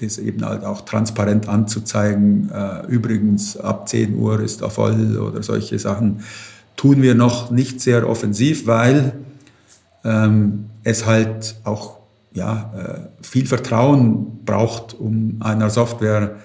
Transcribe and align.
das 0.00 0.18
eben 0.18 0.44
halt 0.44 0.64
auch 0.64 0.82
transparent 0.82 1.48
anzuzeigen. 1.48 2.50
Äh, 2.50 2.86
übrigens, 2.86 3.56
ab 3.56 3.88
10 3.88 4.16
Uhr 4.16 4.40
ist 4.40 4.62
er 4.62 4.70
voll 4.70 5.18
oder 5.18 5.42
solche 5.42 5.78
Sachen 5.78 6.22
tun 6.76 7.02
wir 7.02 7.14
noch 7.14 7.50
nicht 7.50 7.80
sehr 7.80 8.08
offensiv, 8.08 8.66
weil 8.66 9.12
ähm, 10.04 10.66
es 10.84 11.04
halt 11.06 11.56
auch 11.64 11.98
ja, 12.32 12.72
äh, 12.76 13.24
viel 13.26 13.46
Vertrauen 13.46 14.44
braucht, 14.44 14.94
um 14.94 15.38
einer 15.40 15.70
Software 15.70 16.36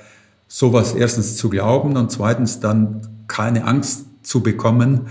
sowas 0.47 0.93
erstens 0.95 1.37
zu 1.37 1.49
glauben 1.49 1.95
und 1.97 2.11
zweitens 2.11 2.59
dann 2.59 3.01
keine 3.27 3.65
Angst 3.65 4.05
zu 4.23 4.41
bekommen, 4.41 5.01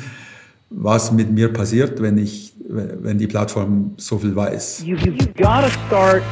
was 0.71 1.13
mit 1.13 1.31
mir 1.31 1.53
passiert, 1.53 2.03
wenn 2.03 2.19
ich, 2.19 2.55
wenn 2.69 3.19
die 3.19 3.27
Plattform 3.27 3.93
so 3.99 4.19
viel 4.19 4.35
weiß. 4.35 4.83
You, 4.85 4.97
you 4.97 5.13
gotta 5.37 5.69
start, 5.87 6.23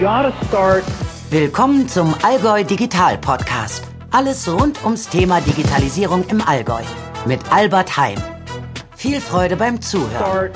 gotta 0.00 0.32
start 0.48 0.84
Willkommen 1.32 1.88
zum 1.88 2.14
Allgäu 2.22 2.62
Digital 2.62 3.16
Podcast. 3.16 3.88
Alles 4.10 4.46
rund 4.52 4.84
ums 4.84 5.08
Thema 5.08 5.40
Digitalisierung 5.40 6.26
im 6.28 6.42
Allgäu 6.42 6.82
mit 7.24 7.40
Albert 7.50 7.96
Heim. 7.96 8.18
Viel 8.94 9.18
Freude 9.18 9.56
beim 9.56 9.80
Zuhören. 9.80 10.50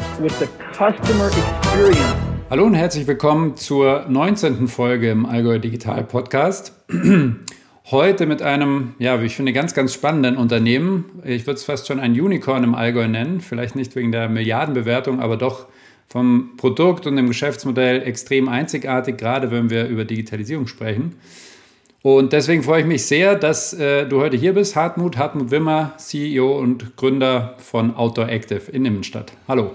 Hallo 2.51 2.65
und 2.67 2.75
herzlich 2.75 3.07
willkommen 3.07 3.57
zur 3.57 4.05
19. 4.07 4.69
Folge 4.69 5.11
im 5.13 5.25
Allgäu 5.25 5.59
Digital 5.59 6.05
Podcast. 6.05 6.75
Heute 7.91 8.27
mit 8.27 8.43
einem, 8.43 8.97
ja, 8.99 9.23
wie 9.23 9.27
ich 9.27 9.37
finde, 9.37 9.55
ganz, 9.55 9.73
ganz 9.73 9.95
spannenden 9.95 10.37
Unternehmen. 10.37 11.23
Ich 11.25 11.47
würde 11.47 11.57
es 11.57 11.65
fast 11.65 11.87
schon 11.87 12.01
ein 12.01 12.13
Unicorn 12.13 12.65
im 12.65 12.75
Allgäu 12.75 13.09
nennen. 13.09 13.41
Vielleicht 13.41 13.77
nicht 13.77 13.97
wegen 13.97 14.13
der 14.13 14.29
Milliardenbewertung, 14.29 15.21
aber 15.21 15.39
doch 15.39 15.69
vom 16.09 16.57
Produkt 16.57 17.07
und 17.07 17.17
dem 17.17 17.29
Geschäftsmodell 17.29 18.03
extrem 18.03 18.49
einzigartig, 18.49 19.19
gerade 19.19 19.51
wenn 19.51 19.71
wir 19.71 19.87
über 19.87 20.05
Digitalisierung 20.05 20.67
sprechen. 20.67 21.17
Und 22.03 22.33
deswegen 22.33 22.63
freue 22.63 22.83
ich 22.83 22.87
mich 22.87 23.05
sehr, 23.05 23.35
dass 23.35 23.73
äh, 23.73 24.07
du 24.07 24.21
heute 24.21 24.37
hier 24.37 24.53
bist, 24.53 24.77
Hartmut, 24.77 25.17
Hartmut 25.17 25.51
Wimmer, 25.51 25.95
CEO 25.97 26.57
und 26.57 26.97
Gründer 26.97 27.57
von 27.59 27.97
Outdoor 27.97 28.29
Active 28.29 28.71
in 28.71 28.85
Immenstadt. 28.85 29.33
Hallo. 29.49 29.73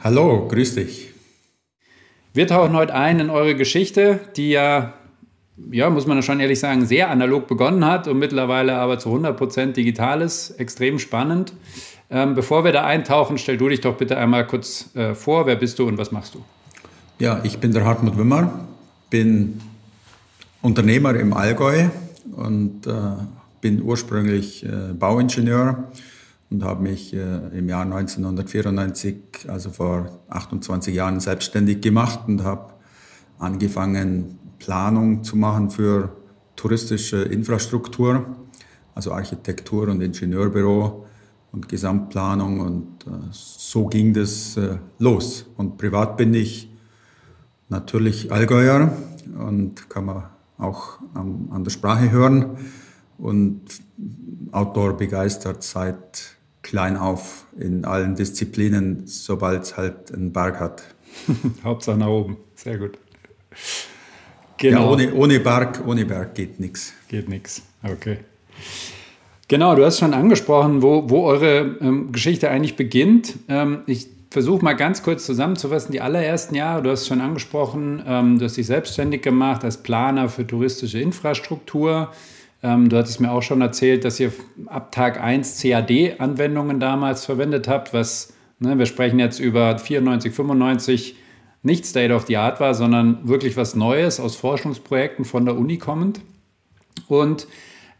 Hallo, 0.00 0.46
grüß 0.48 0.74
dich. 0.74 1.10
Wir 2.34 2.46
tauchen 2.46 2.74
heute 2.74 2.94
ein 2.94 3.20
in 3.20 3.30
eure 3.30 3.54
Geschichte, 3.54 4.20
die 4.36 4.50
ja, 4.50 4.92
ja, 5.72 5.88
muss 5.88 6.06
man 6.06 6.22
schon 6.22 6.40
ehrlich 6.40 6.60
sagen, 6.60 6.84
sehr 6.84 7.10
analog 7.10 7.46
begonnen 7.48 7.86
hat 7.86 8.06
und 8.06 8.18
mittlerweile 8.18 8.74
aber 8.74 8.98
zu 8.98 9.08
100% 9.08 9.72
digital 9.72 10.20
ist. 10.20 10.50
Extrem 10.60 10.98
spannend. 10.98 11.54
Ähm, 12.12 12.34
bevor 12.34 12.64
wir 12.64 12.72
da 12.72 12.84
eintauchen, 12.84 13.38
stell 13.38 13.56
du 13.56 13.68
dich 13.68 13.80
doch 13.80 13.96
bitte 13.96 14.16
einmal 14.16 14.44
kurz 14.44 14.94
äh, 14.96 15.14
vor. 15.14 15.46
Wer 15.46 15.54
bist 15.54 15.78
du 15.78 15.86
und 15.86 15.96
was 15.96 16.10
machst 16.10 16.34
du? 16.34 16.44
Ja, 17.20 17.40
ich 17.44 17.58
bin 17.58 17.72
der 17.72 17.84
Hartmut 17.84 18.18
Wimmer, 18.18 18.66
bin 19.10 19.60
Unternehmer 20.60 21.14
im 21.14 21.32
Allgäu 21.32 21.88
und 22.32 22.86
äh, 22.86 22.92
bin 23.60 23.82
ursprünglich 23.82 24.64
äh, 24.64 24.92
Bauingenieur 24.92 25.84
und 26.50 26.64
habe 26.64 26.82
mich 26.82 27.14
äh, 27.14 27.18
im 27.56 27.68
Jahr 27.68 27.82
1994, 27.82 29.16
also 29.46 29.70
vor 29.70 30.18
28 30.30 30.92
Jahren, 30.92 31.20
selbstständig 31.20 31.80
gemacht 31.80 32.20
und 32.26 32.42
habe 32.42 32.72
angefangen, 33.38 34.38
Planung 34.58 35.22
zu 35.22 35.36
machen 35.36 35.70
für 35.70 36.16
touristische 36.56 37.22
Infrastruktur, 37.22 38.26
also 38.96 39.12
Architektur 39.12 39.88
und 39.88 40.02
Ingenieurbüro 40.02 41.06
und 41.52 41.68
Gesamtplanung 41.68 42.60
und 42.60 43.06
äh, 43.06 43.10
so 43.32 43.86
ging 43.86 44.14
das 44.14 44.56
äh, 44.56 44.78
los. 44.98 45.46
Und 45.56 45.78
privat 45.78 46.16
bin 46.16 46.34
ich 46.34 46.70
natürlich 47.68 48.32
Allgäuer 48.32 48.92
und 49.38 49.88
kann 49.90 50.04
man 50.04 50.24
auch 50.58 50.98
an, 51.14 51.48
an 51.50 51.64
der 51.64 51.70
Sprache 51.70 52.10
hören 52.10 52.56
und 53.18 53.60
Outdoor 54.52 54.96
begeistert 54.96 55.62
seit 55.62 56.36
klein 56.62 56.96
auf 56.96 57.46
in 57.58 57.84
allen 57.84 58.14
Disziplinen, 58.14 59.06
sobald 59.06 59.62
es 59.62 59.76
halt 59.76 60.12
einen 60.12 60.32
Berg 60.32 60.60
hat. 60.60 60.82
Hauptsache 61.64 61.96
nach 61.96 62.08
oben, 62.08 62.36
sehr 62.54 62.78
gut. 62.78 62.98
Genau. 64.58 64.80
Ja, 64.80 64.90
ohne, 64.90 65.14
ohne 65.14 65.40
Berg, 65.40 65.82
ohne 65.86 66.04
Berg 66.04 66.34
geht 66.34 66.60
nichts. 66.60 66.92
Geht 67.08 67.28
nichts, 67.28 67.62
okay. 67.82 68.18
Genau, 69.50 69.74
du 69.74 69.84
hast 69.84 69.98
schon 69.98 70.14
angesprochen, 70.14 70.80
wo, 70.80 71.10
wo 71.10 71.24
eure 71.24 71.76
ähm, 71.80 72.12
Geschichte 72.12 72.48
eigentlich 72.48 72.76
beginnt. 72.76 73.34
Ähm, 73.48 73.80
ich 73.86 74.06
versuche 74.30 74.62
mal 74.64 74.74
ganz 74.74 75.02
kurz 75.02 75.26
zusammenzufassen. 75.26 75.90
Die 75.90 76.00
allerersten 76.00 76.54
Jahre, 76.54 76.82
du 76.82 76.90
hast 76.92 77.08
schon 77.08 77.20
angesprochen, 77.20 78.00
ähm, 78.06 78.38
du 78.38 78.44
hast 78.44 78.56
dich 78.56 78.68
selbstständig 78.68 79.22
gemacht 79.22 79.64
als 79.64 79.82
Planer 79.82 80.28
für 80.28 80.46
touristische 80.46 81.00
Infrastruktur. 81.00 82.12
Ähm, 82.62 82.88
du 82.90 82.96
hattest 82.96 83.20
mir 83.20 83.32
auch 83.32 83.42
schon 83.42 83.60
erzählt, 83.60 84.04
dass 84.04 84.20
ihr 84.20 84.32
ab 84.66 84.92
Tag 84.92 85.20
1 85.20 85.60
CAD-Anwendungen 85.60 86.78
damals 86.78 87.24
verwendet 87.24 87.66
habt, 87.66 87.92
was, 87.92 88.32
ne, 88.60 88.78
wir 88.78 88.86
sprechen 88.86 89.18
jetzt 89.18 89.40
über 89.40 89.76
94, 89.78 90.32
95, 90.32 91.16
nicht 91.64 91.86
State 91.86 92.14
of 92.14 92.26
the 92.28 92.36
Art 92.36 92.60
war, 92.60 92.74
sondern 92.74 93.26
wirklich 93.26 93.56
was 93.56 93.74
Neues 93.74 94.20
aus 94.20 94.36
Forschungsprojekten 94.36 95.24
von 95.24 95.44
der 95.44 95.58
Uni 95.58 95.78
kommend. 95.78 96.20
Und 97.08 97.48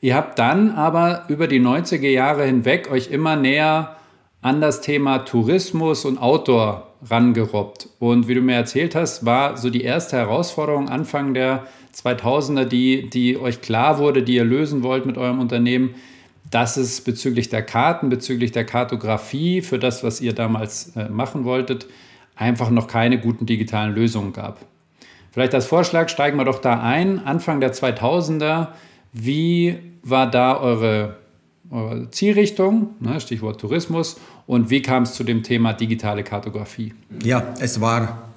Ihr 0.00 0.14
habt 0.14 0.38
dann 0.38 0.70
aber 0.70 1.24
über 1.28 1.46
die 1.46 1.60
90er 1.60 2.08
Jahre 2.08 2.44
hinweg 2.44 2.90
euch 2.90 3.10
immer 3.10 3.36
näher 3.36 3.96
an 4.40 4.60
das 4.60 4.80
Thema 4.80 5.18
Tourismus 5.18 6.06
und 6.06 6.18
Outdoor 6.18 6.86
rangerobbt. 7.08 7.88
Und 7.98 8.26
wie 8.26 8.34
du 8.34 8.40
mir 8.40 8.54
erzählt 8.54 8.94
hast, 8.94 9.26
war 9.26 9.56
so 9.56 9.68
die 9.68 9.82
erste 9.82 10.16
Herausforderung 10.16 10.88
Anfang 10.88 11.34
der 11.34 11.66
2000er, 11.94 12.64
die, 12.64 13.10
die 13.10 13.38
euch 13.38 13.60
klar 13.60 13.98
wurde, 13.98 14.22
die 14.22 14.34
ihr 14.34 14.44
lösen 14.44 14.82
wollt 14.82 15.04
mit 15.04 15.18
eurem 15.18 15.38
Unternehmen, 15.38 15.94
dass 16.50 16.76
es 16.76 17.02
bezüglich 17.02 17.48
der 17.48 17.62
Karten, 17.62 18.08
bezüglich 18.08 18.52
der 18.52 18.64
Kartografie 18.64 19.60
für 19.60 19.78
das, 19.78 20.02
was 20.02 20.20
ihr 20.20 20.32
damals 20.32 20.96
äh, 20.96 21.08
machen 21.08 21.44
wolltet, 21.44 21.86
einfach 22.36 22.70
noch 22.70 22.88
keine 22.88 23.18
guten 23.20 23.46
digitalen 23.46 23.94
Lösungen 23.94 24.32
gab. 24.32 24.64
Vielleicht 25.30 25.54
als 25.54 25.66
Vorschlag 25.66 26.08
steigen 26.08 26.38
wir 26.38 26.44
doch 26.44 26.58
da 26.58 26.80
ein. 26.80 27.24
Anfang 27.24 27.60
der 27.60 27.72
2000er, 27.72 28.68
wie 29.12 29.89
war 30.02 30.30
da 30.30 30.58
eure, 30.58 31.16
eure 31.70 32.10
Zielrichtung, 32.10 32.90
ne, 33.00 33.20
Stichwort 33.20 33.60
Tourismus, 33.60 34.16
und 34.46 34.70
wie 34.70 34.82
kam 34.82 35.04
es 35.04 35.14
zu 35.14 35.24
dem 35.24 35.42
Thema 35.42 35.72
digitale 35.72 36.24
Kartografie? 36.24 36.94
Ja, 37.22 37.54
es 37.60 37.80
war 37.80 38.30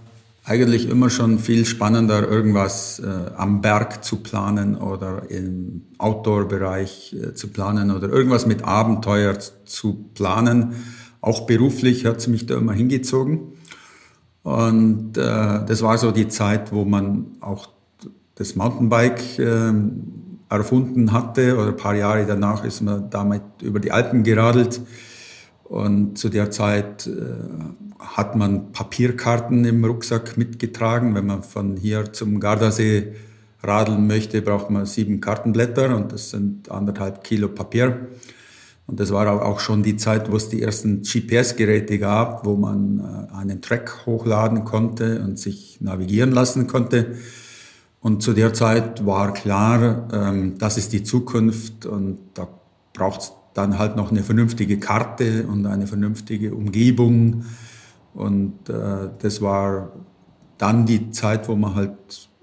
eigentlich 0.46 0.90
immer 0.90 1.10
schon 1.10 1.40
viel 1.40 1.66
spannender, 1.66 2.28
irgendwas 2.28 3.00
äh, 3.00 3.32
am 3.38 3.62
Berg 3.62 4.04
zu 4.04 4.18
planen 4.18 4.76
oder 4.76 5.30
im 5.30 5.84
Outdoor-Bereich 5.98 7.16
äh, 7.16 7.34
zu 7.34 7.48
planen 7.48 7.92
oder 7.92 8.10
irgendwas 8.10 8.46
mit 8.46 8.64
Abenteuer 8.64 9.38
zu 9.66 10.10
planen. 10.14 10.76
Auch 11.22 11.46
beruflich 11.46 12.06
hat 12.06 12.18
es 12.18 12.28
mich 12.28 12.46
da 12.46 12.58
immer 12.58 12.74
hingezogen. 12.74 13.54
Und 14.44 15.18
äh, 15.18 15.22
das 15.66 15.82
war 15.82 15.98
so 15.98 16.12
die 16.12 16.28
Zeit, 16.28 16.74
wo 16.74 16.84
man 16.84 17.38
auch 17.40 17.70
das 18.36 18.58
Mountainbike 18.58 19.40
äh, 19.40 19.72
erfunden 20.58 21.12
hatte 21.12 21.58
oder 21.58 21.70
ein 21.70 21.78
paar 21.78 21.96
Jahre 21.96 22.26
danach 22.26 22.64
ist 22.64 22.82
man 22.82 23.10
damit 23.10 23.42
über 23.62 23.80
die 23.80 23.92
Alpen 23.92 24.24
geradelt. 24.24 24.82
Und 25.64 26.18
zu 26.18 26.30
der 26.30 26.52
Zeit 26.52 27.08
äh, 27.08 27.12
hat 28.00 28.36
man 28.36 28.72
Papierkarten 28.72 29.66
im 29.66 29.84
Rucksack 29.84 30.38
mitgetragen. 30.38 31.16
Wenn 31.16 31.26
man 31.26 31.44
von 31.44 31.78
hier 31.78 32.14
zum 32.14 32.40
Gardasee 32.40 33.14
radeln 33.64 34.08
möchte, 34.08 34.42
braucht 34.42 34.70
man 34.70 34.86
sieben 34.86 35.22
Kartenblätter 35.22 35.96
und 35.96 36.12
das 36.12 36.30
sind 36.30 36.70
anderthalb 36.70 37.24
Kilo 37.24 37.48
Papier. 37.48 38.08
Und 38.86 39.00
das 39.00 39.12
war 39.12 39.42
auch 39.46 39.62
schon 39.62 39.82
die 39.82 39.96
Zeit, 39.96 40.30
wo 40.30 40.36
es 40.36 40.50
die 40.50 40.62
ersten 40.62 41.04
GPS-Geräte 41.04 42.00
gab, 42.00 42.46
wo 42.46 42.56
man 42.56 43.00
äh, 43.00 43.36
einen 43.36 43.62
Track 43.62 44.06
hochladen 44.06 44.66
konnte 44.66 45.22
und 45.22 45.40
sich 45.40 45.80
navigieren 45.80 46.32
lassen 46.32 46.68
konnte. 46.68 47.16
Und 48.04 48.22
zu 48.22 48.34
der 48.34 48.54
Zeit 48.54 49.06
war 49.06 49.34
klar, 49.34 50.10
ähm, 50.12 50.58
das 50.58 50.78
ist 50.78 50.92
die 50.92 51.04
Zukunft 51.04 51.86
und 51.86 52.20
da 52.34 52.50
braucht 52.92 53.22
es 53.22 53.32
dann 53.54 53.80
halt 53.80 53.96
noch 53.96 54.12
eine 54.12 54.24
vernünftige 54.24 54.78
Karte 54.78 55.48
und 55.48 55.66
eine 55.66 55.88
vernünftige 55.88 56.54
Umgebung. 56.54 57.46
Und 58.14 58.70
äh, 58.70 59.10
das 59.20 59.42
war 59.42 59.94
dann 60.58 60.86
die 60.86 61.12
Zeit, 61.12 61.48
wo 61.48 61.56
man 61.56 61.76
halt 61.76 61.94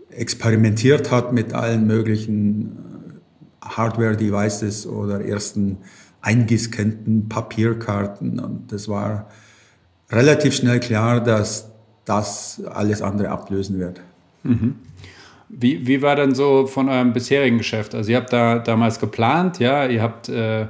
experimentiert 0.09 1.11
hat 1.11 1.35
mit 1.35 1.53
allen 1.53 1.87
möglichen 1.87 3.19
äh, 3.62 3.67
Hardware-Devices 3.67 4.87
oder 4.87 5.23
ersten 5.23 5.77
eingescannten 6.23 7.29
Papierkarten. 7.29 8.41
Und 8.41 8.73
das 8.73 8.89
war 8.89 9.29
relativ 10.11 10.55
schnell 10.55 10.81
klar, 10.81 11.21
dass 11.21 11.71
das 12.07 12.62
alles 12.65 13.03
andere 13.03 13.29
ablösen 13.29 13.79
wird. 13.79 14.01
Mhm. 14.43 14.77
Wie, 15.52 15.87
wie 15.87 16.00
war 16.00 16.17
denn 16.17 16.35
so 16.35 16.67
von 16.67 16.88
eurem 16.88 17.12
bisherigen 17.12 17.58
Geschäft? 17.58 17.94
Also 17.94 18.12
ihr 18.12 18.17
habt 18.19 18.32
da 18.32 18.58
damals 18.58 19.00
geplant, 19.00 19.58
ja, 19.58 19.87
ihr 19.87 20.00
habt 20.00 20.29
äh, 20.29 20.67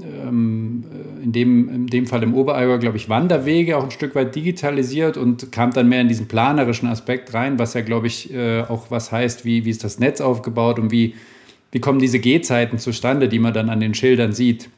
ähm, 0.00 0.84
äh, 0.90 1.24
in, 1.24 1.32
dem, 1.32 1.68
in 1.68 1.86
dem 1.86 2.06
Fall 2.06 2.22
im 2.22 2.34
Oberallgäu, 2.34 2.78
glaube 2.78 2.96
ich, 2.96 3.08
Wanderwege 3.08 3.76
auch 3.76 3.84
ein 3.84 3.90
Stück 3.90 4.14
weit 4.14 4.34
digitalisiert 4.34 5.16
und 5.16 5.52
kam 5.52 5.72
dann 5.72 5.88
mehr 5.88 6.00
in 6.00 6.08
diesen 6.08 6.28
planerischen 6.28 6.88
Aspekt 6.88 7.34
rein, 7.34 7.58
was 7.58 7.74
ja, 7.74 7.82
glaube 7.82 8.06
ich, 8.06 8.32
äh, 8.32 8.62
auch 8.62 8.90
was 8.90 9.12
heißt, 9.12 9.44
wie, 9.44 9.64
wie 9.64 9.70
ist 9.70 9.84
das 9.84 9.98
Netz 9.98 10.20
aufgebaut 10.20 10.78
und 10.78 10.90
wie, 10.90 11.14
wie 11.72 11.80
kommen 11.80 11.98
diese 11.98 12.20
Gehzeiten 12.20 12.78
zustande, 12.78 13.28
die 13.28 13.38
man 13.38 13.52
dann 13.52 13.68
an 13.68 13.80
den 13.80 13.94
Schildern 13.94 14.32
sieht. 14.32 14.70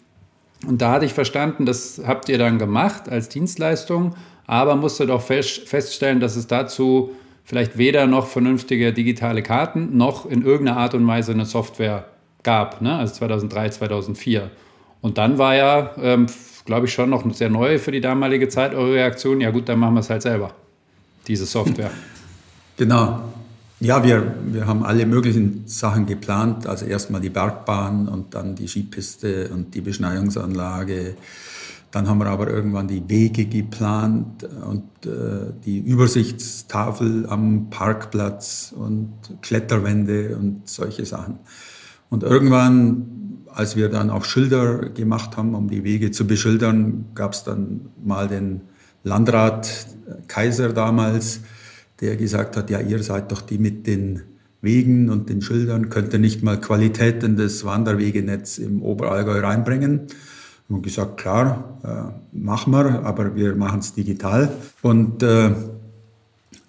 Und 0.66 0.80
da 0.80 0.92
hatte 0.92 1.06
ich 1.06 1.12
verstanden, 1.12 1.66
das 1.66 2.00
habt 2.04 2.28
ihr 2.28 2.38
dann 2.38 2.58
gemacht 2.58 3.08
als 3.08 3.28
Dienstleistung, 3.28 4.14
aber 4.46 4.76
musstet 4.76 5.10
auch 5.10 5.22
feststellen, 5.22 6.20
dass 6.20 6.36
es 6.36 6.46
dazu 6.46 7.10
vielleicht 7.44 7.78
weder 7.78 8.06
noch 8.06 8.26
vernünftige 8.26 8.92
digitale 8.92 9.42
Karten 9.42 9.96
noch 9.96 10.26
in 10.26 10.42
irgendeiner 10.42 10.78
Art 10.78 10.94
und 10.94 11.06
Weise 11.06 11.32
eine 11.32 11.46
Software 11.46 12.06
gab, 12.42 12.80
ne? 12.80 12.96
also 12.96 13.14
2003, 13.14 13.70
2004. 13.70 14.50
Und 15.00 15.18
dann 15.18 15.38
war 15.38 15.54
ja, 15.54 15.90
ähm, 16.00 16.26
glaube 16.64 16.86
ich, 16.86 16.92
schon 16.92 17.10
noch 17.10 17.30
sehr 17.34 17.50
neu 17.50 17.78
für 17.78 17.92
die 17.92 18.00
damalige 18.00 18.48
Zeit 18.48 18.74
eure 18.74 18.94
Reaktion. 18.94 19.40
Ja 19.40 19.50
gut, 19.50 19.68
dann 19.68 19.78
machen 19.78 19.94
wir 19.94 20.00
es 20.00 20.10
halt 20.10 20.22
selber, 20.22 20.52
diese 21.26 21.46
Software. 21.46 21.90
Genau. 22.76 23.20
Ja, 23.78 24.02
wir, 24.02 24.34
wir 24.46 24.66
haben 24.66 24.82
alle 24.82 25.06
möglichen 25.06 25.62
Sachen 25.66 26.06
geplant. 26.06 26.66
Also 26.66 26.86
erstmal 26.86 27.20
die 27.20 27.28
Bergbahn 27.28 28.08
und 28.08 28.34
dann 28.34 28.56
die 28.56 28.66
Skipiste 28.66 29.48
und 29.52 29.74
die 29.74 29.80
Beschneiungsanlage. 29.80 31.14
Dann 31.94 32.08
haben 32.08 32.18
wir 32.18 32.26
aber 32.26 32.50
irgendwann 32.50 32.88
die 32.88 33.08
Wege 33.08 33.46
geplant 33.46 34.42
und 34.66 35.06
äh, 35.06 35.52
die 35.64 35.78
Übersichtstafel 35.78 37.26
am 37.28 37.70
Parkplatz 37.70 38.74
und 38.76 39.12
Kletterwände 39.42 40.36
und 40.36 40.68
solche 40.68 41.06
Sachen. 41.06 41.38
Und 42.10 42.24
irgendwann 42.24 43.24
als 43.54 43.76
wir 43.76 43.88
dann 43.88 44.10
auch 44.10 44.24
Schilder 44.24 44.88
gemacht 44.88 45.36
haben, 45.36 45.54
um 45.54 45.70
die 45.70 45.84
Wege 45.84 46.10
zu 46.10 46.26
beschildern, 46.26 47.06
gab 47.14 47.34
es 47.34 47.44
dann 47.44 47.82
mal 48.04 48.26
den 48.26 48.62
Landrat 49.04 49.86
Kaiser 50.26 50.72
damals, 50.72 51.40
der 52.00 52.16
gesagt 52.16 52.56
hat, 52.56 52.70
ja, 52.70 52.80
ihr 52.80 53.02
seid 53.02 53.30
doch 53.30 53.42
die 53.42 53.58
mit 53.58 53.86
den 53.86 54.22
Wegen 54.60 55.10
und 55.10 55.28
den 55.28 55.42
Schildern, 55.42 55.88
könnt 55.88 56.12
ihr 56.12 56.18
nicht 56.18 56.42
mal 56.42 56.60
Qualität 56.60 57.22
in 57.22 57.36
das 57.36 57.64
Wanderwegenetz 57.64 58.58
im 58.58 58.82
Oberallgäu 58.82 59.38
reinbringen? 59.38 60.08
Und 60.68 60.82
gesagt, 60.82 61.18
klar, 61.18 61.78
äh, 61.84 62.36
machen 62.36 62.72
wir, 62.72 63.04
aber 63.04 63.36
wir 63.36 63.54
machen 63.54 63.80
es 63.80 63.92
digital. 63.92 64.50
Und 64.80 65.22
äh, 65.22 65.50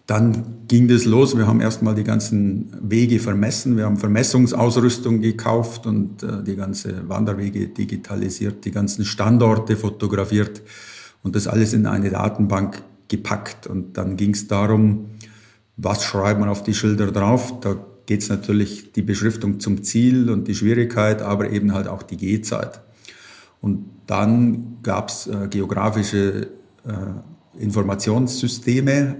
dann 0.07 0.67
ging 0.67 0.87
das 0.87 1.05
los. 1.05 1.35
Wir 1.35 1.47
haben 1.47 1.61
erstmal 1.61 1.95
die 1.95 2.03
ganzen 2.03 2.71
Wege 2.81 3.19
vermessen. 3.19 3.77
Wir 3.77 3.85
haben 3.85 3.97
Vermessungsausrüstung 3.97 5.21
gekauft 5.21 5.87
und 5.87 6.21
äh, 6.21 6.43
die 6.43 6.55
ganze 6.55 7.07
Wanderwege 7.09 7.67
digitalisiert, 7.67 8.65
die 8.65 8.71
ganzen 8.71 9.05
Standorte 9.05 9.75
fotografiert 9.75 10.61
und 11.23 11.35
das 11.35 11.47
alles 11.47 11.73
in 11.73 11.87
eine 11.87 12.11
Datenbank 12.11 12.83
gepackt. 13.07 13.65
Und 13.65 13.97
dann 13.97 14.15
ging 14.15 14.31
es 14.31 14.47
darum, 14.47 15.05
was 15.77 16.03
schreibt 16.03 16.39
man 16.39 16.49
auf 16.49 16.63
die 16.63 16.73
Schilder 16.73 17.11
drauf. 17.11 17.59
Da 17.61 17.75
geht 18.05 18.21
es 18.21 18.29
natürlich 18.29 18.91
die 18.91 19.01
Beschriftung 19.01 19.59
zum 19.59 19.83
Ziel 19.83 20.29
und 20.29 20.47
die 20.47 20.53
Schwierigkeit, 20.53 21.23
aber 21.23 21.49
eben 21.49 21.73
halt 21.73 21.87
auch 21.87 22.03
die 22.03 22.17
Gehzeit. 22.17 22.81
Und 23.65 23.89
dann 24.05 24.77
gab 24.83 25.09
es 25.09 25.25
äh, 25.25 25.47
geografische 25.49 26.49
äh, 26.85 27.59
Informationssysteme, 27.59 29.15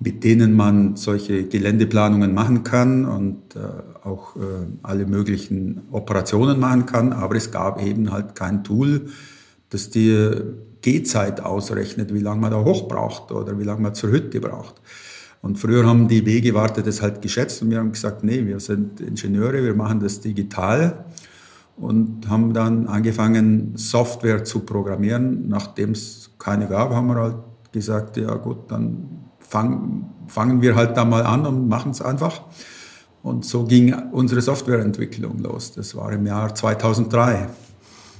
mit 0.00 0.22
denen 0.22 0.52
man 0.52 0.96
solche 0.96 1.44
Geländeplanungen 1.44 2.34
machen 2.34 2.62
kann 2.62 3.06
und 3.06 3.56
äh, 3.56 3.60
auch 4.06 4.36
äh, 4.36 4.40
alle 4.82 5.06
möglichen 5.06 5.80
Operationen 5.92 6.60
machen 6.60 6.84
kann. 6.84 7.14
Aber 7.14 7.36
es 7.36 7.50
gab 7.50 7.82
eben 7.82 8.12
halt 8.12 8.34
kein 8.34 8.64
Tool, 8.64 9.06
das 9.70 9.88
die 9.88 10.34
Gehzeit 10.82 11.40
ausrechnet, 11.40 12.12
wie 12.12 12.20
lange 12.20 12.42
man 12.42 12.50
da 12.50 12.62
hoch 12.62 12.86
braucht 12.86 13.32
oder 13.32 13.58
wie 13.58 13.64
lange 13.64 13.80
man 13.80 13.94
zur 13.94 14.10
Hütte 14.10 14.40
braucht. 14.40 14.74
Und 15.40 15.58
früher 15.58 15.86
haben 15.86 16.06
die 16.06 16.26
Wegewarte 16.26 16.82
das 16.82 17.00
halt 17.00 17.22
geschätzt 17.22 17.62
und 17.62 17.70
wir 17.70 17.78
haben 17.78 17.92
gesagt, 17.92 18.24
nee, 18.24 18.44
wir 18.44 18.60
sind 18.60 19.00
Ingenieure, 19.00 19.64
wir 19.64 19.74
machen 19.74 20.00
das 20.00 20.20
digital 20.20 21.06
und 21.76 22.28
haben 22.28 22.52
dann 22.52 22.86
angefangen, 22.86 23.72
Software 23.76 24.44
zu 24.44 24.60
programmieren. 24.60 25.48
Nachdem 25.48 25.90
es 25.90 26.30
keine 26.38 26.66
gab, 26.66 26.90
haben 26.90 27.08
wir 27.08 27.16
halt 27.16 27.36
gesagt, 27.72 28.16
ja 28.16 28.34
gut, 28.34 28.70
dann 28.70 29.24
fang, 29.40 30.10
fangen 30.26 30.62
wir 30.62 30.76
halt 30.76 30.96
da 30.96 31.04
mal 31.04 31.24
an 31.24 31.46
und 31.46 31.68
machen 31.68 31.90
es 31.90 32.00
einfach. 32.00 32.42
Und 33.22 33.44
so 33.44 33.64
ging 33.64 33.94
unsere 34.12 34.40
Softwareentwicklung 34.42 35.38
los. 35.38 35.72
Das 35.72 35.96
war 35.96 36.12
im 36.12 36.26
Jahr 36.26 36.54
2003. 36.54 37.48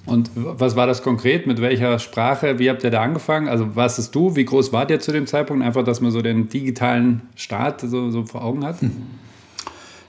Und 0.07 0.31
was 0.35 0.77
war 0.77 0.87
das 0.87 1.03
konkret? 1.03 1.47
Mit 1.47 1.61
welcher 1.61 1.99
Sprache? 1.99 2.59
Wie 2.59 2.69
habt 2.69 2.85
ihr 2.85 2.91
da 2.91 3.03
angefangen? 3.03 3.49
Also 3.49 3.75
was 3.75 3.99
ist 3.99 4.15
du? 4.15 4.37
Wie 4.37 4.45
groß 4.45 4.73
wart 4.73 4.91
ihr 4.91 5.01
zu 5.01 5.13
dem 5.13 5.27
Zeitpunkt? 5.27 5.65
Einfach, 5.65 5.85
dass 5.85 6.01
man 6.01 6.11
so 6.11 6.21
den 6.21 6.49
digitalen 6.49 7.23
Start 7.37 7.81
so, 7.81 8.11
so 8.11 8.25
vor 8.25 8.45
Augen 8.45 8.65
hat? 8.65 8.81
Hm. 8.81 8.93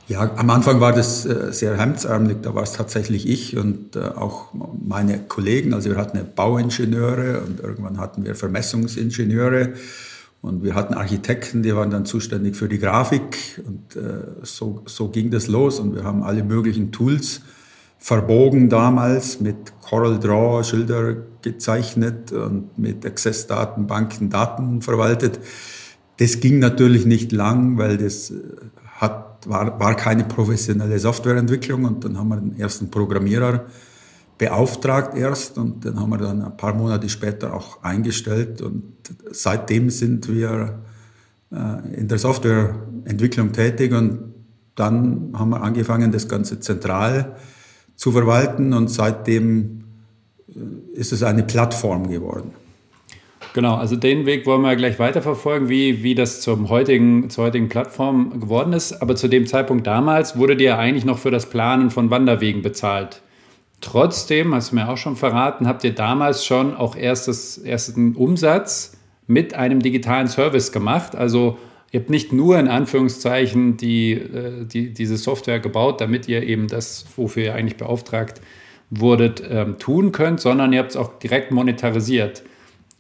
Ja, 0.07 0.31
am 0.35 0.49
Anfang 0.51 0.79
war 0.81 0.93
das 0.93 1.25
äh, 1.25 1.51
sehr 1.51 1.77
hemdsärmelig. 1.77 2.37
Da 2.43 2.53
war 2.53 2.61
es 2.61 2.73
tatsächlich 2.73 3.27
ich 3.27 3.57
und 3.57 3.95
äh, 3.95 4.01
auch 4.01 4.53
meine 4.79 5.19
Kollegen. 5.19 5.73
Also 5.73 5.89
wir 5.89 5.97
hatten 5.97 6.19
Bauingenieure 6.35 7.41
und 7.41 7.59
irgendwann 7.59 7.97
hatten 7.99 8.23
wir 8.23 8.35
Vermessungsingenieure. 8.35 9.73
Und 10.41 10.63
wir 10.63 10.75
hatten 10.75 10.93
Architekten, 10.93 11.63
die 11.63 11.75
waren 11.75 11.89
dann 11.89 12.05
zuständig 12.05 12.55
für 12.55 12.69
die 12.69 12.77
Grafik. 12.77 13.59
Und 13.65 13.95
äh, 13.95 14.27
so, 14.43 14.83
so 14.85 15.07
ging 15.07 15.31
das 15.31 15.47
los. 15.47 15.79
Und 15.79 15.95
wir 15.95 16.03
haben 16.03 16.21
alle 16.21 16.43
möglichen 16.43 16.91
Tools 16.91 17.41
verbogen 17.97 18.69
damals 18.69 19.39
mit 19.39 19.55
Coral 19.81 20.19
Draw 20.19 20.63
Schilder 20.63 21.15
gezeichnet 21.41 22.31
und 22.31 22.77
mit 22.77 23.03
Access-Datenbanken 23.03 24.29
Daten 24.29 24.83
verwaltet. 24.83 25.39
Das 26.17 26.39
ging 26.39 26.59
natürlich 26.59 27.07
nicht 27.07 27.31
lang, 27.31 27.79
weil 27.79 27.97
das 27.97 28.31
hat, 28.99 29.24
war, 29.47 29.79
war 29.79 29.95
keine 29.95 30.23
professionelle 30.23 30.99
Softwareentwicklung. 30.99 31.85
Und 31.85 32.03
dann 32.03 32.17
haben 32.17 32.29
wir 32.29 32.37
den 32.37 32.59
ersten 32.59 32.89
Programmierer 32.89 33.65
beauftragt 34.37 35.15
erst 35.15 35.57
und 35.57 35.85
den 35.85 35.99
haben 35.99 36.09
wir 36.09 36.17
dann 36.17 36.41
ein 36.41 36.57
paar 36.57 36.73
Monate 36.73 37.07
später 37.09 37.53
auch 37.53 37.81
eingestellt 37.83 38.61
und 38.61 38.83
seitdem 39.31 39.89
sind 39.89 40.27
wir 40.27 40.79
äh, 41.51 41.95
in 41.95 42.07
der 42.07 42.17
Softwareentwicklung 42.17 43.53
tätig 43.53 43.93
und 43.93 44.33
dann 44.75 45.31
haben 45.33 45.51
wir 45.51 45.61
angefangen, 45.61 46.11
das 46.11 46.27
Ganze 46.27 46.59
zentral 46.59 47.37
zu 47.95 48.11
verwalten 48.11 48.73
und 48.73 48.89
seitdem 48.89 49.85
äh, 50.49 50.99
ist 50.99 51.13
es 51.13 51.23
eine 51.23 51.43
Plattform 51.43 52.09
geworden. 52.09 52.51
Genau, 53.55 53.75
also 53.75 53.95
den 53.95 54.25
Weg 54.25 54.45
wollen 54.45 54.63
wir 54.63 54.75
gleich 54.75 54.99
weiterverfolgen, 54.99 55.69
wie, 55.69 56.03
wie 56.03 56.13
das 56.13 56.41
zum 56.41 56.67
heutigen, 56.67 57.29
zur 57.29 57.45
heutigen 57.45 57.69
Plattform 57.69 58.41
geworden 58.41 58.73
ist. 58.73 59.01
Aber 59.01 59.15
zu 59.15 59.29
dem 59.29 59.47
Zeitpunkt 59.47 59.87
damals 59.87 60.37
wurde 60.37 60.57
dir 60.57 60.77
eigentlich 60.77 61.05
noch 61.05 61.19
für 61.19 61.31
das 61.31 61.49
Planen 61.49 61.89
von 61.89 62.09
Wanderwegen 62.09 62.61
bezahlt. 62.61 63.21
Trotzdem, 63.79 64.53
hast 64.53 64.71
du 64.71 64.75
mir 64.75 64.89
auch 64.89 64.97
schon 64.97 65.15
verraten, 65.15 65.69
habt 65.69 65.85
ihr 65.85 65.95
damals 65.95 66.45
schon 66.45 66.75
auch 66.75 66.97
erstes, 66.97 67.57
ersten 67.57 68.17
Umsatz 68.17 68.97
mit 69.25 69.53
einem 69.53 69.81
digitalen 69.81 70.27
Service 70.27 70.73
gemacht. 70.73 71.15
Also 71.15 71.57
ihr 71.93 72.01
habt 72.01 72.09
nicht 72.09 72.33
nur 72.33 72.59
in 72.59 72.67
Anführungszeichen 72.67 73.77
die, 73.77 74.15
äh, 74.15 74.65
die, 74.65 74.93
diese 74.93 75.15
Software 75.15 75.61
gebaut, 75.61 76.01
damit 76.01 76.27
ihr 76.27 76.43
eben 76.43 76.67
das, 76.67 77.05
wofür 77.15 77.43
ihr 77.43 77.55
eigentlich 77.55 77.77
beauftragt 77.77 78.41
wurdet, 78.89 79.41
ähm, 79.49 79.79
tun 79.79 80.11
könnt, 80.11 80.41
sondern 80.41 80.73
ihr 80.73 80.79
habt 80.79 80.91
es 80.91 80.97
auch 80.97 81.19
direkt 81.19 81.51
monetarisiert. 81.51 82.43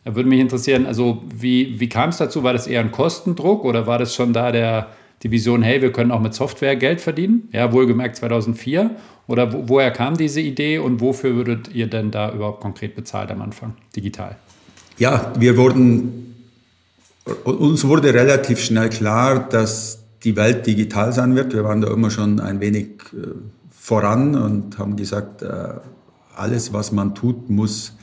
Da 0.05 0.15
würde 0.15 0.29
mich 0.29 0.39
interessieren, 0.39 0.85
also 0.85 1.23
wie, 1.35 1.79
wie 1.79 1.89
kam 1.89 2.09
es 2.09 2.17
dazu? 2.17 2.43
War 2.43 2.53
das 2.53 2.67
eher 2.67 2.79
ein 2.79 2.91
Kostendruck 2.91 3.65
oder 3.65 3.87
war 3.87 3.97
das 3.97 4.13
schon 4.13 4.33
da 4.33 4.51
der, 4.51 4.87
die 5.23 5.31
Vision, 5.31 5.63
hey, 5.63 5.81
wir 5.81 5.91
können 5.91 6.11
auch 6.11 6.21
mit 6.21 6.35
Software 6.35 6.75
Geld 6.75 7.01
verdienen? 7.01 7.49
Ja, 7.51 7.73
wohlgemerkt 7.73 8.15
2004. 8.17 8.91
Oder 9.25 9.51
wo, 9.51 9.63
woher 9.67 9.89
kam 9.89 10.15
diese 10.15 10.41
Idee 10.41 10.77
und 10.77 11.01
wofür 11.01 11.35
würdet 11.35 11.73
ihr 11.73 11.87
denn 11.87 12.11
da 12.11 12.31
überhaupt 12.31 12.61
konkret 12.61 12.95
bezahlt 12.95 13.31
am 13.31 13.41
Anfang, 13.41 13.73
digital? 13.95 14.35
Ja, 14.99 15.33
wir 15.39 15.57
wurden, 15.57 16.35
uns 17.43 17.83
wurde 17.87 18.13
relativ 18.13 18.59
schnell 18.59 18.89
klar, 18.89 19.49
dass 19.49 20.03
die 20.23 20.35
Welt 20.35 20.67
digital 20.67 21.13
sein 21.13 21.35
wird. 21.35 21.51
Wir 21.53 21.63
waren 21.63 21.81
da 21.81 21.91
immer 21.91 22.11
schon 22.11 22.39
ein 22.39 22.59
wenig 22.59 22.89
äh, 23.11 23.29
voran 23.71 24.35
und 24.35 24.77
haben 24.77 24.95
gesagt, 24.97 25.41
äh, 25.41 25.47
alles, 26.35 26.73
was 26.73 26.91
man 26.91 27.15
tut, 27.15 27.49
muss 27.49 27.93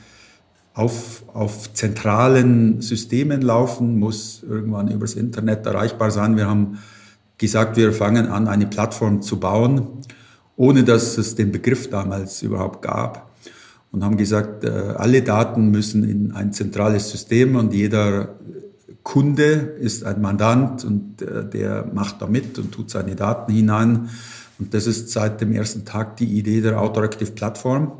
auf, 0.73 1.23
auf 1.33 1.73
zentralen 1.73 2.81
Systemen 2.81 3.41
laufen, 3.41 3.99
muss 3.99 4.43
irgendwann 4.47 4.89
übers 4.89 5.13
Internet 5.13 5.65
erreichbar 5.65 6.11
sein. 6.11 6.35
Wir 6.35 6.47
haben 6.47 6.79
gesagt, 7.37 7.77
wir 7.77 7.93
fangen 7.93 8.27
an, 8.27 8.47
eine 8.47 8.65
Plattform 8.65 9.21
zu 9.21 9.39
bauen 9.39 10.03
ohne 10.55 10.83
dass 10.83 11.17
es 11.17 11.35
den 11.35 11.51
Begriff 11.51 11.89
damals 11.89 12.41
überhaupt 12.41 12.81
gab. 12.81 13.31
Und 13.91 14.03
haben 14.03 14.17
gesagt, 14.17 14.63
äh, 14.63 14.69
alle 14.69 15.21
Daten 15.21 15.69
müssen 15.69 16.03
in 16.03 16.31
ein 16.31 16.51
zentrales 16.51 17.11
System 17.11 17.55
und 17.55 17.73
jeder 17.73 18.35
Kunde 19.03 19.45
ist 19.79 20.03
ein 20.03 20.21
Mandant 20.21 20.83
und 20.83 21.21
äh, 21.21 21.47
der 21.47 21.89
macht 21.93 22.21
da 22.21 22.27
mit 22.27 22.57
und 22.57 22.71
tut 22.71 22.89
seine 22.89 23.15
Daten 23.15 23.51
hinein. 23.51 24.09
Und 24.57 24.73
das 24.73 24.87
ist 24.87 25.11
seit 25.11 25.41
dem 25.41 25.51
ersten 25.51 25.85
Tag 25.85 26.17
die 26.17 26.37
Idee 26.37 26.61
der 26.61 26.81
Autoactive 26.81 27.31
Plattform. 27.31 27.91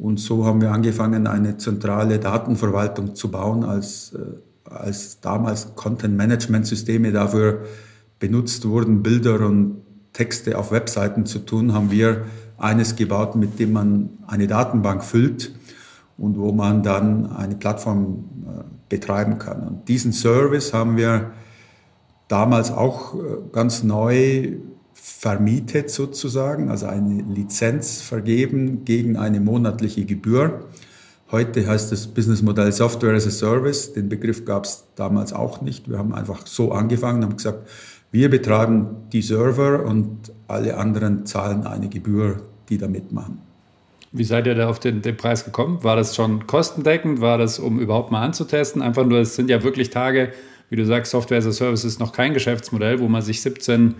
Und 0.00 0.18
so 0.18 0.46
haben 0.46 0.62
wir 0.62 0.72
angefangen, 0.72 1.26
eine 1.26 1.58
zentrale 1.58 2.18
Datenverwaltung 2.18 3.14
zu 3.14 3.30
bauen, 3.30 3.64
als, 3.64 4.14
äh, 4.14 4.70
als 4.70 5.20
damals 5.20 5.74
Content-Management-Systeme 5.74 7.12
dafür 7.12 7.66
benutzt 8.18 8.66
wurden, 8.66 9.02
Bilder 9.02 9.46
und 9.46 9.82
Texte 10.14 10.56
auf 10.56 10.72
Webseiten 10.72 11.26
zu 11.26 11.40
tun, 11.40 11.74
haben 11.74 11.90
wir 11.90 12.24
eines 12.56 12.96
gebaut, 12.96 13.36
mit 13.36 13.58
dem 13.58 13.74
man 13.74 14.10
eine 14.26 14.46
Datenbank 14.46 15.04
füllt 15.04 15.52
und 16.16 16.38
wo 16.38 16.50
man 16.50 16.82
dann 16.82 17.30
eine 17.32 17.56
Plattform 17.56 18.24
äh, 18.46 18.62
betreiben 18.88 19.38
kann. 19.38 19.68
Und 19.68 19.88
diesen 19.88 20.12
Service 20.14 20.72
haben 20.72 20.96
wir 20.96 21.32
damals 22.26 22.70
auch 22.70 23.14
äh, 23.14 23.18
ganz 23.52 23.82
neu 23.82 24.56
vermietet 25.02 25.90
sozusagen, 25.90 26.68
also 26.68 26.86
eine 26.86 27.22
Lizenz 27.22 28.02
vergeben 28.02 28.84
gegen 28.84 29.16
eine 29.16 29.40
monatliche 29.40 30.04
Gebühr. 30.04 30.66
Heute 31.30 31.66
heißt 31.66 31.92
es 31.92 32.06
Businessmodell 32.06 32.72
Software 32.72 33.14
as 33.14 33.26
a 33.26 33.30
Service. 33.30 33.92
Den 33.92 34.08
Begriff 34.08 34.44
gab 34.44 34.64
es 34.64 34.84
damals 34.96 35.32
auch 35.32 35.62
nicht. 35.62 35.88
Wir 35.88 35.98
haben 35.98 36.14
einfach 36.14 36.46
so 36.46 36.72
angefangen, 36.72 37.22
haben 37.22 37.36
gesagt, 37.36 37.68
wir 38.12 38.28
betreiben 38.28 38.88
die 39.12 39.22
Server 39.22 39.84
und 39.84 40.32
alle 40.48 40.76
anderen 40.76 41.24
zahlen 41.24 41.66
eine 41.66 41.88
Gebühr, 41.88 42.42
die 42.68 42.76
da 42.76 42.88
mitmachen. 42.88 43.38
Wie 44.12 44.24
seid 44.24 44.46
ihr 44.48 44.54
da 44.56 44.68
auf 44.68 44.80
den, 44.80 45.02
den, 45.02 45.16
Preis 45.16 45.44
gekommen? 45.44 45.82
War 45.82 45.96
das 45.96 46.16
schon 46.16 46.46
kostendeckend? 46.46 47.20
War 47.20 47.38
das, 47.38 47.58
um 47.58 47.78
überhaupt 47.78 48.10
mal 48.10 48.22
anzutesten? 48.22 48.82
Einfach 48.82 49.06
nur, 49.06 49.20
es 49.20 49.36
sind 49.36 49.48
ja 49.48 49.62
wirklich 49.62 49.90
Tage, 49.90 50.32
wie 50.68 50.76
du 50.76 50.84
sagst, 50.84 51.12
Software 51.12 51.38
as 51.38 51.46
a 51.46 51.52
Service 51.52 51.84
ist 51.84 52.00
noch 52.00 52.12
kein 52.12 52.34
Geschäftsmodell, 52.34 52.98
wo 52.98 53.08
man 53.08 53.22
sich 53.22 53.40
17, 53.40 53.94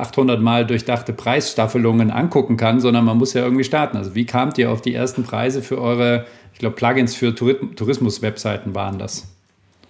800 0.00 0.40
Mal 0.40 0.66
durchdachte 0.66 1.12
Preisstaffelungen 1.12 2.10
angucken 2.10 2.56
kann, 2.56 2.80
sondern 2.80 3.04
man 3.04 3.18
muss 3.18 3.32
ja 3.34 3.42
irgendwie 3.42 3.64
starten. 3.64 3.96
Also 3.96 4.14
wie 4.14 4.26
kamt 4.26 4.58
ihr 4.58 4.70
auf 4.70 4.82
die 4.82 4.94
ersten 4.94 5.24
Preise 5.24 5.62
für 5.62 5.80
eure, 5.80 6.26
ich 6.52 6.58
glaube, 6.58 6.76
Plugins 6.76 7.14
für 7.14 7.34
Tourismus-Webseiten 7.34 8.74
waren 8.74 8.98
das? 8.98 9.26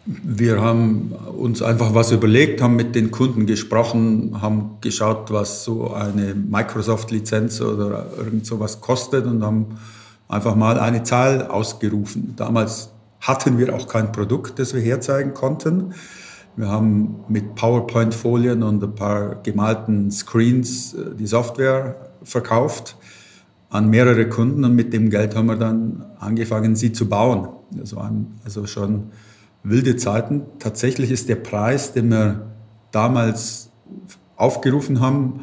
Wir 0.06 0.60
haben 0.60 1.12
uns 1.36 1.62
einfach 1.62 1.94
was 1.94 2.12
überlegt, 2.12 2.60
haben 2.60 2.76
mit 2.76 2.94
den 2.94 3.10
Kunden 3.10 3.46
gesprochen, 3.46 4.42
haben 4.42 4.76
geschaut, 4.82 5.32
was 5.32 5.64
so 5.64 5.94
eine 5.94 6.34
Microsoft-Lizenz 6.34 7.62
oder 7.62 8.08
irgend 8.18 8.44
sowas 8.44 8.82
kostet 8.82 9.24
und 9.24 9.42
haben 9.42 9.78
einfach 10.28 10.56
mal 10.56 10.78
eine 10.78 11.04
Zahl 11.04 11.46
ausgerufen. 11.46 12.34
Damals 12.36 12.90
hatten 13.20 13.56
wir 13.58 13.74
auch 13.74 13.88
kein 13.88 14.12
Produkt, 14.12 14.58
das 14.58 14.74
wir 14.74 14.82
herzeigen 14.82 15.32
konnten. 15.32 15.94
Wir 16.56 16.68
haben 16.68 17.24
mit 17.28 17.54
PowerPoint-Folien 17.56 18.62
und 18.62 18.82
ein 18.82 18.94
paar 18.94 19.36
gemalten 19.42 20.10
Screens 20.10 20.94
äh, 20.94 21.14
die 21.14 21.26
Software 21.26 22.10
verkauft 22.22 22.96
an 23.70 23.90
mehrere 23.90 24.28
Kunden 24.28 24.64
und 24.64 24.74
mit 24.76 24.92
dem 24.92 25.10
Geld 25.10 25.34
haben 25.34 25.46
wir 25.46 25.56
dann 25.56 26.04
angefangen, 26.20 26.76
sie 26.76 26.92
zu 26.92 27.08
bauen. 27.08 27.48
Das 27.72 27.96
waren 27.96 28.38
also 28.44 28.66
schon 28.66 29.10
wilde 29.64 29.96
Zeiten. 29.96 30.42
Tatsächlich 30.60 31.10
ist 31.10 31.28
der 31.28 31.36
Preis, 31.36 31.92
den 31.92 32.10
wir 32.10 32.46
damals 32.92 33.70
aufgerufen 34.36 35.00
haben, 35.00 35.40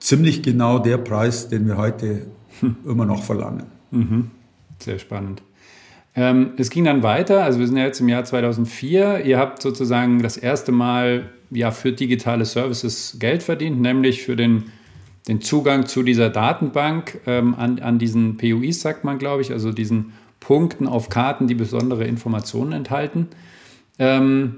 ziemlich 0.00 0.42
genau 0.42 0.78
der 0.78 0.96
Preis, 0.96 1.48
den 1.48 1.66
wir 1.66 1.76
heute 1.76 2.26
hm. 2.60 2.76
immer 2.86 3.04
noch 3.04 3.22
verlangen. 3.22 3.64
Mhm. 3.90 4.30
Sehr 4.78 4.98
spannend. 4.98 5.42
Ähm, 6.14 6.52
es 6.58 6.70
ging 6.70 6.84
dann 6.84 7.02
weiter, 7.02 7.42
also 7.42 7.58
wir 7.58 7.66
sind 7.66 7.76
ja 7.76 7.84
jetzt 7.84 8.00
im 8.00 8.08
Jahr 8.08 8.24
2004. 8.24 9.24
Ihr 9.24 9.38
habt 9.38 9.62
sozusagen 9.62 10.22
das 10.22 10.36
erste 10.36 10.72
Mal 10.72 11.30
ja, 11.50 11.70
für 11.70 11.92
digitale 11.92 12.44
Services 12.44 13.16
Geld 13.18 13.42
verdient, 13.42 13.80
nämlich 13.80 14.22
für 14.22 14.36
den, 14.36 14.64
den 15.28 15.40
Zugang 15.40 15.86
zu 15.86 16.02
dieser 16.02 16.28
Datenbank 16.28 17.20
ähm, 17.26 17.54
an, 17.54 17.78
an 17.78 17.98
diesen 17.98 18.36
PUIs, 18.36 18.80
sagt 18.80 19.04
man, 19.04 19.18
glaube 19.18 19.42
ich, 19.42 19.52
also 19.52 19.72
diesen 19.72 20.12
Punkten 20.40 20.86
auf 20.86 21.08
Karten, 21.08 21.46
die 21.46 21.54
besondere 21.54 22.04
Informationen 22.04 22.72
enthalten. 22.72 23.28
Ähm, 23.98 24.56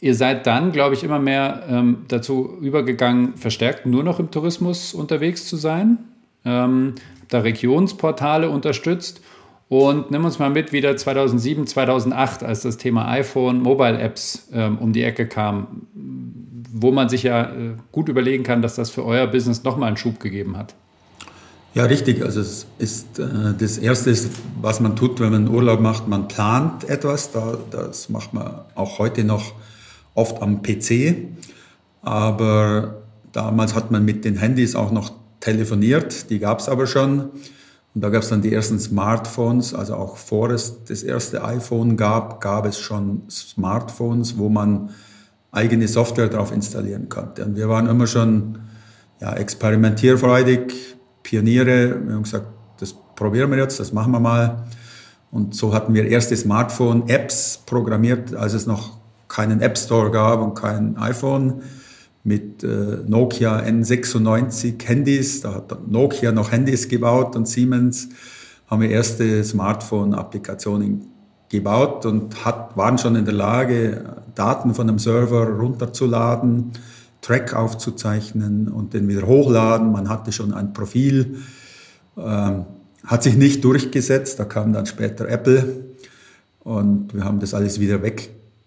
ihr 0.00 0.14
seid 0.14 0.46
dann, 0.46 0.72
glaube 0.72 0.94
ich, 0.94 1.04
immer 1.04 1.18
mehr 1.18 1.64
ähm, 1.68 1.98
dazu 2.08 2.58
übergegangen, 2.60 3.36
verstärkt 3.36 3.86
nur 3.86 4.02
noch 4.02 4.18
im 4.18 4.30
Tourismus 4.30 4.94
unterwegs 4.94 5.46
zu 5.46 5.56
sein. 5.56 5.98
Ähm, 6.44 6.94
da 7.28 7.40
Regionsportale 7.40 8.48
unterstützt. 8.48 9.20
Und 9.68 10.10
nimm 10.10 10.24
uns 10.24 10.38
mal 10.38 10.48
mit 10.48 10.72
wieder 10.72 10.96
2007, 10.96 11.66
2008, 11.66 12.42
als 12.42 12.62
das 12.62 12.78
Thema 12.78 13.08
iPhone, 13.08 13.60
Mobile 13.60 13.98
Apps 13.98 14.48
ähm, 14.52 14.78
um 14.78 14.92
die 14.92 15.02
Ecke 15.02 15.26
kam, 15.26 15.86
wo 16.72 16.90
man 16.90 17.08
sich 17.08 17.24
ja 17.24 17.42
äh, 17.42 17.74
gut 17.92 18.08
überlegen 18.08 18.44
kann, 18.44 18.62
dass 18.62 18.76
das 18.76 18.90
für 18.90 19.04
euer 19.04 19.26
Business 19.26 19.64
nochmal 19.64 19.88
einen 19.88 19.96
Schub 19.98 20.20
gegeben 20.20 20.56
hat. 20.56 20.74
Ja, 21.74 21.84
richtig. 21.84 22.22
Also 22.22 22.40
es 22.40 22.66
ist 22.78 23.18
äh, 23.18 23.26
das 23.58 23.76
Erste, 23.76 24.16
was 24.60 24.80
man 24.80 24.96
tut, 24.96 25.20
wenn 25.20 25.32
man 25.32 25.48
Urlaub 25.48 25.80
macht, 25.80 26.08
man 26.08 26.28
plant 26.28 26.88
etwas. 26.88 27.30
Da, 27.32 27.58
das 27.70 28.08
macht 28.08 28.32
man 28.32 28.62
auch 28.74 28.98
heute 28.98 29.22
noch 29.22 29.52
oft 30.14 30.40
am 30.40 30.62
PC. 30.62 31.16
Aber 32.00 33.02
damals 33.32 33.74
hat 33.74 33.90
man 33.90 34.04
mit 34.04 34.24
den 34.24 34.36
Handys 34.36 34.74
auch 34.74 34.90
noch 34.90 35.12
telefoniert. 35.40 36.30
Die 36.30 36.38
gab 36.38 36.60
es 36.60 36.70
aber 36.70 36.86
schon. 36.86 37.30
Und 37.94 38.02
da 38.02 38.10
gab 38.10 38.22
es 38.22 38.28
dann 38.28 38.42
die 38.42 38.52
ersten 38.52 38.78
Smartphones. 38.78 39.74
Also 39.74 39.94
auch 39.94 40.16
vor 40.16 40.50
es 40.50 40.84
das 40.84 41.02
erste 41.02 41.44
iPhone 41.44 41.96
gab, 41.96 42.40
gab 42.40 42.66
es 42.66 42.78
schon 42.78 43.22
Smartphones, 43.30 44.38
wo 44.38 44.48
man 44.48 44.90
eigene 45.50 45.88
Software 45.88 46.28
drauf 46.28 46.52
installieren 46.52 47.08
konnte. 47.08 47.44
Und 47.44 47.56
wir 47.56 47.68
waren 47.68 47.88
immer 47.88 48.06
schon 48.06 48.58
ja, 49.20 49.34
experimentierfreudig, 49.34 50.96
Pioniere. 51.22 52.06
Wir 52.06 52.14
haben 52.14 52.22
gesagt, 52.22 52.46
das 52.78 52.94
probieren 53.16 53.50
wir 53.50 53.58
jetzt, 53.58 53.80
das 53.80 53.92
machen 53.92 54.12
wir 54.12 54.20
mal. 54.20 54.64
Und 55.30 55.54
so 55.54 55.74
hatten 55.74 55.92
wir 55.92 56.06
erste 56.06 56.36
Smartphone-Apps 56.36 57.62
programmiert, 57.66 58.34
als 58.34 58.54
es 58.54 58.66
noch 58.66 58.98
keinen 59.28 59.60
App 59.60 59.76
Store 59.76 60.10
gab 60.10 60.40
und 60.40 60.54
kein 60.54 60.96
iPhone 60.96 61.62
mit 62.24 62.62
äh, 62.62 62.98
Nokia 63.06 63.60
N96 63.60 64.84
Handys. 64.84 65.40
Da 65.40 65.54
hat 65.54 65.90
Nokia 65.90 66.32
noch 66.32 66.52
Handys 66.52 66.88
gebaut 66.88 67.36
und 67.36 67.48
Siemens 67.48 68.08
haben 68.66 68.82
wir 68.82 68.90
erste 68.90 69.42
Smartphone-Applikationen 69.44 71.06
gebaut 71.48 72.04
und 72.04 72.44
hat, 72.44 72.76
waren 72.76 72.98
schon 72.98 73.16
in 73.16 73.24
der 73.24 73.34
Lage, 73.34 74.16
Daten 74.34 74.74
von 74.74 74.88
einem 74.88 74.98
Server 74.98 75.46
runterzuladen 75.48 76.72
Track 77.20 77.54
aufzuzeichnen 77.54 78.68
und 78.68 78.94
den 78.94 79.08
wieder 79.08 79.26
hochladen. 79.26 79.90
Man 79.90 80.08
hatte 80.08 80.32
schon 80.32 80.54
ein 80.54 80.72
Profil, 80.72 81.38
ähm, 82.16 82.64
hat 83.04 83.22
sich 83.22 83.36
nicht 83.36 83.64
durchgesetzt. 83.64 84.38
Da 84.38 84.44
kam 84.44 84.72
dann 84.72 84.86
später 84.86 85.28
Apple 85.28 85.84
und 86.60 87.14
wir 87.14 87.24
haben 87.24 87.40
das 87.40 87.54
alles 87.54 87.80
wieder 87.80 88.02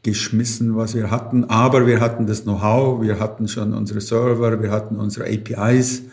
weggeschmissen, 0.04 0.76
was 0.76 0.96
wir 0.96 1.12
hatten. 1.12 1.46
Aber 1.46 1.88
wir 1.88 2.00
hatten 2.00 2.28
das 2.28 2.44
Know-how, 2.44 3.02
wir 3.02 3.20
hatten 3.20 3.48
schon 3.48 3.74
unsere 3.74 4.02
Server, 4.02 4.62
wir 4.62 4.72
hatten 4.72 4.98
unsere 4.98 5.26
APIs 5.26 6.04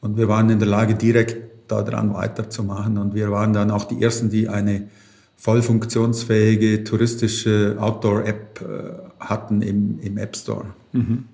und 0.00 0.16
wir 0.16 0.28
waren 0.28 0.50
in 0.50 0.58
der 0.58 0.68
Lage, 0.68 0.94
direkt 0.94 1.36
daran 1.68 2.12
weiterzumachen. 2.14 2.98
Und 2.98 3.14
wir 3.14 3.30
waren 3.30 3.52
dann 3.52 3.70
auch 3.70 3.84
die 3.84 4.02
Ersten, 4.02 4.30
die 4.30 4.48
eine 4.48 4.88
voll 5.36 5.62
funktionsfähige 5.62 6.84
touristische 6.84 7.76
Outdoor-App 7.78 8.60
äh, 8.60 9.24
hatten 9.24 9.62
im, 9.62 10.00
im 10.00 10.18
App 10.18 10.36
Store. 10.36 10.66
Mhm. 10.92 11.24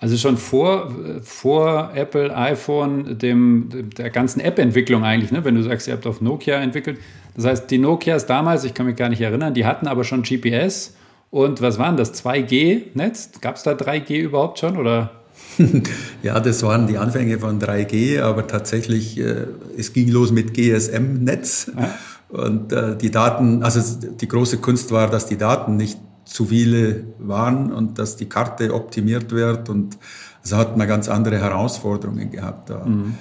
Also 0.00 0.16
schon 0.16 0.36
vor, 0.36 0.92
vor 1.22 1.92
Apple, 1.94 2.34
iPhone, 2.34 3.18
dem, 3.18 3.90
der 3.96 4.10
ganzen 4.10 4.40
App-Entwicklung 4.40 5.04
eigentlich, 5.04 5.30
ne? 5.30 5.44
wenn 5.44 5.54
du 5.54 5.62
sagst, 5.62 5.86
ihr 5.88 5.94
habt 5.94 6.06
auf 6.06 6.20
Nokia 6.20 6.56
entwickelt. 6.56 6.98
Das 7.36 7.44
heißt, 7.44 7.70
die 7.70 7.78
Nokias 7.78 8.26
damals, 8.26 8.64
ich 8.64 8.74
kann 8.74 8.86
mich 8.86 8.96
gar 8.96 9.10
nicht 9.10 9.20
erinnern, 9.20 9.54
die 9.54 9.66
hatten 9.66 9.86
aber 9.86 10.04
schon 10.04 10.22
GPS. 10.22 10.94
Und 11.30 11.62
was 11.62 11.78
waren 11.78 11.96
das? 11.96 12.12
2G-Netz? 12.24 13.30
Gab 13.40 13.56
es 13.56 13.62
da 13.62 13.72
3G 13.72 14.18
überhaupt 14.18 14.58
schon? 14.58 14.76
Oder? 14.76 15.10
ja, 16.22 16.40
das 16.40 16.62
waren 16.62 16.86
die 16.86 16.98
Anfänge 16.98 17.38
von 17.38 17.60
3G, 17.60 18.20
aber 18.20 18.46
tatsächlich, 18.46 19.18
äh, 19.18 19.46
es 19.76 19.92
ging 19.92 20.08
los 20.08 20.32
mit 20.32 20.54
GSM-Netz. 20.54 21.72
Ja. 21.76 21.94
Und 22.28 22.72
äh, 22.72 22.96
die 22.96 23.10
Daten, 23.10 23.62
also 23.62 23.80
die 24.00 24.28
große 24.28 24.58
Kunst 24.58 24.90
war, 24.92 25.08
dass 25.08 25.26
die 25.26 25.36
Daten 25.36 25.76
nicht 25.76 25.98
zu 26.24 26.46
viele 26.46 27.04
waren 27.18 27.72
und 27.72 27.98
dass 27.98 28.16
die 28.16 28.26
Karte 28.26 28.72
optimiert 28.74 29.32
wird. 29.32 29.68
Und 29.68 29.98
also 30.42 30.56
hat 30.56 30.76
man 30.76 30.86
ganz 30.88 31.08
andere 31.08 31.38
Herausforderungen 31.38 32.30
gehabt. 32.30 32.70
Da 32.70 32.84
mhm. 32.84 33.14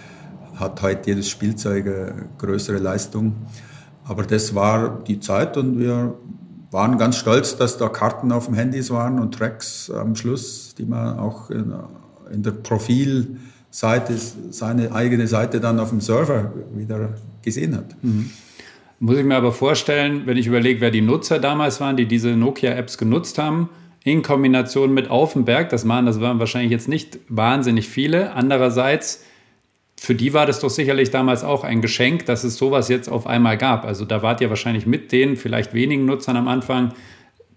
hat 0.56 0.82
heute 0.82 1.12
jedes 1.12 1.30
Spielzeug 1.30 1.86
eine 1.86 2.14
größere 2.38 2.78
Leistung. 2.78 3.36
Aber 4.04 4.24
das 4.24 4.56
war 4.56 5.00
die 5.08 5.20
Zeit 5.20 5.58
und 5.58 5.80
wir 5.80 6.16
waren 6.72 6.98
ganz 6.98 7.18
stolz, 7.18 7.58
dass 7.58 7.78
da 7.78 7.90
Karten 7.90 8.32
auf 8.32 8.46
dem 8.46 8.54
Handys 8.54 8.92
waren 8.92 9.20
und 9.20 9.34
Tracks 9.34 9.90
am 9.90 10.16
Schluss, 10.16 10.76
die 10.78 10.86
man 10.86 11.18
auch 11.18 11.50
in, 11.50 11.74
der 12.32 12.52
Profilseite, 12.52 14.16
seine 14.52 14.92
eigene 14.92 15.28
Seite 15.28 15.60
dann 15.60 15.80
auf 15.80 15.90
dem 15.90 16.02
Server 16.02 16.54
wieder 16.76 17.10
gesehen 17.42 17.76
hat. 17.76 17.96
Mhm. 18.04 18.30
Muss 19.00 19.18
ich 19.18 19.24
mir 19.24 19.36
aber 19.36 19.54
vorstellen, 19.54 20.24
wenn 20.26 20.38
ich 20.38 20.46
überlege, 20.46 20.82
wer 20.82 20.92
die 20.92 21.02
Nutzer 21.02 21.40
damals 21.40 21.80
waren, 21.80 21.96
die 21.96 22.06
diese 22.06 22.36
Nokia-Apps 22.36 22.98
genutzt 22.98 23.38
haben, 23.38 23.70
in 24.04 24.22
Kombination 24.22 24.94
mit 24.94 25.10
Aufenberg, 25.10 25.70
das 25.70 25.88
waren, 25.88 26.06
das 26.06 26.20
waren 26.22 26.40
wahrscheinlich 26.40 26.72
jetzt 26.72 26.88
nicht 26.88 27.20
wahnsinnig 27.30 27.88
viele. 27.88 28.34
Andererseits 28.34 29.24
für 30.00 30.16
die 30.16 30.34
war 30.34 30.46
das 30.46 30.60
doch 30.60 30.70
sicherlich 30.70 31.12
damals 31.12 31.44
auch 31.44 31.64
ein 31.64 31.82
Geschenk, 31.82 32.26
dass 32.26 32.44
es 32.44 32.56
sowas 32.56 32.88
jetzt 32.88 33.10
auf 33.10 33.28
einmal 33.28 33.58
gab. 33.58 33.86
Also 33.86 34.06
da 34.06 34.22
wart 34.22 34.42
ihr 34.42 34.50
wahrscheinlich 34.50 34.86
mit 34.86 35.12
den 35.12 35.36
vielleicht 35.36 35.74
wenigen 35.74 36.06
Nutzern 36.06 36.38
am 36.38 36.48
Anfang 36.48 36.94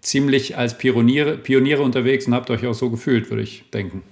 ziemlich 0.01 0.57
als 0.57 0.77
Pioniere, 0.77 1.37
Pioniere 1.37 1.81
unterwegs 1.81 2.27
und 2.27 2.33
habt 2.33 2.49
euch 2.49 2.67
auch 2.67 2.73
so 2.73 2.89
gefühlt, 2.89 3.29
würde 3.29 3.43
ich 3.43 3.63
denken. 3.73 4.03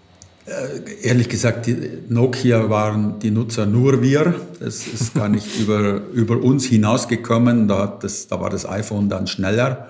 Äh, 0.46 1.08
ehrlich 1.08 1.30
gesagt, 1.30 1.68
die 1.68 1.78
Nokia 2.10 2.70
waren 2.70 3.20
die 3.20 3.32
Nutzer 3.32 3.66
nur 3.66 4.02
wir. 4.02 4.36
Es 4.60 4.88
ist 4.88 5.14
gar 5.14 5.30
nicht 5.30 5.60
über, 5.60 6.02
über 6.14 6.38
uns 6.42 6.66
hinausgekommen. 6.66 7.68
Da, 7.68 8.00
das, 8.02 8.28
da 8.28 8.40
war 8.40 8.50
das 8.50 8.68
iPhone 8.68 9.10
dann 9.10 9.28
schneller. 9.28 9.90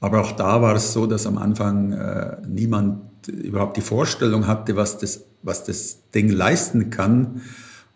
Aber 0.00 0.20
auch 0.20 0.32
da 0.32 0.62
war 0.62 0.74
es 0.74 0.92
so, 0.92 1.06
dass 1.06 1.26
am 1.26 1.38
Anfang 1.38 1.92
äh, 1.92 2.36
niemand 2.48 3.28
überhaupt 3.28 3.76
die 3.76 3.82
Vorstellung 3.82 4.46
hatte, 4.46 4.76
was 4.76 4.98
das, 4.98 5.24
was 5.42 5.64
das 5.64 5.98
Ding 6.14 6.30
leisten 6.30 6.90
kann 6.90 7.42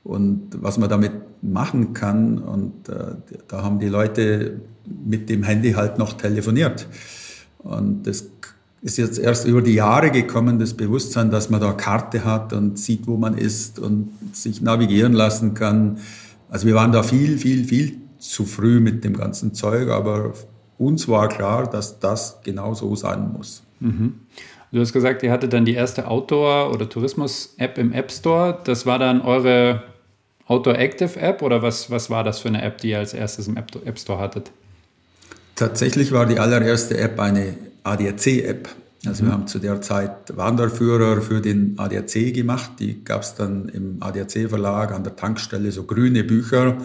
und 0.05 0.63
was 0.63 0.79
man 0.79 0.89
damit 0.89 1.13
machen 1.43 1.93
kann. 1.93 2.39
Und 2.39 2.89
äh, 2.89 3.17
da 3.49 3.63
haben 3.63 3.79
die 3.79 3.89
Leute 3.89 4.61
mit 4.87 5.29
dem 5.29 5.43
Handy 5.43 5.73
halt 5.73 5.99
noch 5.99 6.15
telefoniert. 6.15 6.87
Und 7.59 8.07
das 8.07 8.27
ist 8.83 8.99
jetzt 8.99 9.19
erst 9.19 9.47
über 9.47 9.63
die 9.63 9.75
Jahre 9.75 10.11
gekommen, 10.11 10.59
das 10.59 10.75
Bewusstsein, 10.75 11.31
dass 11.31 11.51
man 11.51 11.61
da 11.61 11.73
Karte 11.73 12.25
hat 12.25 12.53
und 12.53 12.79
sieht, 12.79 13.07
wo 13.07 13.17
man 13.17 13.39
ist 13.39 13.79
und 13.79 14.11
sich 14.33 14.61
navigieren 14.61 15.13
lassen 15.13 15.55
kann. 15.55 15.99
Also 16.51 16.67
wir 16.67 16.75
waren 16.75 16.91
da 16.91 17.03
viel, 17.03 17.39
viel, 17.39 17.65
viel 17.65 17.99
zu 18.19 18.45
früh 18.45 18.81
mit 18.81 19.05
dem 19.05 19.17
ganzen 19.17 19.55
Zeug, 19.55 19.89
aber 19.89 20.33
uns 20.79 21.07
war 21.07 21.29
klar, 21.29 21.71
dass 21.71 22.01
das 22.01 22.41
genau 22.43 22.75
so 22.75 22.97
sein 22.97 23.33
muss. 23.33 23.63
Mhm. 23.79 24.15
Du 24.73 24.81
hast 24.81 24.95
gesagt, 24.95 25.23
ihr 25.23 25.31
hattet 25.31 25.53
dann 25.53 25.67
die 25.67 25.75
erste 25.75 26.09
Outdoor- 26.09 26.73
oder 26.73 26.89
Tourismus-App 26.89 27.77
im 27.77 27.93
App 27.93 28.11
Store. 28.11 28.59
Das 28.65 28.87
war 28.87 28.99
dann 28.99 29.21
eure 29.21 29.83
Outdoor 30.47 30.79
Active 30.79 31.21
App 31.21 31.43
oder 31.43 31.63
was, 31.63 31.91
was 31.91 32.09
war 32.09 32.25
das 32.25 32.41
für 32.41 32.49
eine 32.49 32.63
App, 32.63 32.79
die 32.79 32.91
ihr 32.91 32.99
als 32.99 33.13
erstes 33.13 33.49
im 33.49 33.59
App 33.59 33.99
Store 33.99 34.19
hattet? 34.19 34.51
Tatsächlich 35.57 36.11
war 36.11 36.25
die 36.25 36.39
allererste 36.39 36.97
App 36.97 37.21
eine 37.21 37.55
ADAC-App. 37.85 38.69
Also 39.05 39.23
mhm. 39.23 39.29
wir 39.29 39.33
haben 39.35 39.47
zu 39.47 39.59
der 39.59 39.83
Zeit 39.83 40.35
Wanderführer 40.37 41.21
für 41.21 41.43
den 41.43 41.75
ADAC 41.77 42.33
gemacht. 42.33 42.73
Die 42.79 43.05
gab 43.05 43.23
es 43.23 43.35
dann 43.35 43.69
im 43.69 44.03
ADAC-Verlag 44.03 44.93
an 44.93 45.05
der 45.05 45.17
Tankstelle, 45.17 45.71
so 45.71 45.85
grüne 45.85 46.25
Bücher. 46.25 46.79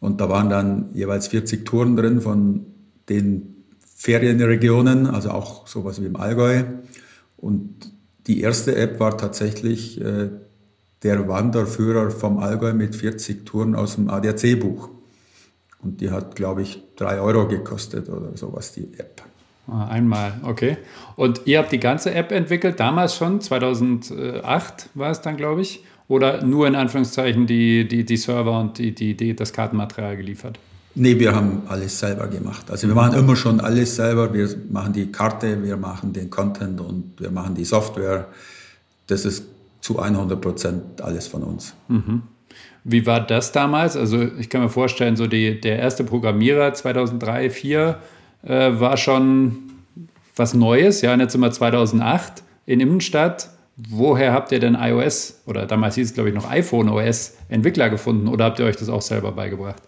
Und 0.00 0.22
da 0.22 0.30
waren 0.30 0.48
dann 0.48 0.88
jeweils 0.94 1.28
40 1.28 1.66
Touren 1.66 1.96
drin 1.96 2.22
von 2.22 2.64
den 3.10 3.54
Ferienregionen, 3.94 5.06
also 5.06 5.30
auch 5.30 5.66
sowas 5.66 6.00
wie 6.00 6.06
im 6.06 6.16
Allgäu. 6.16 6.62
Und 7.44 7.92
die 8.26 8.40
erste 8.40 8.74
App 8.74 9.00
war 9.00 9.18
tatsächlich 9.18 10.00
äh, 10.00 10.30
der 11.02 11.28
Wanderführer 11.28 12.10
vom 12.10 12.38
Allgäu 12.38 12.72
mit 12.72 12.96
40 12.96 13.44
Touren 13.44 13.74
aus 13.74 13.96
dem 13.96 14.08
ADAC-Buch. 14.08 14.88
Und 15.82 16.00
die 16.00 16.10
hat, 16.10 16.36
glaube 16.36 16.62
ich, 16.62 16.82
drei 16.96 17.20
Euro 17.20 17.46
gekostet 17.46 18.08
oder 18.08 18.34
sowas, 18.34 18.72
die 18.72 18.84
App. 18.96 19.20
Ah, 19.66 19.88
einmal, 19.88 20.40
okay. 20.42 20.78
Und 21.16 21.42
ihr 21.44 21.58
habt 21.58 21.70
die 21.70 21.80
ganze 21.80 22.14
App 22.14 22.32
entwickelt, 22.32 22.80
damals 22.80 23.14
schon, 23.14 23.42
2008 23.42 24.88
war 24.94 25.10
es 25.10 25.20
dann, 25.20 25.36
glaube 25.36 25.60
ich, 25.60 25.84
oder 26.08 26.42
nur 26.42 26.66
in 26.66 26.74
Anführungszeichen 26.74 27.46
die, 27.46 27.86
die, 27.86 28.06
die 28.06 28.16
Server 28.16 28.58
und 28.58 28.78
die, 28.78 28.94
die, 28.94 29.14
die, 29.14 29.36
das 29.36 29.52
Kartenmaterial 29.52 30.16
geliefert? 30.16 30.58
Nee, 30.96 31.18
wir 31.18 31.34
haben 31.34 31.62
alles 31.68 31.98
selber 31.98 32.28
gemacht. 32.28 32.70
Also 32.70 32.86
wir 32.86 32.94
machen 32.94 33.18
immer 33.18 33.34
schon 33.34 33.60
alles 33.60 33.96
selber. 33.96 34.32
Wir 34.32 34.48
machen 34.70 34.92
die 34.92 35.10
Karte, 35.10 35.62
wir 35.62 35.76
machen 35.76 36.12
den 36.12 36.30
Content 36.30 36.80
und 36.80 37.14
wir 37.18 37.30
machen 37.30 37.54
die 37.54 37.64
Software. 37.64 38.28
Das 39.08 39.24
ist 39.24 39.44
zu 39.80 39.98
100 39.98 40.40
Prozent 40.40 41.00
alles 41.02 41.26
von 41.26 41.42
uns. 41.42 41.74
Mhm. 41.88 42.22
Wie 42.84 43.06
war 43.06 43.20
das 43.20 43.50
damals? 43.50 43.96
Also 43.96 44.22
ich 44.22 44.48
kann 44.48 44.60
mir 44.60 44.68
vorstellen, 44.68 45.16
so 45.16 45.26
die, 45.26 45.60
der 45.60 45.78
erste 45.78 46.04
Programmierer 46.04 46.74
2003, 46.74 47.48
2004 47.48 47.98
äh, 48.44 48.78
war 48.78 48.96
schon 48.96 49.56
was 50.36 50.54
Neues. 50.54 51.00
Ja, 51.00 51.16
jetzt 51.16 51.32
sind 51.32 51.40
wir 51.40 51.50
2008 51.50 52.42
in 52.66 52.80
Innenstadt. 52.80 53.50
Woher 53.76 54.32
habt 54.32 54.52
ihr 54.52 54.60
denn 54.60 54.76
iOS 54.78 55.42
oder 55.46 55.66
damals 55.66 55.96
hieß 55.96 56.08
es, 56.08 56.14
glaube 56.14 56.28
ich, 56.28 56.34
noch 56.34 56.48
iPhone 56.48 56.88
OS 56.88 57.34
Entwickler 57.48 57.90
gefunden 57.90 58.28
oder 58.28 58.44
habt 58.44 58.60
ihr 58.60 58.66
euch 58.66 58.76
das 58.76 58.88
auch 58.88 59.02
selber 59.02 59.32
beigebracht? 59.32 59.82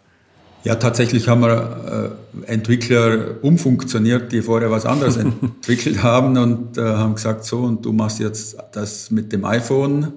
Ja, 0.67 0.75
tatsächlich 0.75 1.29
haben 1.29 1.43
wir 1.43 2.11
äh, 2.43 2.53
Entwickler 2.53 3.37
umfunktioniert, 3.41 4.33
die 4.33 4.43
vorher 4.43 4.69
was 4.69 4.85
anderes 4.85 5.17
entwickelt 5.17 6.03
haben 6.03 6.37
und 6.37 6.77
äh, 6.77 6.83
haben 6.83 7.15
gesagt, 7.15 7.45
so, 7.45 7.61
und 7.61 7.85
du 7.85 7.93
machst 7.93 8.19
jetzt 8.19 8.57
das 8.73 9.13
mit 9.13 9.31
dem 9.31 9.45
iPhone. 9.45 10.15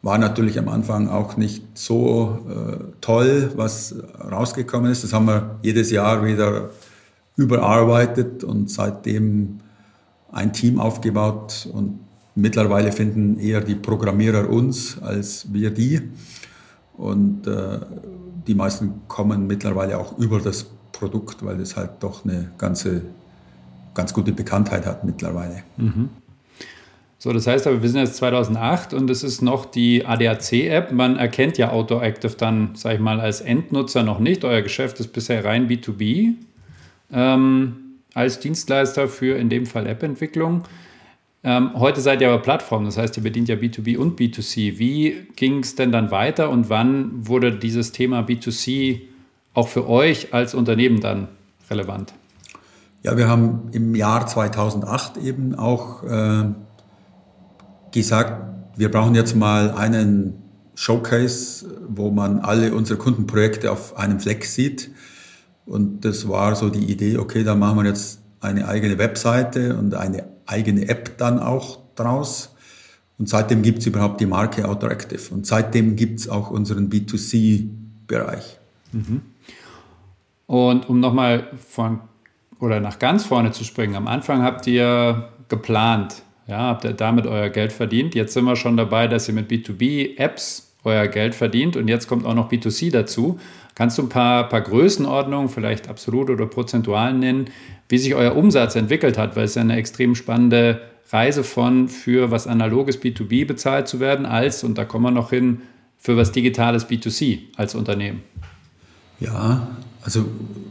War 0.00 0.16
natürlich 0.16 0.58
am 0.58 0.70
Anfang 0.70 1.10
auch 1.10 1.36
nicht 1.36 1.62
so 1.74 2.38
äh, 2.48 2.82
toll, 3.02 3.52
was 3.56 3.94
rausgekommen 4.18 4.90
ist. 4.90 5.04
Das 5.04 5.12
haben 5.12 5.26
wir 5.26 5.58
jedes 5.60 5.90
Jahr 5.90 6.24
wieder 6.24 6.70
überarbeitet 7.36 8.42
und 8.42 8.70
seitdem 8.70 9.60
ein 10.32 10.54
Team 10.54 10.80
aufgebaut 10.80 11.68
und 11.74 12.00
mittlerweile 12.34 12.90
finden 12.92 13.38
eher 13.38 13.60
die 13.60 13.74
Programmierer 13.74 14.48
uns 14.48 14.96
als 15.02 15.52
wir 15.52 15.70
die. 15.70 16.00
Und 16.96 17.46
äh, 17.46 17.80
die 18.46 18.54
meisten 18.54 19.02
kommen 19.08 19.46
mittlerweile 19.46 19.98
auch 19.98 20.18
über 20.18 20.40
das 20.40 20.66
Produkt, 20.92 21.44
weil 21.44 21.60
es 21.60 21.76
halt 21.76 21.90
doch 22.00 22.24
eine 22.24 22.50
ganze, 22.58 23.02
ganz 23.94 24.12
gute 24.12 24.32
Bekanntheit 24.32 24.86
hat 24.86 25.04
mittlerweile. 25.04 25.62
Mhm. 25.76 26.10
So, 27.22 27.32
das 27.34 27.46
heißt 27.46 27.66
aber, 27.66 27.82
wir 27.82 27.88
sind 27.90 28.00
jetzt 28.00 28.16
2008 28.16 28.94
und 28.94 29.10
es 29.10 29.22
ist 29.22 29.42
noch 29.42 29.66
die 29.66 30.06
ADAC-App. 30.06 30.90
Man 30.90 31.16
erkennt 31.16 31.58
ja 31.58 31.70
Outdoor 31.70 32.02
Active 32.02 32.34
dann, 32.36 32.74
sage 32.74 32.94
ich 32.94 33.00
mal, 33.00 33.20
als 33.20 33.42
Endnutzer 33.42 34.02
noch 34.02 34.20
nicht. 34.20 34.42
Euer 34.42 34.62
Geschäft 34.62 35.00
ist 35.00 35.12
bisher 35.12 35.44
rein 35.44 35.68
B2B 35.68 36.32
ähm, 37.12 37.76
als 38.14 38.40
Dienstleister 38.40 39.06
für 39.06 39.36
in 39.36 39.50
dem 39.50 39.66
Fall 39.66 39.86
App-Entwicklung. 39.86 40.64
Ähm, 41.42 41.70
heute 41.74 42.02
seid 42.02 42.20
ihr 42.20 42.28
aber 42.28 42.42
Plattform, 42.42 42.84
das 42.84 42.98
heißt, 42.98 43.16
ihr 43.16 43.22
bedient 43.22 43.48
ja 43.48 43.54
B2B 43.54 43.96
und 43.96 44.20
B2C. 44.20 44.78
Wie 44.78 45.26
ging 45.36 45.60
es 45.60 45.74
denn 45.74 45.90
dann 45.90 46.10
weiter 46.10 46.50
und 46.50 46.68
wann 46.68 47.26
wurde 47.26 47.52
dieses 47.52 47.92
Thema 47.92 48.20
B2C 48.20 49.00
auch 49.54 49.68
für 49.68 49.88
euch 49.88 50.34
als 50.34 50.54
Unternehmen 50.54 51.00
dann 51.00 51.28
relevant? 51.70 52.12
Ja, 53.02 53.16
wir 53.16 53.28
haben 53.28 53.70
im 53.72 53.94
Jahr 53.94 54.26
2008 54.26 55.16
eben 55.16 55.54
auch 55.54 56.04
äh, 56.04 56.44
gesagt, 57.90 58.50
wir 58.76 58.90
brauchen 58.90 59.14
jetzt 59.14 59.34
mal 59.34 59.70
einen 59.70 60.42
Showcase, 60.74 61.66
wo 61.88 62.10
man 62.10 62.40
alle 62.40 62.74
unsere 62.74 62.98
Kundenprojekte 62.98 63.72
auf 63.72 63.96
einem 63.96 64.20
Fleck 64.20 64.44
sieht. 64.44 64.90
Und 65.64 66.04
das 66.04 66.28
war 66.28 66.54
so 66.54 66.68
die 66.68 66.90
Idee, 66.90 67.16
okay, 67.16 67.44
da 67.44 67.54
machen 67.54 67.78
wir 67.78 67.86
jetzt 67.86 68.20
eine 68.40 68.68
eigene 68.68 68.98
Webseite 68.98 69.76
und 69.76 69.94
eine 69.94 70.24
eigene 70.50 70.88
App 70.88 71.16
dann 71.18 71.38
auch 71.38 71.78
draus. 71.94 72.54
Und 73.18 73.28
seitdem 73.28 73.62
gibt 73.62 73.80
es 73.80 73.86
überhaupt 73.86 74.20
die 74.20 74.26
Marke 74.26 74.66
Autoactive. 74.66 75.32
Und 75.32 75.46
seitdem 75.46 75.96
gibt 75.96 76.20
es 76.20 76.28
auch 76.28 76.50
unseren 76.50 76.88
B2C-Bereich. 76.88 78.58
Mhm. 78.92 79.22
Und 80.46 80.88
um 80.88 81.00
nochmal 81.00 81.48
von 81.68 82.00
oder 82.58 82.80
nach 82.80 82.98
ganz 82.98 83.24
vorne 83.24 83.52
zu 83.52 83.64
springen, 83.64 83.94
am 83.94 84.08
Anfang 84.08 84.42
habt 84.42 84.66
ihr 84.66 85.30
geplant, 85.48 86.22
ja, 86.46 86.58
habt 86.58 86.84
ihr 86.84 86.92
damit 86.92 87.26
euer 87.26 87.48
Geld 87.48 87.72
verdient. 87.72 88.14
Jetzt 88.14 88.34
sind 88.34 88.44
wir 88.44 88.56
schon 88.56 88.76
dabei, 88.76 89.06
dass 89.06 89.28
ihr 89.28 89.34
mit 89.34 89.50
B2B-Apps 89.50 90.70
euer 90.84 91.06
Geld 91.08 91.34
verdient 91.34 91.76
und 91.76 91.88
jetzt 91.88 92.08
kommt 92.08 92.26
auch 92.26 92.34
noch 92.34 92.50
B2C 92.50 92.90
dazu. 92.90 93.38
Kannst 93.74 93.98
du 93.98 94.02
ein 94.02 94.08
paar, 94.08 94.48
paar 94.48 94.60
Größenordnungen, 94.62 95.48
vielleicht 95.48 95.88
absolut 95.88 96.30
oder 96.30 96.46
prozentual 96.46 97.14
nennen, 97.14 97.50
wie 97.90 97.98
sich 97.98 98.14
euer 98.14 98.36
Umsatz 98.36 98.76
entwickelt 98.76 99.18
hat? 99.18 99.36
Weil 99.36 99.44
es 99.44 99.56
ja 99.56 99.62
eine 99.62 99.76
extrem 99.76 100.14
spannende 100.14 100.80
Reise 101.10 101.42
von 101.42 101.88
für 101.88 102.30
was 102.30 102.46
analoges 102.46 103.02
B2B 103.02 103.46
bezahlt 103.46 103.88
zu 103.88 103.98
werden, 103.98 104.26
als, 104.26 104.62
und 104.62 104.78
da 104.78 104.84
kommen 104.84 105.04
wir 105.06 105.10
noch 105.10 105.30
hin, 105.30 105.62
für 105.98 106.16
was 106.16 106.32
digitales 106.32 106.88
B2C 106.88 107.40
als 107.56 107.74
Unternehmen. 107.74 108.22
Ja, 109.18 109.68
also 110.02 110.24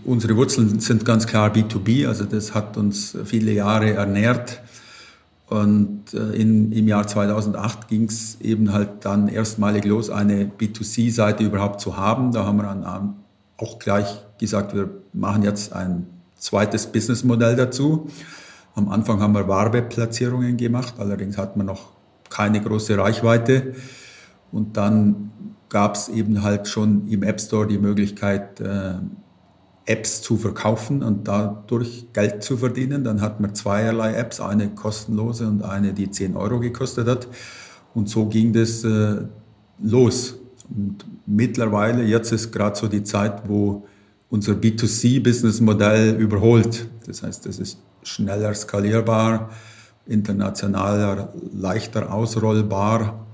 unsere 0.06 0.36
Wurzeln 0.38 0.80
sind 0.80 1.06
ganz 1.06 1.28
klar 1.28 1.54
B2B, 1.54 2.08
also 2.08 2.24
das 2.24 2.56
hat 2.56 2.78
uns 2.78 3.16
viele 3.26 3.52
Jahre 3.52 3.94
ernährt. 3.94 4.62
Und 5.48 6.14
äh, 6.14 6.36
in, 6.36 6.72
im 6.72 6.88
Jahr 6.88 7.06
2008 7.06 7.88
ging 7.88 8.06
es 8.06 8.40
eben 8.40 8.72
halt 8.72 8.90
dann 9.04 9.28
erstmalig 9.28 9.84
los, 9.84 10.10
eine 10.10 10.46
B2C-Seite 10.46 11.44
überhaupt 11.44 11.82
zu 11.82 11.98
haben. 11.98 12.32
Da 12.32 12.46
haben 12.46 12.58
wir 12.58 12.64
dann 12.64 13.16
auch 13.58 13.80
gleich 13.80 14.08
gesagt, 14.40 14.76
wir 14.76 14.90
machen 15.12 15.44
jetzt 15.44 15.74
ein 15.74 16.06
zweites 16.40 16.88
Businessmodell 16.88 17.56
dazu. 17.56 18.08
Am 18.76 18.90
Anfang 18.90 19.22
haben 19.22 19.34
wir 19.34 19.48
Werbeplatzierungen 19.48 20.58
gemacht, 20.58 20.96
allerdings 20.98 21.38
hatten 21.38 21.60
wir 21.60 21.66
noch 21.66 21.92
keine 22.30 22.62
große 22.62 22.98
Reichweite. 22.98 23.76
Und 24.52 24.78
dann 24.78 25.32
gab 25.70 25.96
es 25.96 26.10
eben 26.10 26.44
halt 26.44 26.68
schon 26.68 27.08
im 27.08 27.24
App 27.24 27.40
Store 27.40 27.68
die 27.68 27.78
Möglichkeit, 27.78 28.60
äh, 28.60 28.94
Apps 29.86 30.22
zu 30.22 30.38
verkaufen 30.38 31.02
und 31.02 31.28
dadurch 31.28 32.08
Geld 32.14 32.44
zu 32.44 32.58
verdienen. 32.58 33.04
Dann 33.04 33.22
hatten 33.22 33.44
wir 33.44 33.54
zweierlei 33.54 34.14
Apps, 34.14 34.40
eine 34.40 34.70
kostenlose 34.70 35.48
und 35.48 35.64
eine, 35.64 35.94
die 35.94 36.12
10 36.12 36.36
Euro 36.36 36.60
gekostet 36.60 37.08
hat. 37.08 37.28
Und 37.96 38.08
so 38.08 38.28
ging 38.28 38.54
das 38.54 38.84
äh, 38.84 39.24
los. 39.82 40.38
Und 40.70 41.06
mittlerweile, 41.26 42.04
jetzt 42.04 42.32
ist 42.32 42.52
gerade 42.52 42.78
so 42.78 42.88
die 42.88 43.04
Zeit, 43.04 43.50
wo 43.50 43.88
unser 44.30 44.54
B2C-Businessmodell 44.54 46.16
überholt. 46.16 46.88
Das 47.08 47.24
heißt, 47.24 47.46
es 47.48 47.60
ist 47.60 47.80
schneller 48.04 48.54
skalierbar, 48.54 49.50
internationaler, 50.08 51.34
leichter 51.54 52.14
ausrollbar. 52.14 53.26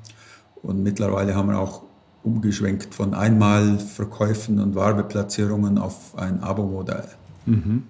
Und 0.62 0.84
mittlerweile 0.84 1.36
haben 1.36 1.50
wir 1.50 1.60
auch 1.60 1.84
umgeschwenkt 2.24 2.94
von 2.94 3.14
Einmalverkäufen 3.14 4.60
und 4.60 4.76
Werbeplatzierungen 4.76 5.78
auf 5.78 6.18
ein 6.18 6.42
Abo-Modell. 6.42 7.06
Mhm. 7.46 7.84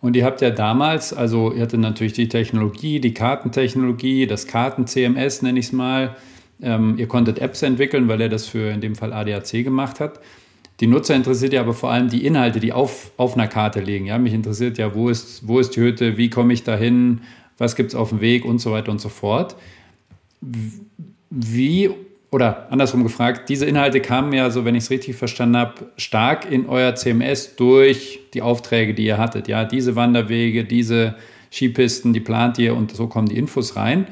Und 0.00 0.16
ihr 0.16 0.24
habt 0.26 0.42
ja 0.42 0.50
damals, 0.50 1.14
also 1.14 1.52
ihr 1.52 1.62
hattet 1.62 1.80
natürlich 1.80 2.12
die 2.12 2.28
Technologie, 2.28 3.00
die 3.00 3.14
Kartentechnologie, 3.14 4.26
das 4.26 4.46
Karten-CMS 4.46 5.42
nenne 5.42 5.58
ich 5.58 5.66
es 5.66 5.72
mal. 5.72 6.16
Ähm, 6.60 6.96
ihr 6.98 7.08
konntet 7.08 7.38
Apps 7.38 7.62
entwickeln, 7.62 8.06
weil 8.08 8.20
er 8.20 8.28
das 8.28 8.46
für 8.46 8.70
in 8.70 8.80
dem 8.80 8.96
Fall 8.96 9.12
ADAC 9.12 9.64
gemacht 9.64 10.00
hat. 10.00 10.20
Die 10.84 10.90
Nutzer 10.90 11.14
interessiert 11.14 11.54
ja 11.54 11.62
aber 11.62 11.72
vor 11.72 11.90
allem 11.90 12.10
die 12.10 12.26
Inhalte, 12.26 12.60
die 12.60 12.70
auf, 12.70 13.10
auf 13.16 13.36
einer 13.38 13.48
Karte 13.48 13.80
liegen. 13.80 14.04
Ja? 14.04 14.18
Mich 14.18 14.34
interessiert 14.34 14.76
ja, 14.76 14.94
wo 14.94 15.08
ist, 15.08 15.48
wo 15.48 15.58
ist 15.58 15.74
die 15.76 15.80
Hütte, 15.80 16.18
wie 16.18 16.28
komme 16.28 16.52
ich 16.52 16.62
dahin, 16.62 17.22
was 17.56 17.74
gibt 17.74 17.88
es 17.88 17.94
auf 17.94 18.10
dem 18.10 18.20
Weg 18.20 18.44
und 18.44 18.58
so 18.58 18.70
weiter 18.70 18.92
und 18.92 19.00
so 19.00 19.08
fort. 19.08 19.56
Wie, 21.30 21.88
oder 22.30 22.70
andersrum 22.70 23.02
gefragt, 23.02 23.48
diese 23.48 23.64
Inhalte 23.64 24.02
kamen 24.02 24.34
ja, 24.34 24.50
so 24.50 24.66
wenn 24.66 24.74
ich 24.74 24.84
es 24.84 24.90
richtig 24.90 25.16
verstanden 25.16 25.56
habe, 25.56 25.86
stark 25.96 26.52
in 26.52 26.66
euer 26.68 26.94
CMS 26.94 27.56
durch 27.56 28.20
die 28.34 28.42
Aufträge, 28.42 28.92
die 28.92 29.06
ihr 29.06 29.16
hattet. 29.16 29.48
Ja, 29.48 29.64
diese 29.64 29.96
Wanderwege, 29.96 30.66
diese 30.66 31.14
Skipisten, 31.50 32.12
die 32.12 32.20
plant 32.20 32.58
ihr 32.58 32.76
und 32.76 32.94
so 32.94 33.06
kommen 33.06 33.30
die 33.30 33.38
Infos 33.38 33.76
rein. 33.76 34.08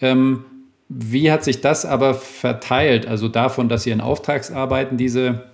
Ähm, 0.00 0.46
wie 0.88 1.30
hat 1.30 1.44
sich 1.44 1.60
das 1.60 1.84
aber 1.84 2.14
verteilt? 2.14 3.06
Also 3.06 3.28
davon, 3.28 3.68
dass 3.68 3.84
ihr 3.84 3.92
in 3.92 4.00
Auftragsarbeiten 4.00 4.96
diese 4.96 5.52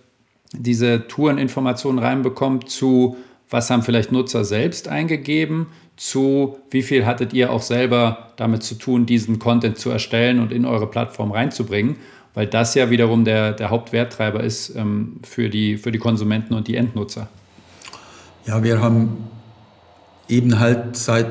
diese 0.52 1.06
Toureninformationen 1.06 1.98
reinbekommt 1.98 2.68
zu, 2.68 3.16
was 3.48 3.70
haben 3.70 3.82
vielleicht 3.82 4.12
Nutzer 4.12 4.44
selbst 4.44 4.88
eingegeben, 4.88 5.66
zu, 5.96 6.56
wie 6.70 6.82
viel 6.82 7.04
hattet 7.04 7.32
ihr 7.32 7.52
auch 7.52 7.62
selber 7.62 8.30
damit 8.36 8.62
zu 8.62 8.76
tun, 8.76 9.06
diesen 9.06 9.38
Content 9.38 9.78
zu 9.78 9.90
erstellen 9.90 10.40
und 10.40 10.52
in 10.52 10.64
eure 10.64 10.86
Plattform 10.86 11.30
reinzubringen, 11.30 11.96
weil 12.32 12.46
das 12.46 12.74
ja 12.74 12.90
wiederum 12.90 13.24
der, 13.24 13.52
der 13.52 13.70
Hauptwerttreiber 13.70 14.42
ist 14.42 14.74
ähm, 14.76 15.20
für, 15.22 15.50
die, 15.50 15.76
für 15.76 15.92
die 15.92 15.98
Konsumenten 15.98 16.54
und 16.54 16.68
die 16.68 16.76
Endnutzer. 16.76 17.28
Ja, 18.46 18.62
wir 18.62 18.80
haben 18.80 19.28
eben 20.28 20.58
halt 20.58 20.96
seit, 20.96 21.26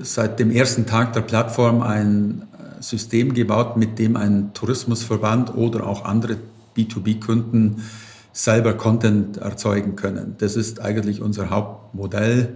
seit 0.00 0.40
dem 0.40 0.50
ersten 0.50 0.86
Tag 0.86 1.12
der 1.12 1.20
Plattform 1.20 1.82
ein 1.82 2.42
System 2.80 3.34
gebaut, 3.34 3.76
mit 3.76 3.98
dem 3.98 4.16
ein 4.16 4.52
Tourismusverband 4.54 5.54
oder 5.54 5.86
auch 5.86 6.04
andere 6.04 6.38
B2B-Kunden 6.76 7.82
selber 8.32 8.74
Content 8.74 9.38
erzeugen 9.38 9.96
können. 9.96 10.36
Das 10.38 10.56
ist 10.56 10.80
eigentlich 10.80 11.20
unser 11.20 11.50
Hauptmodell. 11.50 12.54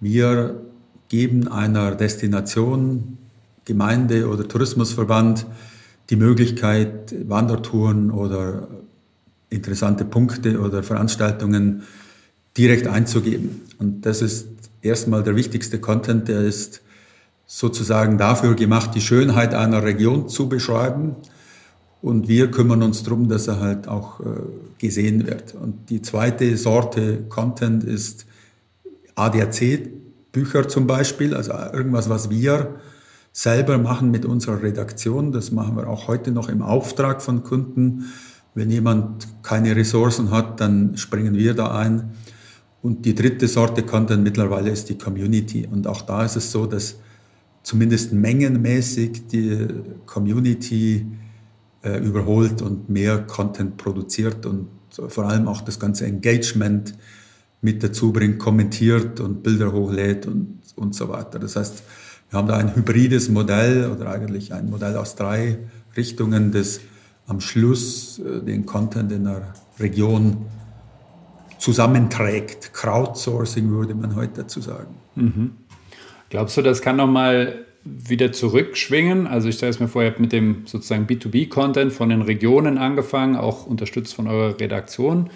Wir 0.00 0.60
geben 1.08 1.48
einer 1.48 1.94
Destination, 1.94 3.18
Gemeinde 3.64 4.28
oder 4.28 4.46
Tourismusverband 4.46 5.46
die 6.10 6.16
Möglichkeit, 6.16 7.14
Wandertouren 7.28 8.10
oder 8.10 8.68
interessante 9.50 10.04
Punkte 10.04 10.60
oder 10.60 10.82
Veranstaltungen 10.82 11.82
direkt 12.56 12.86
einzugeben. 12.86 13.62
Und 13.78 14.06
das 14.06 14.22
ist 14.22 14.48
erstmal 14.82 15.22
der 15.22 15.36
wichtigste 15.36 15.80
Content, 15.80 16.28
der 16.28 16.40
ist 16.40 16.82
sozusagen 17.46 18.18
dafür 18.18 18.54
gemacht, 18.54 18.90
die 18.94 19.00
Schönheit 19.00 19.54
einer 19.54 19.82
Region 19.82 20.28
zu 20.28 20.48
beschreiben 20.48 21.16
und 22.06 22.28
wir 22.28 22.52
kümmern 22.52 22.84
uns 22.84 23.02
darum, 23.02 23.28
dass 23.28 23.48
er 23.48 23.58
halt 23.58 23.88
auch 23.88 24.20
äh, 24.20 24.24
gesehen 24.78 25.26
wird. 25.26 25.56
Und 25.56 25.90
die 25.90 26.02
zweite 26.02 26.56
Sorte 26.56 27.24
Content 27.28 27.82
ist 27.82 28.26
ADAC-Bücher 29.16 30.68
zum 30.68 30.86
Beispiel, 30.86 31.34
also 31.34 31.50
irgendwas, 31.50 32.08
was 32.08 32.30
wir 32.30 32.76
selber 33.32 33.76
machen 33.78 34.12
mit 34.12 34.24
unserer 34.24 34.62
Redaktion. 34.62 35.32
Das 35.32 35.50
machen 35.50 35.76
wir 35.76 35.88
auch 35.88 36.06
heute 36.06 36.30
noch 36.30 36.48
im 36.48 36.62
Auftrag 36.62 37.22
von 37.22 37.42
Kunden. 37.42 38.04
Wenn 38.54 38.70
jemand 38.70 39.26
keine 39.42 39.74
Ressourcen 39.74 40.30
hat, 40.30 40.60
dann 40.60 40.96
springen 40.96 41.34
wir 41.34 41.54
da 41.54 41.76
ein. 41.76 42.12
Und 42.82 43.04
die 43.04 43.16
dritte 43.16 43.48
Sorte 43.48 43.82
Content 43.82 44.22
mittlerweile 44.22 44.70
ist 44.70 44.88
die 44.90 44.96
Community. 44.96 45.66
Und 45.68 45.88
auch 45.88 46.02
da 46.02 46.24
ist 46.24 46.36
es 46.36 46.52
so, 46.52 46.66
dass 46.66 47.00
zumindest 47.64 48.12
mengenmäßig 48.12 49.26
die 49.26 49.66
Community 50.06 51.04
äh, 51.86 51.98
überholt 51.98 52.62
und 52.62 52.88
mehr 52.88 53.18
Content 53.18 53.76
produziert 53.76 54.44
und 54.44 54.68
vor 54.90 55.24
allem 55.24 55.46
auch 55.46 55.60
das 55.60 55.78
ganze 55.78 56.06
Engagement 56.06 56.94
mit 57.60 57.82
dazu 57.84 58.12
bringt, 58.12 58.38
kommentiert 58.38 59.20
und 59.20 59.42
Bilder 59.44 59.72
hochlädt 59.72 60.26
und, 60.26 60.58
und 60.74 60.96
so 60.96 61.08
weiter. 61.08 61.38
Das 61.38 61.54
heißt, 61.54 61.84
wir 62.30 62.38
haben 62.38 62.48
da 62.48 62.56
ein 62.56 62.74
hybrides 62.74 63.28
Modell 63.28 63.90
oder 63.90 64.10
eigentlich 64.10 64.52
ein 64.52 64.68
Modell 64.68 64.96
aus 64.96 65.14
drei 65.14 65.58
Richtungen, 65.96 66.50
das 66.50 66.80
am 67.28 67.40
Schluss 67.40 68.18
äh, 68.18 68.44
den 68.44 68.66
Content 68.66 69.12
in 69.12 69.24
der 69.24 69.54
Region 69.78 70.46
zusammenträgt. 71.58 72.72
Crowdsourcing 72.72 73.70
würde 73.70 73.94
man 73.94 74.16
heute 74.16 74.42
dazu 74.42 74.60
sagen. 74.60 74.94
Mhm. 75.14 75.52
Glaubst 76.30 76.56
du, 76.56 76.62
das 76.62 76.82
kann 76.82 76.96
nochmal 76.96 77.65
wieder 77.86 78.32
zurückschwingen. 78.32 79.26
Also 79.26 79.48
ich 79.48 79.56
stelle 79.56 79.70
es 79.70 79.80
mir 79.80 79.88
vor, 79.88 80.02
ihr 80.02 80.08
habt 80.08 80.20
mit 80.20 80.32
dem 80.32 80.62
sozusagen 80.66 81.06
B2B-Content 81.06 81.92
von 81.92 82.08
den 82.08 82.22
Regionen 82.22 82.78
angefangen, 82.78 83.36
auch 83.36 83.66
unterstützt 83.66 84.14
von 84.14 84.26
eurer 84.26 84.58
Redaktion. 84.58 85.30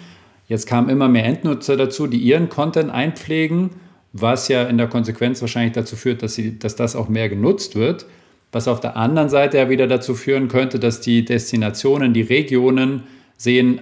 Jetzt 0.47 0.67
kamen 0.67 0.89
immer 0.89 1.07
mehr 1.07 1.25
Endnutzer 1.25 1.77
dazu, 1.77 2.07
die 2.07 2.17
ihren 2.17 2.49
Content 2.49 2.91
einpflegen, 2.91 3.69
was 4.13 4.49
ja 4.49 4.63
in 4.63 4.77
der 4.77 4.87
Konsequenz 4.87 5.39
wahrscheinlich 5.41 5.73
dazu 5.73 5.95
führt, 5.95 6.21
dass, 6.23 6.35
sie, 6.35 6.59
dass 6.59 6.75
das 6.75 6.95
auch 6.95 7.07
mehr 7.07 7.29
genutzt 7.29 7.75
wird. 7.75 8.05
Was 8.51 8.67
auf 8.67 8.81
der 8.81 8.97
anderen 8.97 9.29
Seite 9.29 9.57
ja 9.57 9.69
wieder 9.69 9.87
dazu 9.87 10.13
führen 10.13 10.49
könnte, 10.49 10.77
dass 10.77 10.99
die 10.99 11.23
Destinationen, 11.23 12.13
die 12.13 12.21
Regionen 12.21 13.03
sehen, 13.37 13.81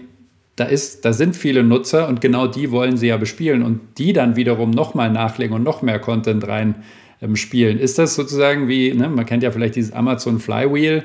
da, 0.55 0.65
ist, 0.65 1.05
da 1.05 1.13
sind 1.13 1.35
viele 1.35 1.63
Nutzer 1.63 2.07
und 2.07 2.21
genau 2.21 2.45
die 2.45 2.69
wollen 2.69 2.97
sie 2.97 3.07
ja 3.07 3.17
bespielen 3.17 3.63
und 3.63 3.79
die 3.97 4.13
dann 4.13 4.35
wiederum 4.35 4.69
nochmal 4.69 5.09
nachlegen 5.11 5.55
und 5.55 5.63
noch 5.63 5.81
mehr 5.81 5.99
Content 5.99 6.47
rein 6.47 6.75
ähm, 7.21 7.35
spielen. 7.35 7.79
Ist 7.79 7.97
das 7.97 8.15
sozusagen 8.15 8.67
wie, 8.67 8.93
ne, 8.93 9.09
man 9.09 9.25
kennt 9.25 9.43
ja 9.43 9.51
vielleicht 9.51 9.75
dieses 9.75 9.91
Amazon 9.91 10.39
Flywheel, 10.39 11.03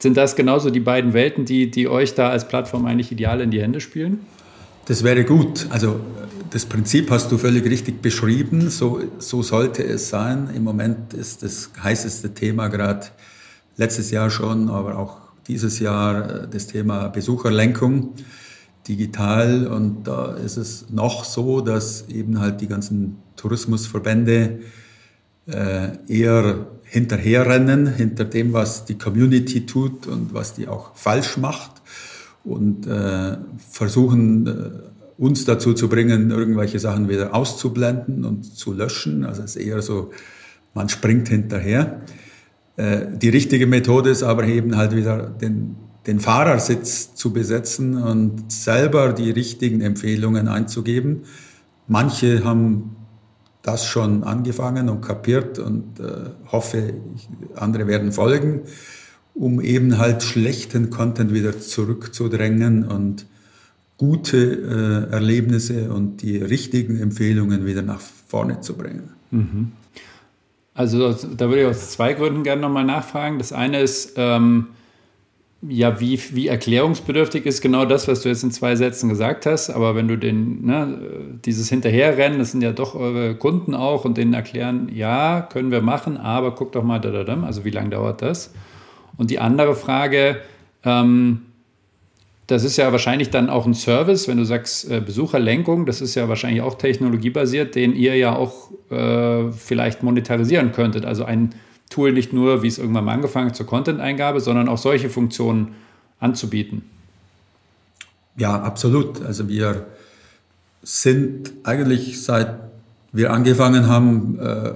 sind 0.00 0.16
das 0.16 0.34
genauso 0.34 0.70
die 0.70 0.80
beiden 0.80 1.12
Welten, 1.12 1.44
die, 1.44 1.70
die 1.70 1.86
euch 1.86 2.14
da 2.14 2.30
als 2.30 2.48
Plattform 2.48 2.86
eigentlich 2.86 3.12
ideal 3.12 3.40
in 3.40 3.50
die 3.50 3.60
Hände 3.60 3.80
spielen? 3.80 4.20
Das 4.86 5.04
wäre 5.04 5.24
gut. 5.24 5.66
Also 5.70 6.00
das 6.50 6.64
Prinzip 6.64 7.10
hast 7.10 7.30
du 7.30 7.38
völlig 7.38 7.64
richtig 7.64 8.00
beschrieben. 8.00 8.70
So, 8.70 9.02
so 9.18 9.42
sollte 9.42 9.84
es 9.84 10.08
sein. 10.08 10.48
Im 10.54 10.64
Moment 10.64 11.12
ist 11.12 11.42
das 11.42 11.70
heißeste 11.82 12.32
Thema 12.32 12.68
gerade 12.68 13.06
letztes 13.76 14.10
Jahr 14.10 14.30
schon, 14.30 14.70
aber 14.70 14.98
auch 14.98 15.18
dieses 15.46 15.78
Jahr 15.80 16.44
äh, 16.44 16.48
das 16.48 16.66
Thema 16.66 17.08
Besucherlenkung 17.08 18.14
digital. 18.88 19.66
Und 19.66 20.04
da 20.04 20.34
ist 20.34 20.56
es 20.56 20.86
noch 20.90 21.24
so, 21.24 21.60
dass 21.60 22.08
eben 22.08 22.40
halt 22.40 22.60
die 22.60 22.68
ganzen 22.68 23.18
Tourismusverbände 23.36 24.60
eher 26.08 26.66
hinterherrennen, 26.90 27.86
hinter 27.86 28.24
dem, 28.24 28.52
was 28.52 28.84
die 28.84 28.98
Community 28.98 29.64
tut 29.64 30.08
und 30.08 30.34
was 30.34 30.54
die 30.54 30.66
auch 30.66 30.96
falsch 30.96 31.36
macht 31.36 31.80
und 32.44 32.86
äh, 32.86 33.36
versuchen, 33.70 34.46
äh, 34.46 34.52
uns 35.16 35.44
dazu 35.44 35.72
zu 35.72 35.88
bringen, 35.88 36.30
irgendwelche 36.30 36.78
Sachen 36.78 37.08
wieder 37.08 37.34
auszublenden 37.34 38.24
und 38.24 38.44
zu 38.44 38.72
löschen. 38.72 39.24
Also 39.24 39.42
es 39.42 39.54
ist 39.54 39.62
eher 39.62 39.82
so, 39.82 40.10
man 40.74 40.88
springt 40.88 41.28
hinterher. 41.28 42.00
Äh, 42.76 43.06
die 43.16 43.28
richtige 43.28 43.66
Methode 43.66 44.10
ist 44.10 44.24
aber 44.24 44.44
eben 44.44 44.76
halt 44.76 44.96
wieder 44.96 45.28
den, 45.28 45.76
den 46.06 46.18
Fahrersitz 46.18 47.14
zu 47.14 47.32
besetzen 47.32 48.02
und 48.02 48.50
selber 48.50 49.12
die 49.12 49.30
richtigen 49.30 49.80
Empfehlungen 49.80 50.48
einzugeben. 50.48 51.22
Manche 51.86 52.42
haben 52.42 52.96
das 53.62 53.84
schon 53.84 54.24
angefangen 54.24 54.88
und 54.88 55.00
kapiert 55.02 55.58
und 55.58 56.00
äh, 56.00 56.30
hoffe, 56.50 56.94
ich, 57.14 57.28
andere 57.56 57.86
werden 57.86 58.12
folgen, 58.12 58.62
um 59.34 59.60
eben 59.60 59.98
halt 59.98 60.22
schlechten 60.22 60.90
Content 60.90 61.32
wieder 61.34 61.58
zurückzudrängen 61.60 62.84
und 62.84 63.26
gute 63.98 65.08
äh, 65.10 65.12
Erlebnisse 65.12 65.92
und 65.92 66.22
die 66.22 66.38
richtigen 66.38 66.98
Empfehlungen 66.98 67.66
wieder 67.66 67.82
nach 67.82 68.00
vorne 68.00 68.60
zu 68.60 68.74
bringen. 68.74 69.10
Mhm. 69.30 69.72
Also 70.72 71.12
da 71.12 71.48
würde 71.48 71.62
ich 71.62 71.66
aus 71.66 71.90
zwei 71.90 72.14
Gründen 72.14 72.42
gerne 72.42 72.62
nochmal 72.62 72.84
nachfragen. 72.84 73.36
Das 73.38 73.52
eine 73.52 73.80
ist, 73.80 74.14
ähm, 74.16 74.68
ja, 75.62 76.00
wie, 76.00 76.18
wie 76.32 76.48
erklärungsbedürftig 76.48 77.44
ist 77.44 77.60
genau 77.60 77.84
das, 77.84 78.08
was 78.08 78.22
du 78.22 78.30
jetzt 78.30 78.42
in 78.42 78.50
zwei 78.50 78.76
Sätzen 78.76 79.10
gesagt 79.10 79.44
hast. 79.44 79.68
Aber 79.68 79.94
wenn 79.94 80.08
du 80.08 80.16
den, 80.16 80.64
ne, 80.64 80.98
dieses 81.44 81.68
Hinterherrennen, 81.68 82.38
das 82.38 82.52
sind 82.52 82.62
ja 82.62 82.72
doch 82.72 82.94
eure 82.94 83.34
Kunden 83.34 83.74
auch 83.74 84.06
und 84.06 84.16
denen 84.16 84.32
erklären, 84.32 84.90
ja, 84.94 85.42
können 85.42 85.70
wir 85.70 85.82
machen, 85.82 86.16
aber 86.16 86.54
guck 86.54 86.72
doch 86.72 86.82
mal, 86.82 86.98
da, 86.98 87.10
da, 87.10 87.24
da, 87.24 87.42
also 87.42 87.64
wie 87.64 87.70
lange 87.70 87.90
dauert 87.90 88.22
das? 88.22 88.54
Und 89.18 89.30
die 89.30 89.38
andere 89.38 89.74
Frage, 89.74 90.38
ähm, 90.82 91.42
das 92.46 92.64
ist 92.64 92.78
ja 92.78 92.90
wahrscheinlich 92.90 93.28
dann 93.28 93.50
auch 93.50 93.66
ein 93.66 93.74
Service, 93.74 94.28
wenn 94.28 94.38
du 94.38 94.44
sagst 94.44 94.90
äh, 94.90 95.00
Besucherlenkung, 95.04 95.84
das 95.84 96.00
ist 96.00 96.14
ja 96.14 96.28
wahrscheinlich 96.28 96.62
auch 96.62 96.78
technologiebasiert, 96.78 97.74
den 97.74 97.94
ihr 97.94 98.16
ja 98.16 98.34
auch 98.34 98.70
äh, 98.90 99.52
vielleicht 99.52 100.02
monetarisieren 100.02 100.72
könntet. 100.72 101.04
Also 101.04 101.24
ein 101.24 101.54
Tool 101.90 102.12
nicht 102.12 102.32
nur, 102.32 102.62
wie 102.62 102.68
es 102.68 102.78
irgendwann 102.78 103.04
mal 103.04 103.12
angefangen 103.12 103.52
zur 103.52 103.66
Content-Eingabe, 103.66 104.40
sondern 104.40 104.68
auch 104.68 104.78
solche 104.78 105.10
Funktionen 105.10 105.74
anzubieten. 106.18 106.82
Ja, 108.36 108.62
absolut. 108.62 109.22
Also 109.22 109.48
wir 109.48 109.86
sind 110.82 111.52
eigentlich 111.64 112.22
seit 112.22 112.70
wir 113.12 113.32
angefangen 113.32 113.88
haben, 113.88 114.38
äh, 114.38 114.72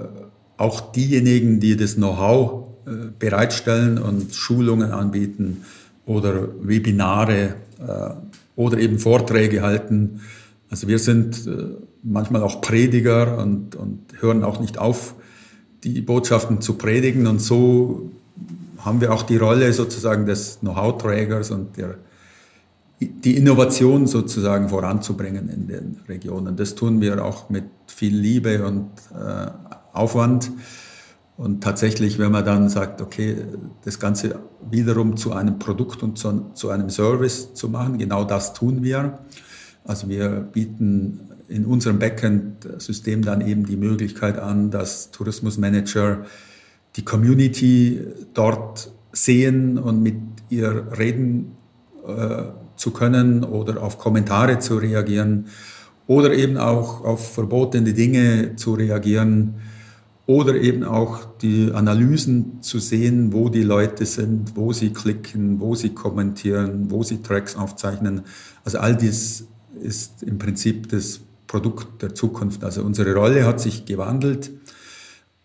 auch 0.57 0.91
diejenigen, 0.91 1.59
die 1.59 1.77
das 1.77 1.95
Know-how 1.95 2.67
äh, 2.85 2.91
bereitstellen 3.17 3.97
und 3.97 4.33
Schulungen 4.33 4.91
anbieten 4.91 5.63
oder 6.05 6.47
Webinare 6.61 7.55
äh, 7.79 8.09
oder 8.55 8.77
eben 8.77 8.99
Vorträge 8.99 9.61
halten. 9.61 10.21
Also 10.69 10.87
wir 10.87 10.99
sind 10.99 11.47
manchmal 12.03 12.41
auch 12.41 12.59
Prediger 12.59 13.37
und, 13.37 13.75
und 13.75 13.99
hören 14.19 14.43
auch 14.43 14.59
nicht 14.59 14.77
auf, 14.77 15.13
die 15.85 16.01
Botschaften 16.01 16.61
zu 16.61 16.73
predigen. 16.73 17.27
Und 17.27 17.39
so 17.39 18.11
haben 18.79 19.01
wir 19.01 19.13
auch 19.13 19.23
die 19.23 19.37
Rolle 19.37 19.71
sozusagen 19.71 20.25
des 20.25 20.59
Know-how-Trägers 20.59 21.51
und 21.51 21.77
der, 21.77 21.95
die 22.99 23.37
Innovation 23.37 24.07
sozusagen 24.07 24.69
voranzubringen 24.69 25.49
in 25.49 25.67
den 25.67 25.99
Regionen. 26.09 26.55
Das 26.55 26.75
tun 26.75 27.01
wir 27.01 27.23
auch 27.23 27.49
mit 27.49 27.65
viel 27.87 28.15
Liebe 28.15 28.65
und 28.65 28.89
äh, 29.13 29.47
Aufwand. 29.93 30.51
Und 31.37 31.61
tatsächlich, 31.61 32.17
wenn 32.17 32.31
man 32.31 32.45
dann 32.45 32.69
sagt, 32.69 33.01
okay, 33.01 33.35
das 33.83 33.99
Ganze 33.99 34.39
wiederum 34.69 35.17
zu 35.17 35.33
einem 35.33 35.59
Produkt 35.59 36.01
und 36.01 36.17
zu, 36.17 36.51
zu 36.53 36.69
einem 36.69 36.89
Service 36.89 37.53
zu 37.53 37.69
machen, 37.69 37.97
genau 37.97 38.23
das 38.23 38.53
tun 38.53 38.83
wir. 38.83 39.19
Also 39.83 40.07
wir 40.09 40.29
bieten 40.29 41.34
in 41.47 41.65
unserem 41.65 41.99
Backend-System 41.99 43.21
dann 43.23 43.41
eben 43.41 43.65
die 43.65 43.77
Möglichkeit 43.77 44.39
an, 44.39 44.71
dass 44.71 45.11
Tourismusmanager 45.11 46.25
die 46.95 47.05
Community 47.05 48.01
dort 48.33 48.91
sehen 49.11 49.77
und 49.77 50.01
mit 50.01 50.15
ihr 50.49 50.87
reden 50.97 51.51
äh, 52.07 52.43
zu 52.75 52.91
können 52.91 53.43
oder 53.43 53.81
auf 53.81 53.97
Kommentare 53.97 54.59
zu 54.59 54.77
reagieren 54.77 55.47
oder 56.07 56.33
eben 56.33 56.57
auch 56.57 57.03
auf 57.03 57.33
verbotene 57.33 57.93
Dinge 57.93 58.55
zu 58.55 58.73
reagieren 58.73 59.55
oder 60.27 60.55
eben 60.55 60.83
auch 60.83 61.25
die 61.41 61.71
Analysen 61.73 62.61
zu 62.61 62.79
sehen, 62.79 63.31
wo 63.31 63.49
die 63.49 63.63
Leute 63.63 64.05
sind, 64.05 64.55
wo 64.55 64.73
sie 64.73 64.89
klicken, 64.89 65.59
wo 65.59 65.75
sie 65.75 65.89
kommentieren, 65.89 66.89
wo 66.89 67.03
sie 67.03 67.21
Tracks 67.21 67.55
aufzeichnen. 67.55 68.21
Also 68.63 68.79
all 68.79 68.95
dies 68.95 69.47
ist 69.81 70.23
im 70.23 70.37
Prinzip 70.37 70.89
das 70.89 71.21
Produkt 71.47 72.01
der 72.01 72.15
Zukunft. 72.15 72.63
Also 72.63 72.81
unsere 72.83 73.13
Rolle 73.13 73.45
hat 73.45 73.59
sich 73.59 73.85
gewandelt. 73.85 74.51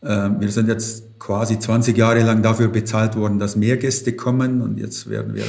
Ähm, 0.02 0.40
wir 0.40 0.50
sind 0.50 0.68
jetzt 0.68 1.18
quasi 1.18 1.58
20 1.58 1.96
Jahre 1.96 2.20
lang 2.22 2.42
dafür 2.42 2.68
bezahlt 2.68 3.16
worden, 3.16 3.38
dass 3.38 3.56
mehr 3.56 3.76
Gäste 3.76 4.14
kommen 4.14 4.62
und 4.62 4.78
jetzt 4.78 5.10
werden 5.10 5.34
wir 5.34 5.44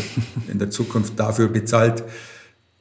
in 0.52 0.60
der 0.60 0.70
Zukunft 0.70 1.20
dafür 1.20 1.48
bezahlt, 1.48 2.04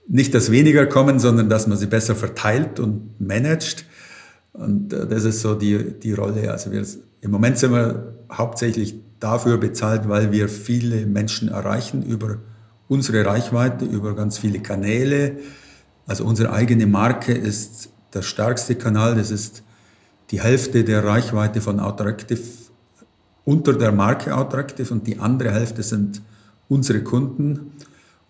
nicht, 0.08 0.34
dass 0.34 0.50
weniger 0.50 0.86
kommen, 0.86 1.20
sondern 1.20 1.48
dass 1.48 1.68
man 1.68 1.78
sie 1.78 1.86
besser 1.86 2.16
verteilt 2.16 2.80
und 2.80 3.20
managt. 3.20 3.84
Und 4.52 4.92
äh, 4.92 5.06
das 5.06 5.24
ist 5.24 5.40
so 5.40 5.54
die, 5.54 5.98
die 6.00 6.12
Rolle. 6.12 6.50
Also 6.50 6.72
wir, 6.72 6.84
im 7.20 7.30
Moment 7.30 7.58
sind 7.58 7.72
wir 7.72 8.14
hauptsächlich 8.32 8.96
dafür 9.20 9.58
bezahlt, 9.58 10.08
weil 10.08 10.32
wir 10.32 10.48
viele 10.48 11.06
Menschen 11.06 11.48
erreichen 11.48 12.02
über 12.02 12.38
unsere 12.88 13.24
Reichweite, 13.24 13.84
über 13.84 14.16
ganz 14.16 14.38
viele 14.38 14.58
Kanäle. 14.58 15.38
Also 16.06 16.24
unsere 16.24 16.52
eigene 16.52 16.86
Marke 16.86 17.32
ist 17.32 17.90
der 18.14 18.22
stärkste 18.22 18.74
Kanal. 18.74 19.14
Das 19.14 19.30
ist 19.30 19.62
die 20.30 20.40
Hälfte 20.40 20.84
der 20.84 21.04
Reichweite 21.04 21.60
von 21.60 21.80
Outeractive 21.80 22.40
unter 23.44 23.72
der 23.72 23.92
Marke 23.92 24.34
Outeractive 24.36 24.92
und 24.92 25.06
die 25.06 25.18
andere 25.18 25.50
Hälfte 25.50 25.82
sind 25.82 26.22
unsere 26.68 27.02
Kunden 27.02 27.72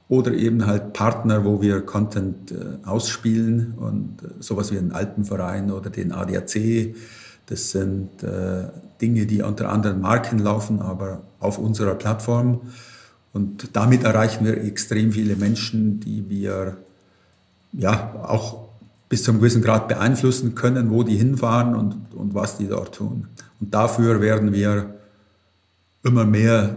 oder 0.08 0.32
eben 0.32 0.66
halt 0.66 0.92
Partner, 0.92 1.44
wo 1.44 1.60
wir 1.60 1.82
Content 1.82 2.52
äh, 2.52 2.86
ausspielen 2.86 3.74
und 3.76 4.22
äh, 4.22 4.28
sowas 4.40 4.72
wie 4.72 4.78
einen 4.78 4.92
Alpenverein 4.92 5.70
oder 5.70 5.90
den 5.90 6.12
ADAC. 6.12 6.94
Das 7.46 7.70
sind 7.70 8.22
äh, 8.22 8.68
Dinge, 9.00 9.26
die 9.26 9.42
unter 9.42 9.68
anderen 9.68 10.00
Marken 10.00 10.38
laufen, 10.38 10.80
aber 10.80 11.22
auf 11.38 11.58
unserer 11.58 11.94
Plattform. 11.94 12.62
Und 13.32 13.76
damit 13.76 14.04
erreichen 14.04 14.44
wir 14.44 14.62
extrem 14.64 15.12
viele 15.12 15.36
Menschen, 15.36 16.00
die 16.00 16.28
wir 16.28 16.78
ja 17.72 18.14
auch 18.26 18.68
bis 19.08 19.24
zu 19.24 19.32
einem 19.32 19.40
gewissen 19.40 19.62
Grad 19.62 19.88
beeinflussen 19.88 20.54
können, 20.54 20.90
wo 20.90 21.02
die 21.02 21.16
hinfahren 21.16 21.74
und, 21.74 22.14
und 22.14 22.34
was 22.34 22.58
die 22.58 22.68
dort 22.68 22.94
tun. 22.94 23.28
Und 23.60 23.74
dafür 23.74 24.20
werden 24.20 24.52
wir 24.52 24.94
immer 26.04 26.24
mehr 26.24 26.76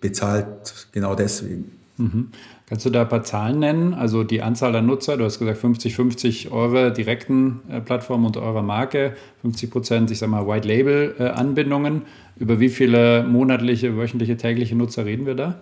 bezahlt, 0.00 0.88
genau 0.92 1.14
deswegen. 1.14 1.70
Mhm. 1.96 2.28
Kannst 2.66 2.86
du 2.86 2.90
da 2.90 3.02
ein 3.02 3.08
paar 3.08 3.24
Zahlen 3.24 3.58
nennen? 3.58 3.94
Also 3.94 4.22
die 4.22 4.42
Anzahl 4.42 4.72
der 4.72 4.82
Nutzer, 4.82 5.16
du 5.16 5.24
hast 5.24 5.38
gesagt 5.38 5.62
50-50 5.62 6.50
eure 6.50 6.92
direkten 6.92 7.60
äh, 7.68 7.80
Plattformen 7.80 8.26
und 8.26 8.36
eurer 8.36 8.62
Marke, 8.62 9.14
50 9.42 9.70
Prozent, 9.70 10.10
ich 10.10 10.18
sag 10.18 10.28
mal, 10.28 10.46
White 10.46 10.68
Label 10.68 11.14
äh, 11.18 11.24
Anbindungen. 11.24 12.02
Über 12.36 12.60
wie 12.60 12.68
viele 12.68 13.24
monatliche, 13.24 13.96
wöchentliche, 13.96 14.36
tägliche 14.36 14.76
Nutzer 14.76 15.04
reden 15.04 15.26
wir 15.26 15.34
da? 15.34 15.60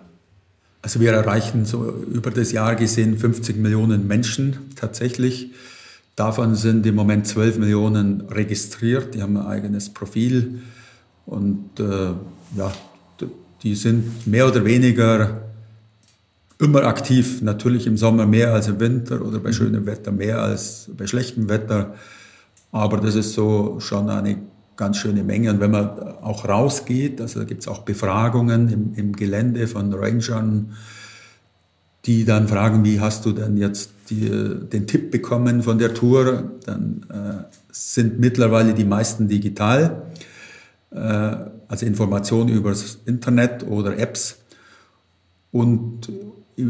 Also 0.81 0.99
wir 0.99 1.11
erreichen 1.11 1.65
so 1.65 1.89
über 2.11 2.31
das 2.31 2.51
Jahr 2.51 2.75
gesehen 2.75 3.17
50 3.17 3.57
Millionen 3.57 4.07
Menschen 4.07 4.57
tatsächlich. 4.75 5.51
Davon 6.15 6.55
sind 6.55 6.85
im 6.85 6.95
Moment 6.95 7.27
12 7.27 7.57
Millionen 7.57 8.21
registriert, 8.29 9.15
die 9.15 9.21
haben 9.21 9.37
ein 9.37 9.45
eigenes 9.45 9.89
Profil 9.93 10.61
und 11.25 11.79
äh, 11.79 12.11
ja, 12.57 12.71
die 13.63 13.75
sind 13.75 14.25
mehr 14.25 14.47
oder 14.47 14.65
weniger 14.65 15.41
immer 16.59 16.83
aktiv. 16.83 17.41
Natürlich 17.41 17.87
im 17.87 17.97
Sommer 17.97 18.25
mehr 18.25 18.53
als 18.53 18.67
im 18.67 18.79
Winter 18.79 19.21
oder 19.21 19.39
bei 19.39 19.49
mhm. 19.49 19.53
schönem 19.53 19.85
Wetter 19.85 20.11
mehr 20.11 20.41
als 20.41 20.89
bei 20.97 21.07
schlechtem 21.07 21.49
Wetter. 21.49 21.95
Aber 22.71 22.97
das 22.97 23.15
ist 23.15 23.33
so 23.33 23.79
schon 23.79 24.09
eine 24.09 24.37
ganz 24.79 24.97
schöne 24.97 25.23
Menge. 25.23 25.51
Und 25.51 25.59
wenn 25.59 25.71
man 25.71 25.89
auch 26.21 26.47
rausgeht, 26.47 27.19
also 27.19 27.39
da 27.39 27.45
gibt 27.45 27.61
es 27.61 27.67
auch 27.67 27.81
Befragungen 27.81 28.69
im, 28.69 28.93
im, 28.95 29.15
Gelände 29.15 29.67
von 29.67 29.93
Rangern, 29.93 30.73
die 32.05 32.23
dann 32.23 32.47
fragen, 32.47 32.85
wie 32.85 33.01
hast 33.01 33.25
du 33.25 33.33
denn 33.33 33.57
jetzt 33.57 33.91
die, 34.09 34.29
den 34.29 34.87
Tipp 34.87 35.11
bekommen 35.11 35.63
von 35.63 35.77
der 35.77 35.93
Tour, 35.93 36.51
dann 36.65 37.05
äh, 37.09 37.43
sind 37.71 38.19
mittlerweile 38.19 38.73
die 38.73 38.85
meisten 38.85 39.27
digital, 39.27 40.03
äh, 40.91 40.97
also 41.67 41.85
Informationen 41.85 42.49
über 42.49 42.69
das 42.69 42.99
Internet 43.05 43.67
oder 43.67 43.99
Apps. 43.99 44.37
Und 45.51 46.09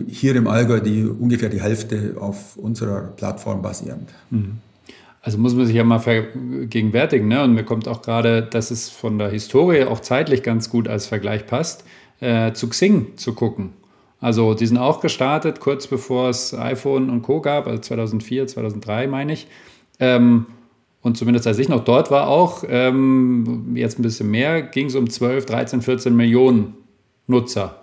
hier 0.07 0.35
im 0.35 0.47
Allgäu 0.47 0.79
die 0.79 1.03
ungefähr 1.03 1.49
die 1.49 1.61
Hälfte 1.61 2.15
auf 2.19 2.57
unserer 2.57 3.01
Plattform 3.01 3.61
basierend. 3.61 4.09
Mhm. 4.31 4.57
Also 5.21 5.38
muss 5.38 5.53
man 5.53 5.65
sich 5.65 5.75
ja 5.75 5.84
mal 5.84 5.99
vergegenwärtigen. 5.99 7.27
Ne? 7.27 7.43
Und 7.43 7.53
mir 7.53 7.63
kommt 7.63 7.88
auch 7.88 8.01
gerade, 8.01 8.41
dass 8.41 8.71
es 8.71 8.89
von 8.89 9.17
der 9.17 9.29
Historie 9.29 9.84
auch 9.84 9.99
zeitlich 9.99 10.43
ganz 10.43 10.69
gut 10.69 10.88
als 10.88 11.08
Vergleich 11.08 11.45
passt, 11.45 11.84
äh, 12.21 12.53
zu 12.53 12.69
Xing 12.69 13.17
zu 13.17 13.34
gucken. 13.34 13.73
Also 14.21 14.53
die 14.53 14.65
sind 14.65 14.77
auch 14.77 15.01
gestartet, 15.01 15.60
kurz 15.60 15.88
bevor 15.88 16.29
es 16.29 16.53
iPhone 16.53 17.10
und 17.10 17.21
Co. 17.21 17.41
gab, 17.41 17.67
also 17.67 17.79
2004, 17.79 18.47
2003 18.47 19.08
meine 19.08 19.34
ich. 19.34 19.47
Ähm, 19.99 20.45
und 21.01 21.17
zumindest 21.17 21.47
als 21.47 21.60
ich 21.60 21.69
noch 21.69 21.84
dort 21.84 22.12
war 22.12 22.27
auch, 22.27 22.63
ähm, 22.67 23.75
jetzt 23.75 23.99
ein 23.99 24.01
bisschen 24.01 24.29
mehr, 24.29 24.62
ging 24.62 24.88
es 24.88 24.95
um 24.95 25.10
12, 25.10 25.45
13, 25.45 25.82
14 25.82 26.15
Millionen 26.15 26.75
Nutzer 27.27 27.79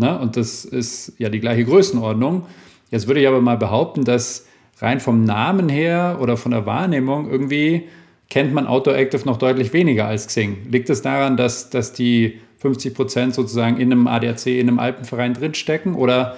Ne? 0.00 0.18
Und 0.18 0.38
das 0.38 0.64
ist 0.64 1.12
ja 1.18 1.28
die 1.28 1.40
gleiche 1.40 1.64
Größenordnung. 1.66 2.46
Jetzt 2.90 3.06
würde 3.06 3.20
ich 3.20 3.28
aber 3.28 3.42
mal 3.42 3.58
behaupten, 3.58 4.02
dass 4.04 4.46
rein 4.80 5.00
vom 5.00 5.24
Namen 5.24 5.68
her 5.68 6.18
oder 6.20 6.36
von 6.36 6.52
der 6.52 6.66
Wahrnehmung 6.66 7.30
irgendwie 7.30 7.88
kennt 8.28 8.54
man 8.54 8.66
Autoactive 8.66 9.26
noch 9.26 9.36
deutlich 9.36 9.72
weniger 9.72 10.06
als 10.06 10.26
Xing. 10.28 10.70
Liegt 10.70 10.88
es 10.88 11.02
daran, 11.02 11.36
dass, 11.36 11.70
dass 11.70 11.92
die 11.92 12.40
50 12.58 12.94
Prozent 12.94 13.34
sozusagen 13.34 13.78
in 13.78 13.90
einem 13.92 14.06
ADAC, 14.06 14.46
in 14.46 14.68
einem 14.68 14.78
Alpenverein 14.78 15.34
drinstecken 15.34 15.94
oder 15.94 16.36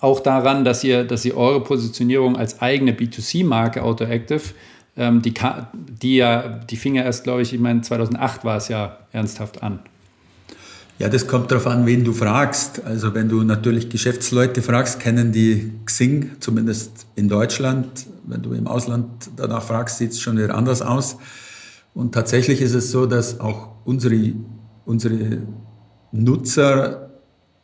auch 0.00 0.20
daran, 0.20 0.64
dass 0.64 0.84
ihr, 0.84 1.04
dass 1.04 1.24
ihr 1.24 1.36
eure 1.36 1.62
Positionierung 1.62 2.36
als 2.36 2.60
eigene 2.60 2.92
B2C-Marke 2.92 3.82
Autoactive, 3.82 4.42
ähm, 4.96 5.22
die, 5.22 5.32
die 5.74 6.16
ja, 6.16 6.48
die 6.48 6.76
fing 6.76 6.96
ja 6.96 7.04
erst, 7.04 7.24
glaube 7.24 7.42
ich, 7.42 7.52
ich 7.52 7.60
meine 7.60 7.80
2008 7.82 8.44
war 8.44 8.56
es 8.56 8.68
ja 8.68 8.98
ernsthaft 9.12 9.62
an. 9.62 9.80
Ja, 10.98 11.10
das 11.10 11.26
kommt 11.26 11.50
darauf 11.50 11.66
an, 11.66 11.84
wen 11.84 12.04
du 12.04 12.14
fragst. 12.14 12.84
Also 12.84 13.14
wenn 13.14 13.28
du 13.28 13.42
natürlich 13.42 13.90
Geschäftsleute 13.90 14.62
fragst, 14.62 14.98
kennen 14.98 15.30
die 15.30 15.72
Xing, 15.84 16.32
zumindest 16.40 17.06
in 17.16 17.28
Deutschland. 17.28 18.06
Wenn 18.26 18.42
du 18.42 18.54
im 18.54 18.66
Ausland 18.66 19.06
danach 19.36 19.62
fragst, 19.62 19.98
sieht 19.98 20.12
es 20.12 20.20
schon 20.20 20.38
wieder 20.38 20.54
anders 20.54 20.80
aus. 20.80 21.18
Und 21.92 22.12
tatsächlich 22.12 22.62
ist 22.62 22.74
es 22.74 22.90
so, 22.90 23.04
dass 23.04 23.40
auch 23.40 23.72
unsere, 23.84 24.32
unsere 24.86 25.42
Nutzer 26.12 27.10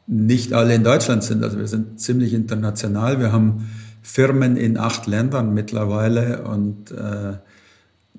nicht 0.07 0.53
alle 0.53 0.75
in 0.75 0.85
Deutschland 0.85 1.25
sind. 1.25 1.43
Also 1.43 1.59
wir 1.59 1.69
sind 1.69 2.01
ziemlich 2.01 2.35
international. 2.35 3.19
Wir 3.19 3.33
haben 3.33 3.71
Firmen 4.03 4.57
in 4.57 4.77
acht 4.77 5.07
Ländern 5.07 5.55
mittlerweile 5.55 6.43
und 6.43 6.91
äh, 6.91 7.39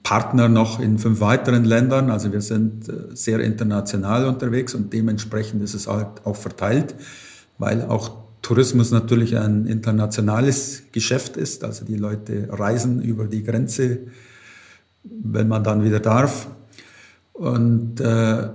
Partner 0.04 0.50
noch 0.50 0.80
in 0.80 1.00
fünf 1.00 1.22
weiteren 1.22 1.64
Ländern. 1.64 2.12
Also 2.12 2.32
wir 2.32 2.42
sind 2.42 2.90
äh, 2.90 3.16
sehr 3.16 3.40
international 3.40 4.28
unterwegs 4.28 4.76
und 4.76 4.92
dementsprechend 4.94 5.64
ist 5.64 5.74
es 5.74 5.88
halt 5.88 6.26
auch 6.26 6.36
verteilt, 6.36 6.96
weil 7.58 7.84
auch 7.84 8.12
Tourismus 8.42 8.92
natürlich 8.92 9.38
ein 9.38 9.66
internationales 9.66 10.84
Geschäft 10.92 11.38
ist. 11.38 11.64
Also 11.64 11.86
die 11.86 11.96
Leute 11.96 12.50
reisen 12.52 13.02
über 13.02 13.26
die 13.26 13.44
Grenze, 13.44 14.00
wenn 15.04 15.48
man 15.48 15.64
dann 15.64 15.84
wieder 15.84 16.02
darf. 16.02 16.48
Und 17.32 18.02
äh, 18.02 18.50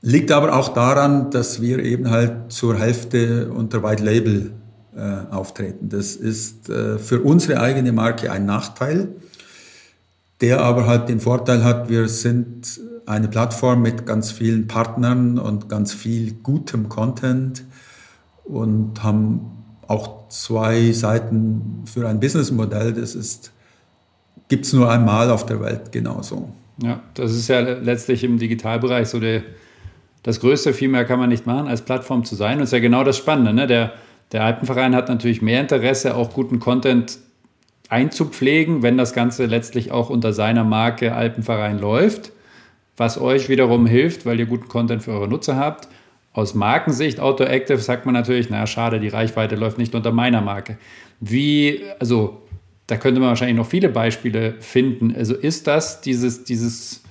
liegt 0.00 0.30
aber 0.30 0.54
auch 0.56 0.68
daran, 0.68 1.30
dass 1.30 1.60
wir 1.60 1.80
eben 1.80 2.10
halt 2.10 2.52
zur 2.52 2.78
Hälfte 2.78 3.50
unter 3.50 3.82
White 3.82 4.04
Label 4.04 4.52
äh, 4.96 5.32
auftreten. 5.32 5.88
Das 5.88 6.14
ist 6.14 6.68
äh, 6.68 6.98
für 6.98 7.20
unsere 7.20 7.60
eigene 7.60 7.92
Marke 7.92 8.30
ein 8.30 8.46
Nachteil, 8.46 9.08
der 10.44 10.60
aber 10.60 10.86
halt 10.86 11.08
den 11.08 11.20
Vorteil 11.20 11.64
hat, 11.64 11.88
wir 11.88 12.06
sind 12.06 12.78
eine 13.06 13.28
Plattform 13.28 13.80
mit 13.80 14.04
ganz 14.04 14.30
vielen 14.30 14.68
Partnern 14.68 15.38
und 15.38 15.70
ganz 15.70 15.94
viel 15.94 16.34
gutem 16.42 16.90
Content 16.90 17.64
und 18.44 19.02
haben 19.02 19.40
auch 19.88 20.28
zwei 20.28 20.92
Seiten 20.92 21.84
für 21.86 22.06
ein 22.06 22.20
Businessmodell. 22.20 22.92
Das 22.92 23.14
ist 23.14 23.52
gibt 24.48 24.66
es 24.66 24.74
nur 24.74 24.90
einmal 24.90 25.30
auf 25.30 25.46
der 25.46 25.62
Welt 25.62 25.92
genauso. 25.92 26.52
Ja, 26.82 27.00
das 27.14 27.32
ist 27.32 27.48
ja 27.48 27.60
letztlich 27.60 28.22
im 28.22 28.38
Digitalbereich 28.38 29.08
so 29.08 29.18
der, 29.18 29.44
das 30.24 30.40
Größte. 30.40 30.74
Viel 30.74 30.90
mehr 30.90 31.06
kann 31.06 31.18
man 31.18 31.30
nicht 31.30 31.46
machen, 31.46 31.68
als 31.68 31.80
Plattform 31.80 32.26
zu 32.26 32.34
sein. 32.34 32.54
Und 32.54 32.60
das 32.60 32.68
ist 32.68 32.74
ja 32.74 32.80
genau 32.80 33.02
das 33.02 33.16
Spannende. 33.16 33.54
Ne? 33.54 33.66
Der, 33.66 33.94
der 34.32 34.44
Alpenverein 34.44 34.94
hat 34.94 35.08
natürlich 35.08 35.40
mehr 35.40 35.62
Interesse, 35.62 36.14
auch 36.14 36.34
guten 36.34 36.60
Content 36.60 37.18
einzupflegen, 37.88 38.82
wenn 38.82 38.96
das 38.96 39.12
Ganze 39.12 39.46
letztlich 39.46 39.92
auch 39.92 40.10
unter 40.10 40.32
seiner 40.32 40.64
Marke 40.64 41.14
Alpenverein 41.14 41.78
läuft, 41.78 42.32
was 42.96 43.20
euch 43.20 43.48
wiederum 43.48 43.86
hilft, 43.86 44.26
weil 44.26 44.38
ihr 44.38 44.46
guten 44.46 44.68
Content 44.68 45.02
für 45.02 45.12
eure 45.12 45.28
Nutzer 45.28 45.56
habt. 45.56 45.88
Aus 46.32 46.54
Markensicht 46.54 47.20
Outdoor 47.20 47.48
Active 47.48 47.78
sagt 47.78 48.06
man 48.06 48.14
natürlich, 48.14 48.50
na 48.50 48.66
schade, 48.66 48.98
die 48.98 49.08
Reichweite 49.08 49.54
läuft 49.54 49.78
nicht 49.78 49.94
unter 49.94 50.12
meiner 50.12 50.40
Marke. 50.40 50.78
Wie, 51.20 51.82
also 52.00 52.42
da 52.86 52.96
könnte 52.96 53.20
man 53.20 53.30
wahrscheinlich 53.30 53.56
noch 53.56 53.68
viele 53.68 53.88
Beispiele 53.88 54.54
finden. 54.60 55.14
Also 55.16 55.34
ist 55.34 55.66
das 55.66 56.00
dieses, 56.00 56.44
dieses 56.44 57.02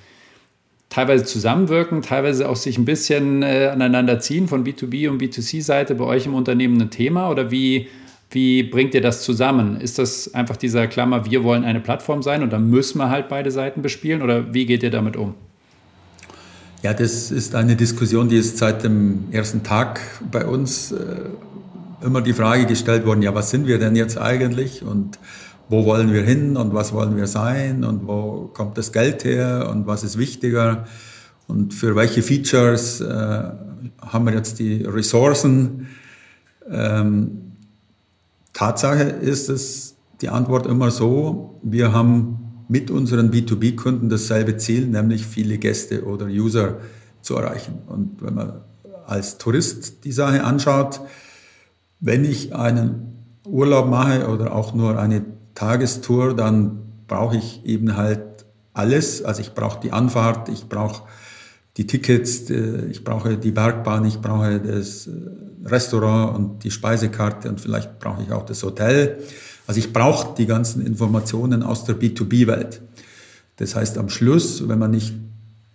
teilweise 0.89 1.25
Zusammenwirken, 1.25 2.01
teilweise 2.01 2.49
auch 2.49 2.55
sich 2.55 2.77
ein 2.77 2.85
bisschen 2.85 3.41
äh, 3.41 3.69
aneinander 3.71 4.19
ziehen 4.19 4.47
von 4.47 4.63
B2B 4.65 5.09
und 5.09 5.21
B2C-Seite 5.21 5.95
bei 5.95 6.03
euch 6.03 6.25
im 6.25 6.35
Unternehmen 6.35 6.79
ein 6.79 6.91
Thema 6.91 7.29
oder 7.29 7.49
wie, 7.49 7.87
wie 8.33 8.63
bringt 8.63 8.93
ihr 8.93 9.01
das 9.01 9.23
zusammen? 9.23 9.79
Ist 9.79 9.99
das 9.99 10.33
einfach 10.33 10.57
dieser 10.57 10.87
Klammer, 10.87 11.25
wir 11.25 11.43
wollen 11.43 11.63
eine 11.63 11.79
Plattform 11.79 12.23
sein 12.23 12.43
und 12.43 12.51
dann 12.51 12.69
müssen 12.69 12.97
wir 12.97 13.09
halt 13.09 13.29
beide 13.29 13.51
Seiten 13.51 13.81
bespielen 13.81 14.21
oder 14.21 14.53
wie 14.53 14.65
geht 14.65 14.83
ihr 14.83 14.91
damit 14.91 15.15
um? 15.15 15.35
Ja, 16.81 16.93
das 16.93 17.31
ist 17.31 17.55
eine 17.55 17.75
Diskussion, 17.75 18.27
die 18.27 18.37
ist 18.37 18.57
seit 18.57 18.83
dem 18.83 19.25
ersten 19.31 19.63
Tag 19.63 20.01
bei 20.31 20.45
uns 20.45 20.91
äh, 20.91 20.95
immer 22.03 22.21
die 22.21 22.33
Frage 22.33 22.65
gestellt 22.65 23.05
worden, 23.05 23.21
ja, 23.21 23.33
was 23.33 23.51
sind 23.51 23.67
wir 23.67 23.79
denn 23.79 23.95
jetzt 23.95 24.17
eigentlich 24.17 24.83
und 24.83 25.17
wo 25.69 25.85
wollen 25.85 26.11
wir 26.11 26.23
hin 26.23 26.57
und 26.57 26.73
was 26.73 26.91
wollen 26.91 27.15
wir 27.15 27.27
sein 27.27 27.85
und 27.85 28.05
wo 28.05 28.49
kommt 28.53 28.77
das 28.77 28.91
Geld 28.91 29.23
her 29.23 29.69
und 29.71 29.87
was 29.87 30.03
ist 30.03 30.17
wichtiger 30.17 30.85
und 31.47 31.73
für 31.73 31.95
welche 31.95 32.21
Features 32.21 32.99
äh, 32.99 33.05
haben 34.01 34.25
wir 34.25 34.33
jetzt 34.33 34.59
die 34.59 34.83
Ressourcen. 34.83 35.87
Ähm, 36.69 37.52
Tatsache 38.53 39.03
ist 39.03 39.49
es, 39.49 39.95
die 40.21 40.29
Antwort 40.29 40.67
immer 40.67 40.91
so, 40.91 41.59
wir 41.63 41.91
haben 41.91 42.65
mit 42.67 42.89
unseren 42.89 43.31
B2B-Kunden 43.31 44.09
dasselbe 44.09 44.57
Ziel, 44.57 44.87
nämlich 44.87 45.25
viele 45.25 45.57
Gäste 45.57 46.05
oder 46.05 46.27
User 46.27 46.77
zu 47.21 47.35
erreichen. 47.35 47.79
Und 47.87 48.21
wenn 48.21 48.33
man 48.35 48.61
als 49.05 49.37
Tourist 49.37 50.05
die 50.05 50.11
Sache 50.11 50.43
anschaut, 50.43 51.01
wenn 51.99 52.23
ich 52.25 52.55
einen 52.55 53.13
Urlaub 53.45 53.89
mache 53.89 54.27
oder 54.27 54.55
auch 54.55 54.73
nur 54.73 54.99
eine 54.99 55.25
Tagestour, 55.55 56.35
dann 56.35 56.79
brauche 57.07 57.37
ich 57.37 57.65
eben 57.65 57.97
halt 57.97 58.45
alles. 58.73 59.23
Also 59.23 59.41
ich 59.41 59.53
brauche 59.53 59.79
die 59.81 59.91
Anfahrt, 59.91 60.49
ich 60.49 60.69
brauche 60.69 61.03
die 61.77 61.87
Tickets, 61.87 62.49
äh, 62.49 62.85
ich 62.85 63.03
brauche 63.03 63.37
die 63.37 63.51
Bergbahn, 63.51 64.05
ich 64.05 64.19
brauche 64.19 64.59
das 64.59 65.07
äh, 65.07 65.11
Restaurant 65.65 66.35
und 66.35 66.63
die 66.63 66.71
Speisekarte 66.71 67.49
und 67.49 67.59
vielleicht 67.59 67.99
brauche 67.99 68.21
ich 68.21 68.31
auch 68.31 68.45
das 68.45 68.63
Hotel. 68.63 69.19
Also 69.65 69.79
ich 69.79 69.93
brauche 69.93 70.35
die 70.35 70.45
ganzen 70.45 70.85
Informationen 70.85 71.63
aus 71.63 71.85
der 71.85 71.95
B2B-Welt. 71.95 72.81
Das 73.55 73.75
heißt, 73.75 73.97
am 73.97 74.09
Schluss, 74.09 74.67
wenn 74.67 74.77
man 74.77 74.91
nicht 74.91 75.13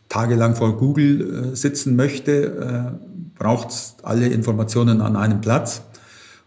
tagelang 0.08 0.54
vor 0.56 0.76
Google 0.76 1.52
äh, 1.52 1.56
sitzen 1.56 1.96
möchte, 1.96 2.98
braucht 3.34 3.70
es 3.70 3.94
alle 4.02 4.26
Informationen 4.26 5.00
an 5.00 5.16
einem 5.16 5.40
Platz. 5.40 5.82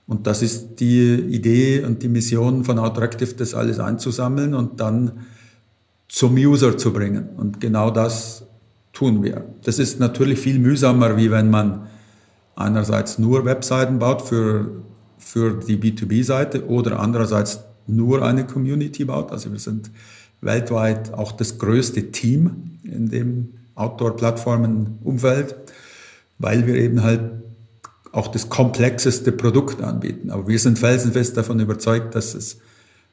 Und 0.07 0.27
das 0.27 0.41
ist 0.41 0.75
die 0.81 1.13
Idee 1.15 1.83
und 1.85 2.03
die 2.03 2.09
Mission 2.09 2.65
von 2.65 2.77
Outractive, 2.79 3.33
das 3.33 3.53
alles 3.53 3.79
einzusammeln 3.79 4.53
und 4.53 4.81
dann 4.81 5.21
zum 6.09 6.35
User 6.35 6.77
zu 6.77 6.91
bringen. 6.91 7.29
Und 7.37 7.61
genau 7.61 7.91
das 7.91 8.45
tun 9.01 9.23
wir. 9.23 9.45
Das 9.63 9.79
ist 9.79 9.99
natürlich 9.99 10.39
viel 10.39 10.59
mühsamer, 10.59 11.17
wie 11.17 11.31
wenn 11.31 11.49
man 11.49 11.87
einerseits 12.55 13.17
nur 13.17 13.45
Webseiten 13.45 13.99
baut 13.99 14.21
für 14.21 14.83
für 15.21 15.53
die 15.53 15.77
B2B-Seite 15.77 16.67
oder 16.67 16.99
andererseits 16.99 17.61
nur 17.87 18.23
eine 18.23 18.45
Community 18.45 19.05
baut. 19.05 19.31
Also 19.31 19.51
wir 19.51 19.59
sind 19.59 19.91
weltweit 20.41 21.13
auch 21.13 21.31
das 21.31 21.59
größte 21.59 22.11
Team 22.11 22.79
in 22.83 23.07
dem 23.07 23.53
Outdoor-Plattformen-Umfeld, 23.75 25.55
weil 26.39 26.65
wir 26.65 26.75
eben 26.75 27.03
halt 27.03 27.21
auch 28.11 28.27
das 28.27 28.49
komplexeste 28.49 29.31
Produkt 29.31 29.81
anbieten. 29.81 30.31
Aber 30.31 30.47
wir 30.47 30.59
sind 30.59 30.79
felsenfest 30.79 31.37
davon 31.37 31.59
überzeugt, 31.59 32.15
dass 32.15 32.33
es 32.33 32.57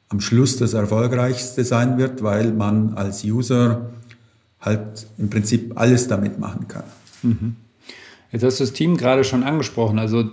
am 0.09 0.19
Schluss 0.19 0.57
das 0.57 0.73
erfolgreichste 0.73 1.63
sein 1.63 1.97
wird, 1.99 2.23
weil 2.23 2.51
man 2.51 2.95
als 2.95 3.23
User 3.23 3.91
halt 4.61 5.07
im 5.17 5.29
Prinzip 5.29 5.73
alles 5.75 6.07
damit 6.07 6.39
machen 6.39 6.67
kann. 6.67 6.83
Mhm. 7.23 7.55
Jetzt 8.31 8.43
hast 8.43 8.59
du 8.59 8.63
das 8.63 8.73
Team 8.73 8.97
gerade 8.97 9.23
schon 9.23 9.43
angesprochen. 9.43 9.99
Also 9.99 10.25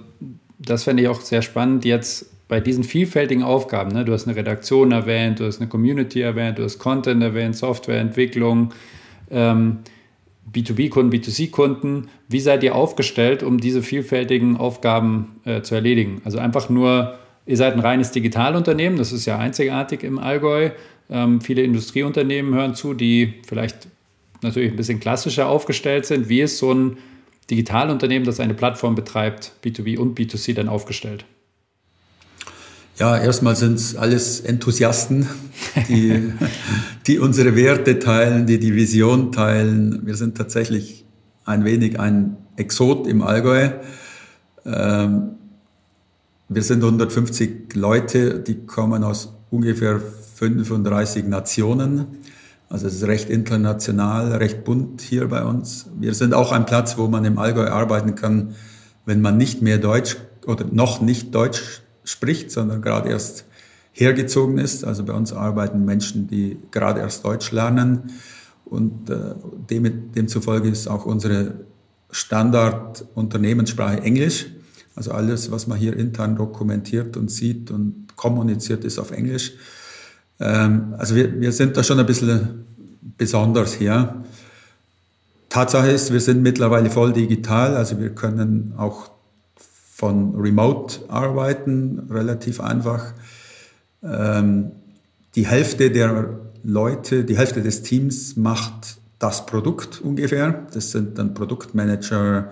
das 0.59 0.85
fände 0.85 1.03
ich 1.03 1.09
auch 1.09 1.21
sehr 1.21 1.43
spannend 1.43 1.85
jetzt 1.85 2.31
bei 2.49 2.61
diesen 2.61 2.85
vielfältigen 2.85 3.43
Aufgaben. 3.43 3.91
Ne? 3.93 4.05
Du 4.05 4.12
hast 4.12 4.27
eine 4.27 4.37
Redaktion 4.37 4.93
erwähnt, 4.93 5.41
du 5.41 5.47
hast 5.47 5.61
eine 5.61 5.69
Community 5.69 6.21
erwähnt, 6.21 6.59
du 6.59 6.65
hast 6.65 6.79
Content 6.79 7.23
erwähnt, 7.23 7.57
Softwareentwicklung, 7.57 8.73
ähm, 9.31 9.79
B2B-Kunden, 10.53 11.12
B2C-Kunden. 11.12 12.09
Wie 12.29 12.41
seid 12.41 12.62
ihr 12.62 12.75
aufgestellt, 12.75 13.43
um 13.43 13.59
diese 13.59 13.83
vielfältigen 13.83 14.57
Aufgaben 14.57 15.41
äh, 15.45 15.62
zu 15.62 15.75
erledigen? 15.75 16.23
Also 16.25 16.39
einfach 16.39 16.69
nur, 16.69 17.19
ihr 17.47 17.57
seid 17.57 17.75
ein 17.75 17.81
reines 17.81 18.12
Digitalunternehmen, 18.12 18.97
das 18.97 19.12
ist 19.12 19.27
ja 19.27 19.39
einzigartig 19.39 20.05
im 20.05 20.19
Allgäu. 20.19 20.71
Ähm, 21.11 21.41
viele 21.41 21.62
Industrieunternehmen 21.62 22.55
hören 22.55 22.75
zu, 22.75 22.95
die 22.95 23.35
vielleicht 23.47 23.89
natürlich 24.42 24.70
ein 24.70 24.77
bisschen 24.77 25.01
klassischer 25.01 25.49
aufgestellt 25.49 26.07
sind. 26.07 26.29
Wie 26.29 26.40
ist 26.40 26.59
so 26.59 26.72
ein 26.72 26.99
Digitalunternehmen, 27.51 28.27
das 28.27 28.40
eine 28.40 28.55
Plattform 28.55 28.94
betreibt, 28.94 29.53
B2B 29.64 29.99
und 29.99 30.18
B2C 30.18 30.55
dann 30.55 30.68
aufgestellt? 30.68 31.25
Ja, 32.99 33.18
erstmal 33.18 33.57
sind 33.57 33.75
es 33.75 33.94
alles 33.94 34.40
Enthusiasten, 34.40 35.29
die, 35.88 36.33
die 37.07 37.18
unsere 37.18 37.55
Werte 37.55 37.99
teilen, 37.99 38.46
die 38.46 38.59
die 38.59 38.75
Vision 38.75 39.33
teilen. 39.33 40.07
Wir 40.07 40.14
sind 40.14 40.37
tatsächlich 40.37 41.05
ein 41.44 41.64
wenig 41.64 42.01
ein 42.01 42.38
Exot 42.57 43.07
im 43.07 43.22
Allgäu. 43.22 43.70
Ähm, 44.64 45.33
wir 46.49 46.62
sind 46.62 46.83
150 46.83 47.75
Leute, 47.75 48.40
die 48.40 48.64
kommen 48.66 49.05
aus 49.05 49.35
ungefähr 49.51 50.01
35 50.37 51.27
Nationen. 51.27 52.07
Also 52.68 52.87
es 52.88 52.96
ist 52.96 53.05
recht 53.05 53.31
international, 53.31 54.32
recht 54.32 54.64
bunt 54.64 55.01
hier 55.01 55.28
bei 55.28 55.45
uns. 55.45 55.86
Wir 55.99 56.14
sind 56.14 56.34
auch 56.34 56.53
ein 56.53 56.66
Platz, 56.66 56.99
wo 56.99 57.07
man 57.07 57.24
im 57.24 57.38
Allgäu 57.38 57.68
arbeiten 57.68 58.14
kann, 58.16 58.55
wenn 59.05 59.20
man 59.20 59.36
nicht 59.36 59.62
mehr 59.62 59.78
Deutsch 59.78 60.16
oder 60.47 60.64
noch 60.64 61.01
nicht 61.01 61.34
Deutsch 61.34 61.82
spricht, 62.05 62.51
sondern 62.51 62.82
gerade 62.82 63.09
erst 63.09 63.45
hergezogen 63.93 64.59
ist. 64.59 64.84
Also 64.84 65.05
bei 65.05 65.12
uns 65.12 65.32
arbeiten 65.32 65.84
Menschen, 65.84 66.26
die 66.26 66.59
gerade 66.70 67.01
erst 67.01 67.24
Deutsch 67.24 67.53
lernen. 67.53 68.12
Und 68.64 69.11
äh, 69.11 69.34
dem, 69.70 70.12
demzufolge 70.12 70.68
ist 70.68 70.88
auch 70.88 71.07
unsere 71.07 71.55
Standard-Unternehmenssprache 72.11 74.03
Englisch. 74.03 74.47
Also 74.97 75.12
alles, 75.12 75.51
was 75.51 75.66
man 75.66 75.78
hier 75.78 75.97
intern 75.97 76.36
dokumentiert 76.36 77.16
und 77.16 77.30
sieht 77.30 77.70
und 77.70 78.16
kommuniziert, 78.16 78.84
ist 78.84 78.99
auf 78.99 79.12
Englisch. 79.12 79.53
Ähm, 80.41 80.95
also 80.99 81.14
wir, 81.14 81.41
wir 81.41 81.53
sind 81.53 81.76
da 81.76 81.82
schon 81.82 81.99
ein 81.99 82.07
bisschen 82.07 82.64
besonders 83.16 83.74
hier. 83.74 84.22
Tatsache 85.49 85.91
ist, 85.91 86.12
wir 86.12 86.20
sind 86.20 86.43
mittlerweile 86.43 86.91
voll 86.91 87.12
digital, 87.12 87.76
also 87.76 87.99
wir 87.99 88.11
können 88.11 88.74
auch 88.76 89.11
von 89.95 90.34
Remote-Arbeiten 90.34 92.09
relativ 92.11 92.61
einfach. 92.61 93.14
Ähm, 94.03 94.72
die 95.34 95.47
Hälfte 95.47 95.91
der 95.91 96.39
Leute, 96.62 97.24
die 97.24 97.39
Hälfte 97.39 97.62
des 97.62 97.82
Teams 97.82 98.37
macht 98.37 98.99
das 99.18 99.47
Produkt 99.47 100.01
ungefähr. 100.03 100.66
Das 100.74 100.91
sind 100.91 101.16
dann 101.16 101.32
Produktmanager, 101.32 102.51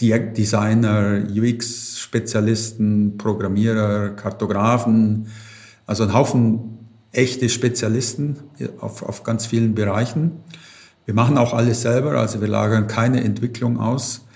Designer, 0.00 1.22
UX-Spezialisten, 1.30 3.16
Programmierer, 3.16 4.10
Kartografen, 4.10 5.28
also 5.86 6.02
ein 6.04 6.12
Haufen 6.12 6.77
echte 7.12 7.48
Spezialisten 7.48 8.36
auf, 8.80 9.02
auf 9.02 9.22
ganz 9.22 9.46
vielen 9.46 9.74
Bereichen. 9.74 10.32
Wir 11.06 11.14
machen 11.14 11.38
auch 11.38 11.54
alles 11.54 11.82
selber, 11.82 12.12
also 12.12 12.40
wir 12.40 12.48
lagern 12.48 12.86
keine 12.86 13.24
Entwicklung 13.24 13.80
aus. 13.80 14.26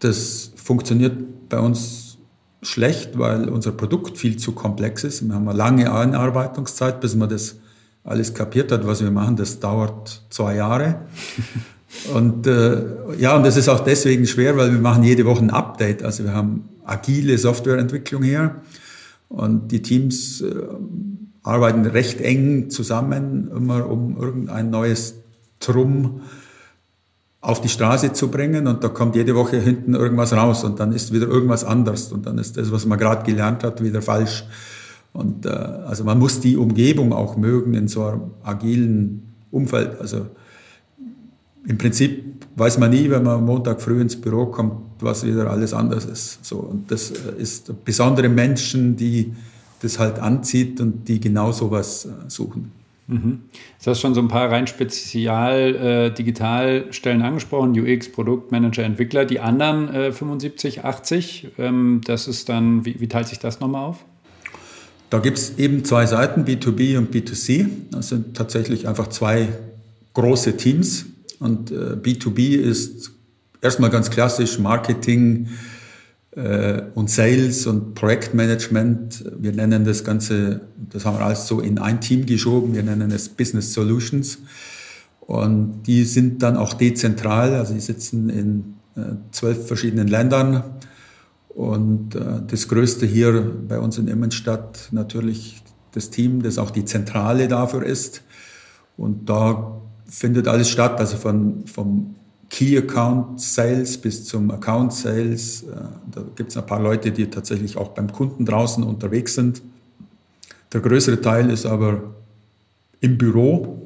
Das 0.00 0.50
funktioniert 0.56 1.48
bei 1.48 1.60
uns 1.60 2.18
schlecht, 2.62 3.18
weil 3.18 3.48
unser 3.48 3.72
Produkt 3.72 4.18
viel 4.18 4.36
zu 4.36 4.52
komplex 4.52 5.04
ist. 5.04 5.26
Wir 5.26 5.34
haben 5.34 5.48
eine 5.48 5.56
lange 5.56 5.92
Einarbeitungszeit, 5.92 7.00
bis 7.00 7.14
man 7.14 7.28
das 7.28 7.56
alles 8.02 8.34
kapiert 8.34 8.72
hat, 8.72 8.86
was 8.86 9.02
wir 9.02 9.10
machen. 9.10 9.36
Das 9.36 9.60
dauert 9.60 10.24
zwei 10.30 10.56
Jahre. 10.56 11.02
Und 12.12 12.46
äh, 12.46 12.82
ja, 13.18 13.36
und 13.36 13.46
das 13.46 13.56
ist 13.56 13.68
auch 13.68 13.80
deswegen 13.80 14.26
schwer, 14.26 14.56
weil 14.56 14.70
wir 14.70 14.78
machen 14.78 15.02
jede 15.02 15.24
Woche 15.24 15.42
ein 15.42 15.50
Update. 15.50 16.02
Also 16.02 16.24
wir 16.24 16.34
haben 16.34 16.68
agile 16.84 17.38
Softwareentwicklung 17.38 18.22
hier 18.22 18.56
und 19.28 19.68
die 19.72 19.82
Teams 19.82 20.40
äh, 20.40 20.52
arbeiten 21.46 21.86
recht 21.86 22.20
eng 22.20 22.70
zusammen, 22.70 23.50
immer 23.54 23.88
um 23.88 24.16
irgendein 24.20 24.70
neues 24.70 25.14
Drum 25.60 26.22
auf 27.40 27.60
die 27.60 27.68
Straße 27.68 28.12
zu 28.12 28.28
bringen 28.28 28.66
und 28.66 28.82
da 28.82 28.88
kommt 28.88 29.14
jede 29.14 29.36
Woche 29.36 29.58
hinten 29.58 29.94
irgendwas 29.94 30.32
raus 30.32 30.64
und 30.64 30.80
dann 30.80 30.92
ist 30.92 31.12
wieder 31.12 31.28
irgendwas 31.28 31.62
anders 31.62 32.10
und 32.10 32.26
dann 32.26 32.38
ist 32.38 32.56
das, 32.56 32.72
was 32.72 32.84
man 32.84 32.98
gerade 32.98 33.24
gelernt 33.24 33.62
hat, 33.62 33.82
wieder 33.82 34.02
falsch. 34.02 34.44
Und 35.12 35.46
äh, 35.46 35.50
also 35.50 36.02
man 36.02 36.18
muss 36.18 36.40
die 36.40 36.56
Umgebung 36.56 37.12
auch 37.12 37.36
mögen 37.36 37.74
in 37.74 37.86
so 37.86 38.04
einem 38.04 38.22
agilen 38.42 39.32
Umfeld. 39.52 40.00
Also 40.00 40.26
im 41.66 41.78
Prinzip 41.78 42.44
weiß 42.56 42.78
man 42.78 42.90
nie, 42.90 43.08
wenn 43.08 43.22
man 43.22 43.44
Montag 43.44 43.80
früh 43.80 44.00
ins 44.00 44.20
Büro 44.20 44.46
kommt, 44.46 44.72
was 44.98 45.24
wieder 45.24 45.48
alles 45.48 45.72
anders 45.72 46.04
ist. 46.04 46.44
So, 46.44 46.56
und 46.56 46.90
das 46.90 47.12
äh, 47.12 47.40
ist 47.40 47.84
besondere 47.84 48.28
Menschen, 48.28 48.96
die 48.96 49.32
das 49.82 49.98
halt 49.98 50.18
anzieht 50.18 50.80
und 50.80 51.08
die 51.08 51.20
genau 51.20 51.52
sowas 51.52 52.06
äh, 52.06 52.10
suchen. 52.28 52.72
Mhm. 53.08 53.42
Du 53.82 53.90
hast 53.90 54.00
schon 54.00 54.14
so 54.14 54.20
ein 54.20 54.28
paar 54.28 54.50
rein 54.50 54.66
spezial 54.66 55.76
äh, 55.76 56.10
Digitalstellen 56.10 57.22
angesprochen, 57.22 57.78
UX, 57.78 58.10
Produktmanager, 58.10 58.82
Entwickler. 58.82 59.24
Die 59.24 59.38
anderen 59.38 59.88
äh, 59.94 60.12
75, 60.12 60.84
80, 60.84 61.48
ähm, 61.58 62.00
das 62.04 62.26
ist 62.26 62.48
dann, 62.48 62.84
wie, 62.84 63.00
wie 63.00 63.08
teilt 63.08 63.28
sich 63.28 63.38
das 63.38 63.60
nochmal 63.60 63.84
auf? 63.84 64.04
Da 65.10 65.20
gibt 65.20 65.38
es 65.38 65.56
eben 65.58 65.84
zwei 65.84 66.04
Seiten, 66.06 66.44
B2B 66.44 66.98
und 66.98 67.14
B2C. 67.14 67.68
Das 67.92 68.08
sind 68.08 68.36
tatsächlich 68.36 68.88
einfach 68.88 69.06
zwei 69.06 69.48
große 70.14 70.56
Teams. 70.56 71.06
Und 71.38 71.70
äh, 71.70 71.96
B2B 72.02 72.56
ist 72.56 73.12
erstmal 73.62 73.90
ganz 73.90 74.10
klassisch 74.10 74.58
Marketing, 74.58 75.48
äh, 76.36 76.82
und 76.94 77.10
Sales 77.10 77.66
und 77.66 77.94
Projektmanagement. 77.94 79.24
Wir 79.38 79.52
nennen 79.52 79.84
das 79.84 80.04
Ganze, 80.04 80.60
das 80.92 81.04
haben 81.04 81.18
wir 81.18 81.24
alles 81.24 81.46
so 81.46 81.60
in 81.60 81.78
ein 81.78 82.00
Team 82.00 82.26
geschoben. 82.26 82.74
Wir 82.74 82.82
nennen 82.82 83.10
es 83.10 83.28
Business 83.28 83.72
Solutions. 83.72 84.38
Und 85.20 85.82
die 85.84 86.04
sind 86.04 86.42
dann 86.42 86.56
auch 86.56 86.74
dezentral, 86.74 87.54
also 87.54 87.74
die 87.74 87.80
sitzen 87.80 88.28
in 88.28 88.76
äh, 88.96 89.16
zwölf 89.32 89.66
verschiedenen 89.66 90.08
Ländern. 90.08 90.62
Und 91.48 92.14
äh, 92.14 92.42
das 92.46 92.68
Größte 92.68 93.06
hier 93.06 93.42
bei 93.66 93.78
uns 93.78 93.98
in 93.98 94.06
Immenstadt 94.06 94.88
natürlich 94.92 95.62
das 95.92 96.10
Team, 96.10 96.42
das 96.42 96.58
auch 96.58 96.70
die 96.70 96.84
Zentrale 96.84 97.48
dafür 97.48 97.82
ist. 97.82 98.22
Und 98.98 99.28
da 99.30 99.80
findet 100.06 100.48
alles 100.48 100.68
statt, 100.68 101.00
also 101.00 101.16
von, 101.16 101.66
vom 101.66 102.15
Key 102.48 102.78
Account 102.78 103.40
Sales 103.40 103.98
bis 103.98 104.24
zum 104.24 104.50
Account 104.50 104.92
Sales. 104.92 105.62
Äh, 105.62 105.74
da 106.12 106.22
gibt 106.34 106.50
es 106.50 106.56
ein 106.56 106.66
paar 106.66 106.80
Leute, 106.80 107.10
die 107.10 107.26
tatsächlich 107.26 107.76
auch 107.76 107.88
beim 107.88 108.12
Kunden 108.12 108.44
draußen 108.44 108.82
unterwegs 108.84 109.34
sind. 109.34 109.62
Der 110.72 110.80
größere 110.80 111.20
Teil 111.20 111.50
ist 111.50 111.66
aber 111.66 112.14
im 113.00 113.18
Büro. 113.18 113.82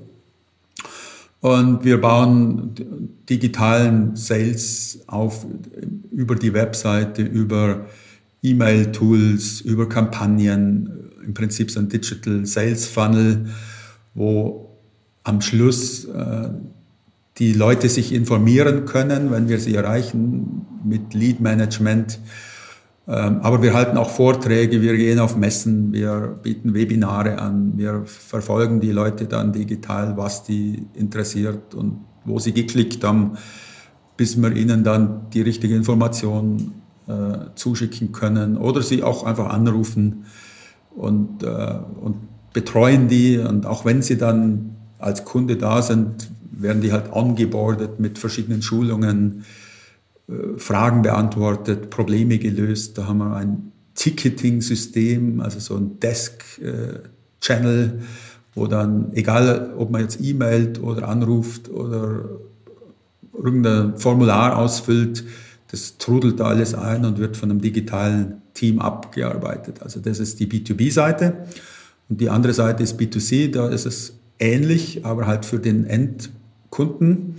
Und 1.40 1.84
wir 1.84 2.00
bauen 2.00 2.74
digitalen 3.28 4.14
Sales 4.14 5.00
auf 5.06 5.46
über 6.12 6.34
die 6.34 6.52
Webseite, 6.52 7.22
über 7.22 7.86
E-Mail-Tools, 8.42 9.62
über 9.62 9.88
Kampagnen. 9.88 11.10
Im 11.24 11.32
Prinzip 11.32 11.70
so 11.70 11.80
ein 11.80 11.88
Digital 11.88 12.44
Sales 12.44 12.86
Funnel, 12.86 13.46
wo 14.14 14.76
am 15.22 15.40
Schluss 15.40 16.04
äh, 16.06 16.50
die 17.40 17.54
Leute 17.54 17.88
sich 17.88 18.12
informieren 18.12 18.84
können, 18.84 19.30
wenn 19.32 19.48
wir 19.48 19.58
sie 19.58 19.74
erreichen 19.74 20.66
mit 20.84 21.14
Lead 21.14 21.40
Management. 21.40 22.20
Ähm, 23.08 23.40
aber 23.40 23.62
wir 23.62 23.72
halten 23.72 23.96
auch 23.96 24.10
Vorträge, 24.10 24.82
wir 24.82 24.96
gehen 24.96 25.18
auf 25.18 25.36
Messen, 25.36 25.92
wir 25.92 26.38
bieten 26.42 26.74
Webinare 26.74 27.38
an, 27.38 27.72
wir 27.76 28.02
verfolgen 28.04 28.80
die 28.80 28.92
Leute 28.92 29.24
dann 29.24 29.52
digital, 29.52 30.18
was 30.18 30.44
die 30.44 30.86
interessiert 30.94 31.74
und 31.74 32.04
wo 32.26 32.38
sie 32.38 32.52
geklickt 32.52 33.02
haben, 33.04 33.38
bis 34.18 34.36
wir 34.36 34.54
ihnen 34.54 34.84
dann 34.84 35.30
die 35.32 35.40
richtige 35.40 35.74
Information 35.74 36.74
äh, 37.08 37.54
zuschicken 37.54 38.12
können 38.12 38.58
oder 38.58 38.82
sie 38.82 39.02
auch 39.02 39.24
einfach 39.24 39.48
anrufen 39.48 40.26
und, 40.94 41.42
äh, 41.42 41.78
und 42.02 42.16
betreuen 42.52 43.08
die. 43.08 43.38
Und 43.38 43.64
auch 43.64 43.86
wenn 43.86 44.02
sie 44.02 44.18
dann 44.18 44.76
als 44.98 45.24
Kunde 45.24 45.56
da 45.56 45.80
sind, 45.80 46.30
werden 46.50 46.82
die 46.82 46.92
halt 46.92 47.12
ongeboardet 47.12 48.00
mit 48.00 48.18
verschiedenen 48.18 48.62
Schulungen, 48.62 49.44
äh, 50.28 50.58
Fragen 50.58 51.02
beantwortet, 51.02 51.90
Probleme 51.90 52.38
gelöst. 52.38 52.98
Da 52.98 53.06
haben 53.06 53.18
wir 53.18 53.36
ein 53.36 53.72
Ticketing-System, 53.94 55.40
also 55.40 55.60
so 55.60 55.76
ein 55.76 56.00
Desk-Channel, 56.00 58.00
wo 58.54 58.66
dann, 58.66 59.12
egal 59.12 59.74
ob 59.76 59.90
man 59.90 60.02
jetzt 60.02 60.20
e-mailt 60.20 60.82
oder 60.82 61.08
anruft 61.08 61.68
oder 61.68 62.24
irgendein 63.32 63.96
Formular 63.96 64.58
ausfüllt, 64.58 65.24
das 65.70 65.98
trudelt 65.98 66.40
da 66.40 66.46
alles 66.46 66.74
ein 66.74 67.04
und 67.04 67.18
wird 67.18 67.36
von 67.36 67.50
einem 67.50 67.60
digitalen 67.60 68.42
Team 68.54 68.80
abgearbeitet. 68.80 69.82
Also 69.82 70.00
das 70.00 70.18
ist 70.18 70.40
die 70.40 70.46
B2B-Seite. 70.46 71.44
Und 72.08 72.20
die 72.20 72.28
andere 72.28 72.52
Seite 72.52 72.82
ist 72.82 72.98
B2C, 72.98 73.52
da 73.52 73.68
ist 73.68 73.86
es 73.86 74.14
ähnlich, 74.40 75.04
aber 75.04 75.26
halt 75.26 75.44
für 75.44 75.60
den 75.60 75.86
End 75.86 76.30
Kunden, 76.70 77.36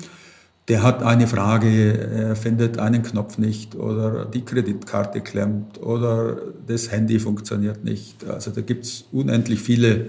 der 0.68 0.84
hat 0.84 1.04
eine 1.04 1.28
Frage, 1.28 1.98
er 1.98 2.36
findet 2.36 2.78
einen 2.78 3.04
Knopf 3.04 3.38
nicht 3.38 3.76
oder 3.76 4.26
die 4.26 4.42
Kreditkarte 4.42 5.22
klemmt 5.22 5.82
oder 5.82 6.38
das 6.68 6.92
Handy 6.92 7.20
funktioniert 7.20 7.84
nicht. 7.84 8.24
Also 8.26 8.52
da 8.52 8.62
gibt 8.62 8.86
es 8.86 9.06
unendlich 9.12 9.60
viele 9.60 10.08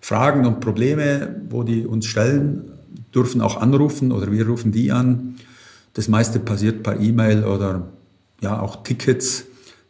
Fragen 0.00 0.46
und 0.46 0.60
Probleme, 0.60 1.40
wo 1.48 1.62
die 1.62 1.86
uns 1.86 2.06
stellen, 2.06 2.70
dürfen 3.14 3.40
auch 3.40 3.60
anrufen 3.60 4.12
oder 4.12 4.30
wir 4.30 4.46
rufen 4.46 4.70
die 4.70 4.92
an. 4.92 5.36
Das 5.94 6.08
meiste 6.08 6.38
passiert 6.38 6.82
per 6.82 7.00
E-Mail 7.00 7.44
oder 7.44 7.88
ja 8.40 8.60
auch 8.60 8.82
Tickets, 8.84 9.46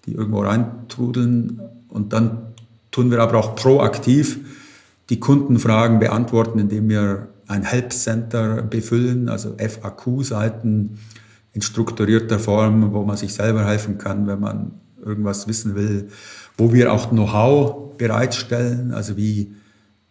die 0.06 0.12
irgendwo 0.12 0.40
reintrudeln. 0.40 1.60
Und 1.88 2.12
dann 2.12 2.38
tun 2.90 3.10
wir 3.10 3.20
aber 3.20 3.38
auch 3.38 3.56
proaktiv 3.56 4.38
die 5.10 5.20
Kundenfragen 5.20 5.98
beantworten, 5.98 6.58
indem 6.58 6.88
wir 6.88 7.28
ein 7.48 7.62
Help 7.62 7.92
Center 7.92 8.62
befüllen, 8.62 9.28
also 9.28 9.56
FAQ-Seiten 9.56 10.98
in 11.52 11.62
strukturierter 11.62 12.38
Form, 12.38 12.92
wo 12.92 13.04
man 13.04 13.16
sich 13.16 13.32
selber 13.32 13.66
helfen 13.66 13.98
kann, 13.98 14.26
wenn 14.26 14.40
man 14.40 14.72
irgendwas 15.04 15.48
wissen 15.48 15.74
will, 15.74 16.08
wo 16.58 16.72
wir 16.72 16.92
auch 16.92 17.10
Know-how 17.10 17.96
bereitstellen, 17.96 18.92
also 18.92 19.16
wie 19.16 19.54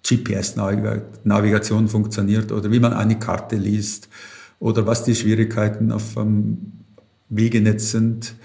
GPS-Navigation 0.07 1.87
funktioniert 1.87 2.51
oder 2.51 2.71
wie 2.71 2.79
man 2.79 2.93
eine 2.93 3.19
Karte 3.19 3.55
liest 3.55 4.07
oder 4.59 4.85
was 4.85 5.03
die 5.03 5.15
Schwierigkeiten 5.15 5.91
auf 5.91 6.13
dem 6.13 6.71
Wegenetz 7.29 7.91
sind. 7.91 8.35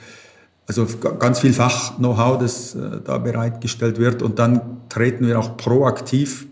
Also 0.67 0.87
ganz 1.19 1.41
viel 1.41 1.53
Fach-Know-how, 1.53 2.39
das 2.39 2.75
äh, 2.75 3.01
da 3.05 3.19
bereitgestellt 3.19 3.99
wird. 3.99 4.23
Und 4.23 4.39
dann 4.39 4.89
treten 4.89 5.27
wir 5.27 5.39
auch 5.39 5.57
proaktiv 5.57 6.47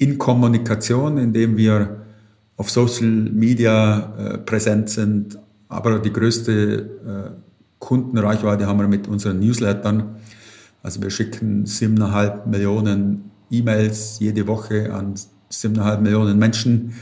in 0.00 0.16
Kommunikation, 0.16 1.18
indem 1.18 1.56
wir 1.56 2.04
auf 2.56 2.70
Social 2.70 3.06
Media 3.06 4.12
äh, 4.18 4.38
präsent 4.38 4.88
sind. 4.88 5.38
Aber 5.68 5.98
die 5.98 6.12
größte 6.12 6.52
äh, 6.52 7.30
Kundenreichweite 7.78 8.66
haben 8.66 8.80
wir 8.80 8.88
mit 8.88 9.08
unseren 9.08 9.40
Newslettern. 9.40 10.16
Also 10.82 11.02
wir 11.02 11.10
schicken 11.10 11.66
7,5 11.66 12.46
Millionen 12.46 13.30
E-Mails 13.50 14.18
jede 14.20 14.46
Woche 14.46 14.92
an 14.92 15.14
7,5 15.50 15.98
Millionen 15.98 16.38
Menschen. 16.38 16.94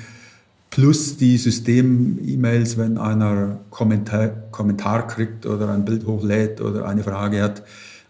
plus 0.71 1.17
die 1.17 1.37
System-E-Mails, 1.37 2.77
wenn 2.79 2.99
einer 2.99 3.61
Kommentar, 3.71 4.29
Kommentar 4.51 5.07
kriegt 5.07 5.47
oder 5.47 5.71
ein 5.71 5.85
Bild 5.85 6.05
hochlädt 6.07 6.61
oder 6.61 6.87
eine 6.87 7.03
Frage 7.03 7.43
hat. 7.43 7.63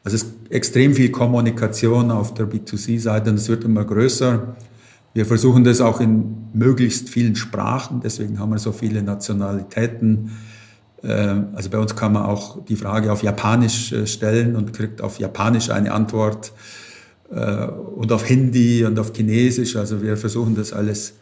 Also 0.03 0.17
es 0.17 0.23
ist 0.23 0.33
extrem 0.51 0.95
viel 0.95 1.11
Kommunikation 1.11 2.11
auf 2.11 2.35
der 2.35 2.47
B2C-Seite 2.47 3.31
und 3.31 3.37
es 3.37 3.49
wird 3.49 3.65
immer 3.65 3.85
größer. 3.85 4.57
Wir 5.19 5.27
versuchen 5.27 5.65
das 5.65 5.81
auch 5.81 6.01
in 6.01 6.37
möglichst 6.53 7.09
vielen 7.09 7.35
Sprachen, 7.35 8.01
deswegen 8.01 8.39
haben 8.39 8.53
wir 8.53 8.61
so 8.61 8.71
viele 8.71 9.03
Nationalitäten. 9.03 10.31
Ähm, 11.03 11.49
also 11.55 11.71
bei 11.71 11.79
uns 11.79 11.97
kann 11.97 12.13
man 12.13 12.23
auch 12.23 12.65
die 12.65 12.77
Frage 12.77 13.11
auf 13.11 13.25
Japanisch 13.25 13.91
äh, 13.91 14.07
stellen 14.07 14.55
und 14.55 14.73
kriegt 14.73 15.03
auf 15.03 15.19
Japanisch 15.19 15.71
eine 15.71 15.91
Antwort 15.91 16.53
äh, 17.33 17.67
und 17.67 18.13
auf 18.13 18.27
Hindi 18.27 18.85
und 18.85 18.97
auf 18.97 19.13
Chinesisch. 19.13 19.75
Also 19.75 20.03
wir 20.03 20.17
versuchen 20.17 20.55
das 20.55 20.73
alles 20.73 21.15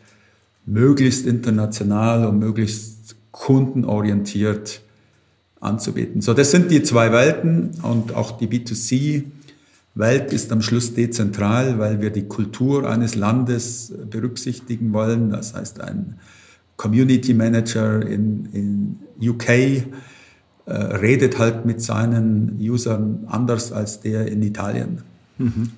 möglichst 0.66 1.24
international 1.24 2.26
und 2.26 2.38
möglichst 2.38 3.16
kundenorientiert 3.30 4.82
anzubieten. 5.59 6.20
So, 6.20 6.34
das 6.34 6.51
sind 6.51 6.70
die 6.70 6.82
zwei 6.82 7.12
Welten 7.12 7.70
und 7.82 8.14
auch 8.14 8.36
die 8.36 8.47
B2C-Welt 9.97 10.32
ist 10.32 10.53
am 10.53 10.62
Schluss 10.62 10.94
dezentral, 10.94 11.78
weil 11.78 12.01
wir 12.01 12.11
die 12.11 12.24
Kultur 12.24 12.88
eines 12.88 13.14
Landes 13.14 13.94
berücksichtigen 14.11 14.92
wollen. 14.92 15.30
Das 15.30 15.55
heißt, 15.55 15.80
ein 15.80 16.18
Community 16.76 17.34
Manager 17.34 18.03
in, 18.03 18.49
in 18.53 19.28
UK 19.28 19.49
äh, 19.49 19.82
redet 20.66 21.38
halt 21.38 21.64
mit 21.64 21.80
seinen 21.80 22.59
Usern 22.61 23.24
anders 23.28 23.72
als 23.72 24.01
der 24.01 24.28
in 24.28 24.42
Italien. 24.42 25.03
Mhm. 25.38 25.70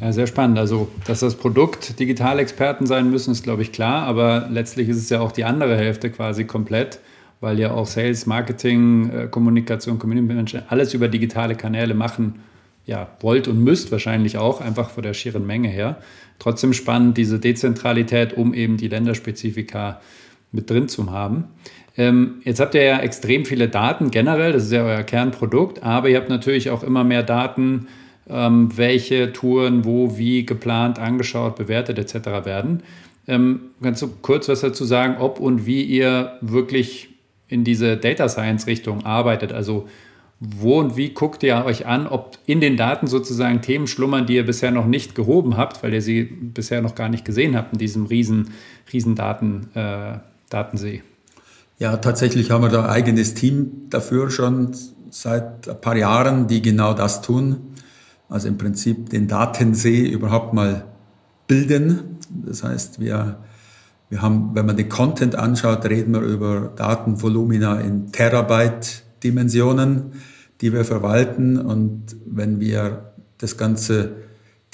Ja, 0.00 0.12
sehr 0.12 0.26
spannend. 0.26 0.58
Also, 0.58 0.88
dass 1.06 1.20
das 1.20 1.34
Produkt 1.34 1.98
Digitalexperten 1.98 2.86
sein 2.86 3.10
müssen, 3.10 3.32
ist, 3.32 3.42
glaube 3.42 3.62
ich, 3.62 3.72
klar. 3.72 4.04
Aber 4.04 4.48
letztlich 4.50 4.88
ist 4.88 4.96
es 4.96 5.10
ja 5.10 5.20
auch 5.20 5.32
die 5.32 5.44
andere 5.44 5.76
Hälfte 5.76 6.08
quasi 6.10 6.44
komplett, 6.44 7.00
weil 7.40 7.58
ja 7.58 7.72
auch 7.72 7.86
Sales, 7.86 8.24
Marketing, 8.24 9.10
äh, 9.10 9.26
Kommunikation, 9.26 9.98
Community 9.98 10.26
Management 10.26 10.66
alles 10.70 10.94
über 10.94 11.08
digitale 11.08 11.54
Kanäle 11.54 11.94
machen 11.94 12.36
ja, 12.90 13.06
wollt 13.20 13.46
und 13.46 13.62
müsst 13.62 13.92
wahrscheinlich 13.92 14.36
auch, 14.36 14.60
einfach 14.60 14.90
von 14.90 15.04
der 15.04 15.14
schieren 15.14 15.46
Menge 15.46 15.68
her. 15.68 15.98
Trotzdem 16.40 16.72
spannend, 16.72 17.16
diese 17.16 17.38
Dezentralität, 17.38 18.32
um 18.32 18.52
eben 18.52 18.78
die 18.78 18.88
Länderspezifika 18.88 20.00
mit 20.50 20.68
drin 20.68 20.88
zu 20.88 21.08
haben. 21.08 21.44
Ähm, 21.96 22.40
jetzt 22.42 22.58
habt 22.58 22.74
ihr 22.74 22.82
ja 22.82 22.98
extrem 22.98 23.44
viele 23.44 23.68
Daten 23.68 24.10
generell, 24.10 24.52
das 24.52 24.64
ist 24.64 24.72
ja 24.72 24.84
euer 24.84 25.04
Kernprodukt, 25.04 25.84
aber 25.84 26.08
ihr 26.08 26.16
habt 26.16 26.30
natürlich 26.30 26.70
auch 26.70 26.82
immer 26.82 27.04
mehr 27.04 27.22
Daten, 27.22 27.86
ähm, 28.28 28.76
welche 28.76 29.32
Touren 29.32 29.84
wo, 29.84 30.18
wie 30.18 30.44
geplant, 30.44 30.98
angeschaut, 30.98 31.54
bewertet 31.54 31.96
etc. 31.96 32.44
werden. 32.44 32.82
Ähm, 33.28 33.60
kannst 33.80 34.02
du 34.02 34.08
kurz 34.20 34.48
was 34.48 34.62
dazu 34.62 34.84
sagen, 34.84 35.18
ob 35.20 35.38
und 35.38 35.64
wie 35.64 35.84
ihr 35.84 36.32
wirklich 36.40 37.10
in 37.46 37.62
diese 37.62 37.96
Data 37.96 38.28
Science 38.28 38.66
Richtung 38.66 39.06
arbeitet? 39.06 39.52
Also 39.52 39.86
wo 40.40 40.80
und 40.80 40.96
wie 40.96 41.10
guckt 41.10 41.42
ihr 41.42 41.62
euch 41.66 41.86
an, 41.86 42.06
ob 42.06 42.38
in 42.46 42.62
den 42.62 42.78
Daten 42.78 43.06
sozusagen 43.06 43.60
Themen 43.60 43.86
schlummern, 43.86 44.26
die 44.26 44.36
ihr 44.36 44.46
bisher 44.46 44.70
noch 44.70 44.86
nicht 44.86 45.14
gehoben 45.14 45.58
habt, 45.58 45.82
weil 45.82 45.92
ihr 45.92 46.00
sie 46.00 46.24
bisher 46.24 46.80
noch 46.80 46.94
gar 46.94 47.10
nicht 47.10 47.26
gesehen 47.26 47.54
habt 47.54 47.74
in 47.74 47.78
diesem 47.78 48.06
riesen, 48.06 48.50
riesen 48.90 49.14
Daten, 49.14 49.68
äh, 49.74 50.18
Datensee? 50.48 51.02
Ja, 51.78 51.98
tatsächlich 51.98 52.50
haben 52.50 52.62
wir 52.62 52.70
da 52.70 52.84
ein 52.84 52.90
eigenes 52.90 53.34
Team 53.34 53.88
dafür 53.90 54.30
schon 54.30 54.74
seit 55.10 55.68
ein 55.68 55.80
paar 55.80 55.96
Jahren, 55.96 56.46
die 56.46 56.62
genau 56.62 56.94
das 56.94 57.20
tun. 57.20 57.58
Also 58.30 58.48
im 58.48 58.56
Prinzip 58.56 59.10
den 59.10 59.28
Datensee 59.28 60.08
überhaupt 60.08 60.54
mal 60.54 60.86
bilden. 61.48 62.18
Das 62.30 62.62
heißt, 62.64 63.00
wir, 63.00 63.40
wir 64.08 64.22
haben, 64.22 64.54
wenn 64.54 64.64
man 64.64 64.76
den 64.76 64.88
Content 64.88 65.34
anschaut, 65.34 65.84
reden 65.84 66.14
wir 66.14 66.20
über 66.20 66.72
Datenvolumina 66.76 67.80
in 67.80 68.10
Terabyte-Dimensionen, 69.20 70.12
die 70.60 70.72
wir 70.72 70.84
verwalten. 70.84 71.58
Und 71.58 72.16
wenn 72.26 72.60
wir 72.60 73.12
das 73.38 73.56
Ganze, 73.56 74.12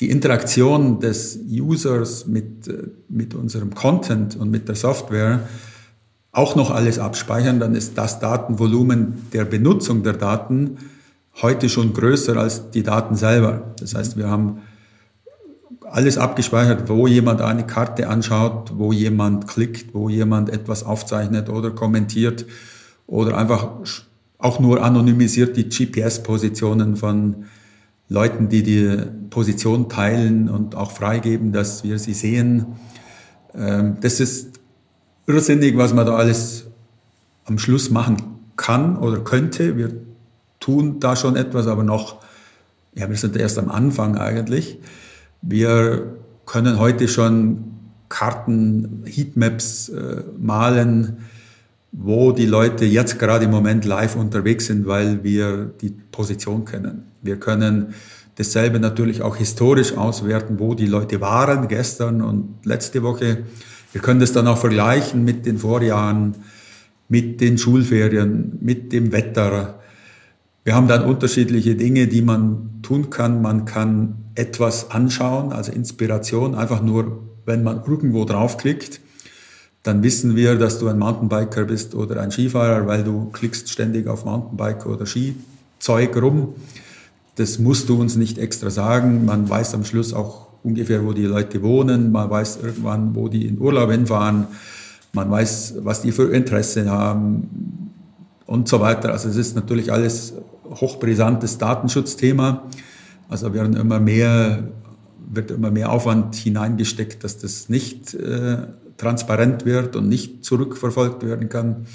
die 0.01 0.11
Interaktion 0.11 1.01
des 1.01 1.39
Users 1.49 2.27
mit, 2.27 2.69
mit 3.09 3.35
unserem 3.35 3.75
Content 3.75 4.37
und 4.37 4.51
mit 4.51 4.69
der 4.69 4.75
Software 4.75 5.41
auch 6.33 6.55
noch 6.55 6.71
alles 6.71 6.99
abspeichern, 6.99 7.61
dann 7.61 7.75
ist 7.75 7.97
das 7.97 8.21
Datenvolumen 8.21 9.29
der 9.33 9.45
Benutzung 9.45 10.03
der 10.03 10.13
Daten 10.13 10.77
heute 11.41 11.69
schon 11.69 11.93
größer 11.93 12.37
als 12.37 12.71
die 12.71 12.83
Daten 12.83 13.15
selber. 13.15 13.75
Das 13.79 13.95
heißt, 13.95 14.17
wir 14.17 14.29
haben 14.29 14.61
alles 15.91 16.19
abgespeichert, 16.19 16.89
wo 16.89 17.07
jemand 17.07 17.41
eine 17.41 17.67
Karte 17.67 18.09
anschaut, 18.09 18.73
wo 18.77 18.93
jemand 18.93 19.47
klickt, 19.47 19.95
wo 19.95 20.09
jemand 20.09 20.51
etwas 20.51 20.83
aufzeichnet 20.83 21.49
oder 21.49 21.71
kommentiert 21.71 22.45
oder 23.07 23.39
einfach 23.39 23.69
auch 24.39 24.61
nur 24.61 24.83
anonymisiert 24.83 25.57
die 25.57 25.69
GPS-Positionen 25.69 26.97
von 26.97 27.47
Leuten, 28.09 28.49
die 28.49 28.63
die 28.63 28.99
Position 29.31 29.89
teilen 29.89 30.49
und 30.49 30.75
auch 30.75 30.93
freigeben, 30.93 31.53
dass 31.53 31.83
wir 31.85 31.99
sie 31.99 32.15
sehen. 32.15 32.67
Ähm, 33.55 33.97
das 34.01 34.21
ist 34.21 34.61
irrsinnig, 35.27 35.77
was 35.77 35.93
man 35.93 36.07
da 36.07 36.17
alles 36.17 36.67
am 37.45 37.59
Schluss 37.59 37.91
machen 37.91 38.17
kann 38.57 38.97
oder 38.97 39.21
könnte. 39.21 39.77
Wir 39.77 39.93
tun 40.61 41.01
da 41.01 41.17
schon 41.17 41.37
etwas, 41.37 41.67
aber 41.67 41.83
noch, 41.83 42.23
ja, 42.95 43.09
wir 43.09 43.17
sind 43.17 43.37
erst 43.37 43.59
am 43.59 43.69
Anfang 43.69 44.17
eigentlich. 44.17 44.79
Wir 45.43 46.17
können 46.45 46.79
heute 46.79 47.09
schon 47.09 47.65
Karten, 48.09 49.03
Heatmaps 49.05 49.89
äh, 49.89 50.23
malen, 50.39 51.19
wo 51.99 52.33
die 52.33 52.45
Leute 52.45 52.85
jetzt 52.85 53.19
gerade 53.19 53.47
im 53.47 53.51
Moment 53.51 53.87
live 53.87 54.17
unterwegs 54.17 54.67
sind, 54.67 54.87
weil 54.87 55.25
wir 55.25 55.73
die 55.81 55.91
Position 56.13 56.67
kennen. 56.67 57.05
Wir 57.23 57.41
können 57.41 57.95
dasselbe 58.35 58.79
natürlich 58.79 59.23
auch 59.23 59.37
historisch 59.37 59.97
auswerten, 59.97 60.59
wo 60.59 60.75
die 60.75 60.87
Leute 60.87 61.23
waren 61.23 61.69
gestern 61.69 62.21
und 62.21 62.59
letzte 62.65 63.03
Woche. 63.03 63.45
Wir 63.93 64.03
können 64.03 64.21
das 64.21 64.33
dann 64.33 64.47
auch 64.47 64.59
vergleichen 64.59 65.25
mit 65.25 65.47
den 65.47 65.57
Vorjahren, 65.57 66.35
mit 67.09 67.41
den 67.41 67.57
Schulferien, 67.57 68.59
mit 68.61 68.93
dem 68.93 69.11
Wetter. 69.13 69.81
Wir 70.65 70.75
haben 70.75 70.89
dann 70.89 71.03
unterschiedliche 71.03 71.77
Dinge, 71.77 72.09
die 72.09 72.21
man 72.21 72.83
tun 72.83 73.09
kann. 73.09 73.41
Man 73.41 73.65
kann 73.65 74.17
etwas 74.35 74.91
anschauen, 74.91 75.51
also 75.51 75.73
Inspiration, 75.73 76.55
einfach 76.55 76.83
nur, 76.83 77.23
wenn 77.47 77.63
man 77.63 77.85
irgendwo 77.87 78.27
draufklickt, 78.27 79.01
dann 79.87 80.03
wissen 80.03 80.35
wir, 80.35 80.57
dass 80.57 80.81
du 80.81 80.89
ein 80.89 80.99
Mountainbiker 80.99 81.65
bist 81.65 81.95
oder 81.95 82.21
ein 82.21 82.33
Skifahrer, 82.33 82.89
weil 82.89 83.05
du 83.05 83.31
klickst 83.31 83.69
ständig 83.69 84.09
auf 84.09 84.25
Mountainbike 84.25 84.85
oder 84.87 85.07
Skizeug 85.07 86.21
rum. 86.21 86.55
Das 87.37 87.61
musst 87.61 87.89
du 87.89 88.01
uns 88.01 88.17
nicht 88.17 88.39
extra 88.39 88.71
sagen. 88.71 89.25
Man 89.25 89.49
weiß 89.49 89.75
am 89.75 89.85
Schluss 89.85 90.13
auch 90.13 90.49
ungefähr, 90.65 91.05
wo 91.05 91.13
die 91.13 91.27
Leute 91.27 91.63
wohnen. 91.63 92.11
Man 92.11 92.29
weiß 92.29 92.59
irgendwann, 92.65 93.15
wo 93.15 93.29
die 93.29 93.47
in 93.47 93.61
Urlaub 93.61 93.93
hinfahren. 93.93 94.49
Man 95.13 95.31
weiß, 95.31 95.77
was 95.83 96.03
die 96.03 96.11
für 96.11 96.35
Interesse 96.35 96.91
haben 96.91 97.93
und 98.47 98.67
so 98.67 98.81
weiter. 98.81 99.13
Also 99.13 99.29
es 99.29 99.37
ist 99.37 99.55
natürlich 99.55 99.93
alles 99.93 100.35
hochbrisantes 100.69 101.59
Datenschutzthema. 101.59 102.65
Also 103.29 103.55
werden 103.55 103.77
immer 103.77 104.01
mehr, 104.01 104.65
wird 105.31 105.53
immer 105.53 105.71
mehr 105.71 105.93
Aufwand 105.93 106.35
hineingesteckt, 106.35 107.23
dass 107.23 107.39
das 107.39 107.69
nicht 107.69 108.15
äh, 108.15 108.59
transparent 108.97 109.65
wird 109.67 109.97
und 109.97 110.09
nicht 110.09 110.45
zurückverfolgt 110.45 111.25
werden 111.25 111.49
kann. 111.49 111.87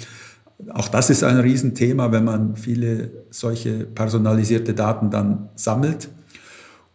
Auch 0.70 0.88
das 0.88 1.10
ist 1.10 1.24
ein 1.24 1.38
Riesenthema, 1.38 2.12
wenn 2.12 2.24
man 2.24 2.56
viele 2.56 3.10
solche 3.30 3.84
personalisierte 3.84 4.74
Daten 4.74 5.10
dann 5.10 5.48
sammelt. 5.56 6.08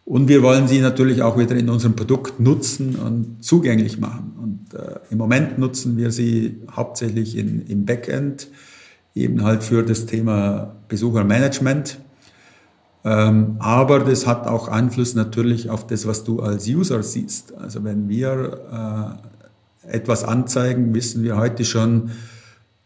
Und 0.04 0.26
wir 0.28 0.42
wollen 0.42 0.68
sie 0.68 0.80
natürlich 0.80 1.20
auch 1.20 1.38
wieder 1.38 1.54
in 1.54 1.68
unserem 1.68 1.94
Produkt 1.94 2.40
nutzen 2.40 2.96
und 2.96 3.44
zugänglich 3.44 4.00
machen. 4.00 4.32
Und 4.42 4.78
äh, 4.78 5.00
im 5.10 5.18
Moment 5.18 5.58
nutzen 5.58 5.98
wir 5.98 6.10
sie 6.10 6.62
hauptsächlich 6.74 7.36
in, 7.36 7.66
im 7.66 7.84
Backend 7.84 8.48
eben 9.14 9.42
halt 9.42 9.62
für 9.62 9.82
das 9.82 10.06
Thema 10.06 10.76
Besuchermanagement. 10.88 11.98
Ähm, 13.04 13.56
aber 13.58 14.00
das 14.00 14.26
hat 14.26 14.46
auch 14.46 14.68
Einfluss 14.68 15.14
natürlich 15.14 15.68
auf 15.68 15.86
das, 15.86 16.06
was 16.06 16.24
du 16.24 16.40
als 16.40 16.66
User 16.66 17.02
siehst. 17.02 17.54
Also 17.54 17.84
wenn 17.84 18.08
wir 18.08 18.60
äh, 18.72 19.37
etwas 19.88 20.24
anzeigen, 20.24 20.94
wissen 20.94 21.22
wir 21.22 21.36
heute 21.36 21.64
schon, 21.64 22.10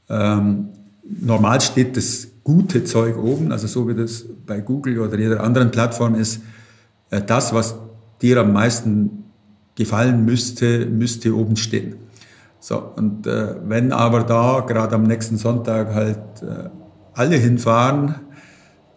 ähm, 0.08 0.68
normal 1.04 1.60
steht 1.60 1.96
das 1.96 2.28
gute 2.44 2.84
Zeug 2.84 3.16
oben, 3.16 3.52
also 3.52 3.66
so 3.66 3.88
wie 3.88 3.94
das 3.94 4.24
bei 4.46 4.60
Google 4.60 4.98
oder 5.00 5.18
jeder 5.18 5.42
anderen 5.42 5.70
Plattform 5.70 6.14
ist, 6.14 6.42
äh, 7.10 7.22
das, 7.22 7.52
was 7.52 7.76
dir 8.20 8.38
am 8.40 8.52
meisten 8.52 9.24
gefallen 9.74 10.24
müsste, 10.24 10.86
müsste 10.86 11.34
oben 11.34 11.56
stehen. 11.56 11.96
So, 12.60 12.92
und 12.96 13.26
äh, 13.26 13.56
wenn 13.64 13.92
aber 13.92 14.22
da 14.22 14.60
gerade 14.60 14.94
am 14.94 15.02
nächsten 15.02 15.36
Sonntag 15.36 15.94
halt 15.94 16.18
äh, 16.42 16.68
alle 17.14 17.36
hinfahren, 17.36 18.16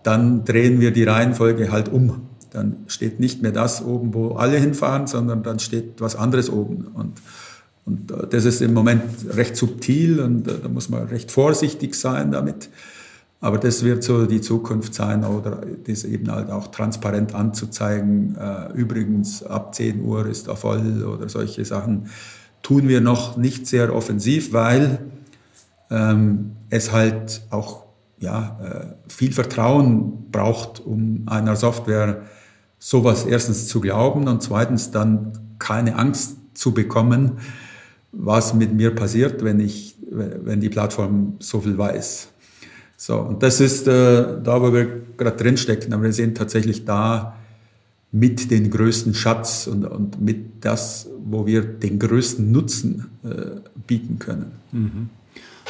dann 0.04 0.46
drehen 0.46 0.80
wir 0.80 0.92
die 0.92 1.04
Reihenfolge 1.04 1.72
halt 1.72 1.90
um. 1.90 2.28
Dann 2.52 2.78
steht 2.88 3.20
nicht 3.20 3.42
mehr 3.42 3.52
das 3.52 3.84
oben, 3.84 4.14
wo 4.14 4.36
alle 4.36 4.58
hinfahren, 4.58 5.08
sondern 5.08 5.42
dann 5.42 5.60
steht 5.60 6.00
was 6.00 6.16
anderes 6.16 6.50
oben. 6.50 6.86
Und 6.94 7.20
Und 7.86 8.12
äh, 8.12 8.28
das 8.28 8.46
ist 8.46 8.62
im 8.62 8.74
Moment 8.74 9.04
recht 9.32 9.56
subtil 9.56 10.20
und 10.20 10.48
äh, 10.48 10.56
da 10.62 10.68
muss 10.68 10.90
man 10.90 11.04
recht 11.04 11.32
vorsichtig 11.32 11.96
sein 11.96 12.32
damit. 12.32 12.70
Aber 13.42 13.58
das 13.58 13.84
wird 13.84 14.04
so 14.04 14.26
die 14.26 14.42
Zukunft 14.42 14.96
sein 14.96 15.24
oder 15.24 15.62
das 15.86 16.04
eben 16.04 16.32
halt 16.32 16.50
auch 16.50 16.68
transparent 16.68 17.36
anzuzeigen. 17.36 18.36
Äh, 18.38 18.74
übrigens, 18.74 19.44
ab 19.44 19.76
10 19.76 20.02
Uhr 20.04 20.26
ist 20.26 20.48
er 20.48 20.56
voll 20.56 21.04
oder 21.04 21.30
solche 21.30 21.64
Sachen 21.64 22.10
tun 22.64 22.88
wir 22.88 23.00
noch 23.00 23.38
nicht 23.38 23.68
sehr 23.68 23.94
offensiv, 23.96 24.52
weil 24.52 24.98
ähm, 25.92 26.54
es 26.72 26.92
halt 26.92 27.44
auch 27.52 27.84
ja, 28.18 28.96
viel 29.08 29.34
Vertrauen 29.34 30.32
braucht, 30.32 30.80
um 30.80 31.24
einer 31.28 31.56
Software 31.58 32.24
sowas 32.80 33.26
erstens 33.26 33.68
zu 33.68 33.82
glauben 33.82 34.28
und 34.28 34.42
zweitens 34.42 34.90
dann 34.90 35.34
keine 35.60 35.98
Angst 35.98 36.38
zu 36.56 36.74
bekommen, 36.74 37.34
was 38.18 38.54
mit 38.54 38.74
mir 38.74 38.92
passiert, 38.92 39.44
wenn 39.44 39.60
ich, 39.60 39.96
wenn 40.10 40.62
die 40.62 40.70
Plattform 40.70 41.36
so 41.40 41.62
viel 41.62 41.78
weiß. 41.78 42.30
So, 42.98 43.20
und 43.20 43.44
das 43.44 43.60
ist 43.60 43.88
äh, 43.88 44.42
da, 44.42 44.62
wo 44.62 44.74
wir 44.74 44.88
gerade 45.18 45.36
drinstecken. 45.36 45.94
Aber 45.94 46.04
wir 46.04 46.14
sehen 46.14 46.34
tatsächlich 46.34 46.86
da 46.86 47.36
mit 48.12 48.50
den 48.50 48.72
größten 48.72 49.14
Schatz 49.14 49.68
und, 49.68 49.84
und 49.86 50.22
mit 50.22 50.64
das, 50.64 51.10
wo 51.26 51.46
wir 51.46 51.62
den 51.62 52.00
größten 52.00 52.50
Nutzen 52.50 53.10
äh, 53.24 53.60
bieten 53.86 54.20
können. 54.20 54.54
Mhm. 54.72 55.10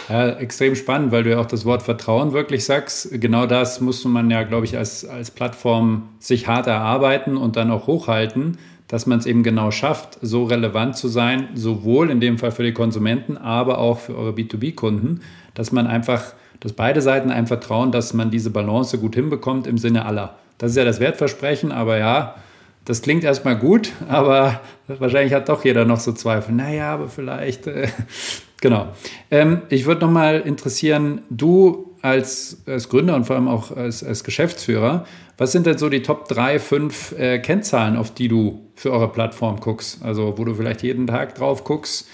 Ja, 0.09 0.29
extrem 0.29 0.75
spannend, 0.75 1.11
weil 1.11 1.23
du 1.23 1.31
ja 1.31 1.39
auch 1.39 1.47
das 1.47 1.65
Wort 1.65 1.81
Vertrauen 1.81 2.33
wirklich 2.33 2.63
sagst. 2.63 3.09
Genau 3.19 3.47
das 3.47 3.81
muss 3.81 4.05
man 4.05 4.29
ja, 4.29 4.43
glaube 4.43 4.65
ich, 4.65 4.77
als, 4.77 5.05
als 5.05 5.31
Plattform 5.31 6.09
sich 6.19 6.47
hart 6.47 6.67
erarbeiten 6.67 7.37
und 7.37 7.55
dann 7.55 7.71
auch 7.71 7.87
hochhalten, 7.87 8.57
dass 8.87 9.05
man 9.05 9.19
es 9.19 9.25
eben 9.25 9.43
genau 9.43 9.71
schafft, 9.71 10.19
so 10.21 10.43
relevant 10.43 10.95
zu 10.95 11.07
sein, 11.07 11.49
sowohl 11.55 12.11
in 12.11 12.19
dem 12.19 12.37
Fall 12.37 12.51
für 12.51 12.63
die 12.63 12.73
Konsumenten, 12.73 13.37
aber 13.37 13.79
auch 13.79 13.99
für 13.99 14.15
eure 14.15 14.31
B2B-Kunden, 14.31 15.21
dass 15.53 15.71
man 15.71 15.87
einfach, 15.87 16.33
dass 16.59 16.73
beide 16.73 17.01
Seiten 17.01 17.31
einem 17.31 17.47
vertrauen, 17.47 17.91
dass 17.91 18.13
man 18.13 18.29
diese 18.29 18.51
Balance 18.51 18.97
gut 18.97 19.15
hinbekommt 19.15 19.67
im 19.67 19.77
Sinne 19.77 20.05
aller. 20.05 20.35
Das 20.57 20.71
ist 20.71 20.77
ja 20.77 20.85
das 20.85 20.99
Wertversprechen, 20.99 21.71
aber 21.71 21.97
ja, 21.97 22.35
das 22.85 23.01
klingt 23.01 23.23
erstmal 23.23 23.57
gut, 23.57 23.91
aber 24.07 24.61
wahrscheinlich 24.87 25.33
hat 25.33 25.49
doch 25.49 25.65
jeder 25.65 25.85
noch 25.85 25.99
so 25.99 26.13
Zweifel. 26.13 26.53
Naja, 26.53 26.93
aber 26.93 27.09
vielleicht. 27.09 27.67
Äh, 27.67 27.87
genau. 28.61 28.87
Ähm, 29.31 29.63
ich 29.69 29.85
würde 29.85 30.05
nochmal 30.05 30.41
interessieren, 30.41 31.23
du 31.31 31.95
als, 32.01 32.61
als, 32.67 32.87
Gründer 32.87 33.15
und 33.15 33.25
vor 33.25 33.35
allem 33.35 33.47
auch 33.47 33.75
als, 33.75 34.03
als, 34.03 34.23
Geschäftsführer, 34.23 35.05
was 35.39 35.51
sind 35.51 35.65
denn 35.65 35.79
so 35.79 35.89
die 35.89 36.03
Top 36.03 36.27
3, 36.27 36.59
5 36.59 37.11
äh, 37.17 37.39
Kennzahlen, 37.39 37.97
auf 37.97 38.13
die 38.13 38.27
du 38.27 38.64
für 38.75 38.91
eure 38.91 39.11
Plattform 39.11 39.59
guckst? 39.59 40.03
Also, 40.03 40.37
wo 40.37 40.45
du 40.45 40.55
vielleicht 40.55 40.83
jeden 40.83 41.07
Tag 41.07 41.35
drauf 41.35 41.63
guckst, 41.63 42.07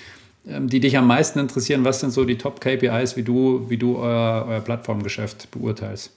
ähm, 0.47 0.67
die 0.67 0.79
dich 0.79 0.97
am 0.97 1.07
meisten 1.07 1.39
interessieren. 1.39 1.83
Was 1.85 1.99
sind 1.99 2.11
so 2.11 2.25
die 2.25 2.37
Top 2.37 2.61
KPIs, 2.61 3.15
wie 3.15 3.23
du, 3.23 3.69
wie 3.69 3.77
du 3.77 3.97
euer, 3.97 4.45
euer 4.47 4.61
Plattformgeschäft 4.61 5.51
beurteilst? 5.51 6.11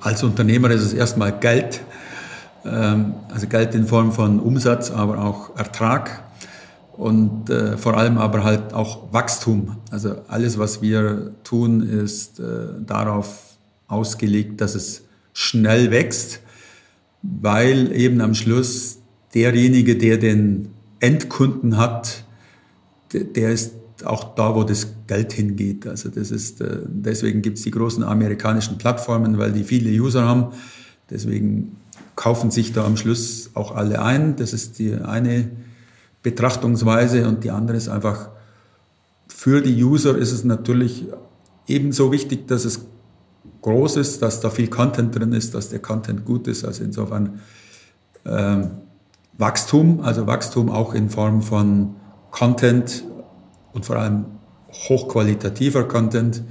Als 0.00 0.22
Unternehmer 0.22 0.70
ist 0.70 0.82
es 0.82 0.92
erstmal 0.92 1.38
Geld. 1.38 1.80
Ähm, 2.64 3.14
also 3.32 3.46
Geld 3.46 3.74
in 3.74 3.86
Form 3.86 4.12
von 4.12 4.40
Umsatz, 4.40 4.90
aber 4.90 5.18
auch 5.18 5.56
Ertrag 5.56 6.24
und 6.96 7.50
äh, 7.50 7.76
vor 7.76 7.96
allem 7.96 8.18
aber 8.18 8.42
halt 8.42 8.72
auch 8.72 9.12
Wachstum. 9.12 9.76
Also 9.90 10.16
alles, 10.28 10.58
was 10.58 10.82
wir 10.82 11.32
tun, 11.44 11.82
ist 11.82 12.40
äh, 12.40 12.68
darauf 12.80 13.56
ausgelegt, 13.86 14.60
dass 14.60 14.74
es 14.74 15.04
schnell 15.32 15.90
wächst, 15.90 16.40
weil 17.40 17.92
eben 17.92 18.20
am 18.20 18.34
Schluss 18.34 18.98
derjenige, 19.34 19.96
der 19.96 20.18
den 20.18 20.68
Endkunden 21.00 21.76
hat, 21.76 22.24
der 23.12 23.50
ist 23.50 23.72
auch 24.04 24.34
da, 24.34 24.54
wo 24.54 24.64
das 24.64 24.88
Geld 25.06 25.32
hingeht. 25.32 25.86
Also 25.86 26.08
das 26.08 26.30
ist, 26.30 26.60
äh, 26.60 26.80
deswegen 26.86 27.42
gibt 27.42 27.58
es 27.58 27.64
die 27.64 27.70
großen 27.70 28.04
amerikanischen 28.04 28.78
Plattformen, 28.78 29.38
weil 29.38 29.52
die 29.52 29.64
viele 29.64 29.90
User 29.90 30.24
haben. 30.24 30.52
Deswegen 31.10 31.76
kaufen 32.14 32.50
sich 32.50 32.72
da 32.72 32.84
am 32.84 32.96
Schluss 32.96 33.50
auch 33.54 33.74
alle 33.74 34.02
ein. 34.02 34.36
Das 34.36 34.52
ist 34.52 34.78
die 34.78 34.94
eine 34.94 35.50
Betrachtungsweise 36.22 37.26
und 37.28 37.44
die 37.44 37.50
andere 37.50 37.76
ist 37.76 37.88
einfach, 37.88 38.30
für 39.28 39.62
die 39.62 39.82
User 39.82 40.16
ist 40.16 40.32
es 40.32 40.44
natürlich 40.44 41.06
ebenso 41.68 42.12
wichtig, 42.12 42.48
dass 42.48 42.64
es 42.64 42.86
groß 43.66 43.96
ist, 43.96 44.22
dass 44.22 44.40
da 44.40 44.48
viel 44.48 44.68
Content 44.68 45.12
drin 45.18 45.32
ist, 45.32 45.52
dass 45.54 45.70
der 45.70 45.80
Content 45.80 46.24
gut 46.24 46.46
ist. 46.46 46.64
Also 46.64 46.84
insofern 46.84 47.40
ähm, 48.24 48.70
Wachstum, 49.38 50.00
also 50.02 50.28
Wachstum 50.28 50.70
auch 50.70 50.94
in 50.94 51.10
Form 51.10 51.42
von 51.42 51.96
Content 52.30 53.02
und 53.72 53.84
vor 53.84 53.96
allem 53.96 54.26
hochqualitativer 54.70 55.88
Content, 55.88 56.44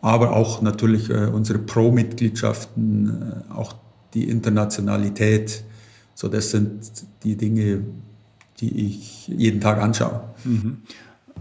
aber 0.00 0.32
auch 0.32 0.60
natürlich 0.60 1.08
äh, 1.08 1.26
unsere 1.26 1.60
Pro-Mitgliedschaften, 1.60 3.44
äh, 3.48 3.54
auch 3.54 3.74
die 4.12 4.28
Internationalität. 4.28 5.62
So, 6.16 6.26
das 6.26 6.50
sind 6.50 6.90
die 7.22 7.36
Dinge, 7.36 7.84
die 8.58 8.86
ich 8.86 9.28
jeden 9.28 9.60
Tag 9.60 9.80
anschaue. 9.80 10.20
Mhm. 10.42 10.78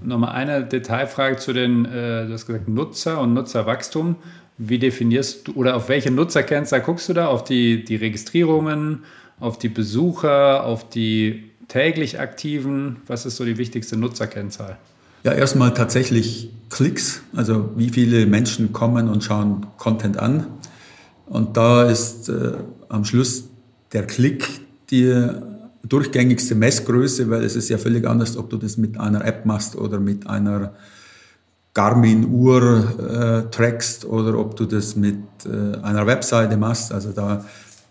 Nochmal 0.04 0.34
eine 0.34 0.64
Detailfrage 0.64 1.38
zu 1.38 1.52
den, 1.52 1.86
äh, 1.86 2.28
du 2.28 2.34
hast 2.34 2.46
gesagt, 2.46 2.68
Nutzer 2.68 3.20
und 3.20 3.34
Nutzerwachstum. 3.34 4.18
Wie 4.58 4.80
definierst 4.80 5.48
du 5.48 5.54
oder 5.54 5.76
auf 5.76 5.90
welche 5.90 6.12
Nutzerkennzahl 6.12 6.82
guckst 6.82 7.10
du 7.10 7.14
da? 7.14 7.28
Auf 7.28 7.44
die, 7.44 7.84
die 7.84 7.96
Registrierungen, 7.96 9.04
auf 9.40 9.58
die 9.58 9.70
Besucher, 9.70 10.64
auf 10.64 10.88
die 10.90 11.52
täglich 11.68 12.20
Aktiven? 12.20 12.98
Was 13.08 13.26
ist 13.26 13.38
so 13.38 13.46
die 13.46 13.58
wichtigste 13.58 13.98
Nutzerkennzahl? 13.98 14.78
Ja, 15.24 15.32
erstmal 15.32 15.74
tatsächlich 15.74 16.52
Klicks, 16.70 17.22
also 17.34 17.72
wie 17.76 17.90
viele 17.90 18.26
Menschen 18.26 18.74
kommen 18.74 19.08
und 19.08 19.24
schauen 19.24 19.66
Content 19.78 20.18
an. 20.18 20.48
Und 21.26 21.56
da 21.56 21.90
ist 21.90 22.30
äh, 22.30 22.54
am 22.90 23.06
Schluss 23.06 23.46
der 23.94 24.06
Klick 24.06 24.48
die 24.92 25.30
durchgängigste 25.84 26.56
Messgröße, 26.56 27.30
weil 27.30 27.44
es 27.44 27.56
ist 27.56 27.70
ja 27.70 27.78
völlig 27.78 28.08
anders, 28.08 28.38
ob 28.38 28.50
du 28.50 28.58
das 28.58 28.78
mit 28.78 29.00
einer 29.00 29.26
App 29.26 29.46
machst 29.46 29.76
oder 29.76 30.00
mit 30.00 30.28
einer 30.28 30.74
Garmin-Uhr 31.74 33.46
äh, 33.48 33.52
trackst 33.52 34.06
oder 34.06 34.38
ob 34.38 34.56
du 34.56 34.66
das 34.66 34.96
mit 34.96 35.18
äh, 35.46 35.78
einer 35.82 36.06
Webseite 36.06 36.56
machst. 36.58 36.92
Also 36.92 37.12
da 37.12 37.44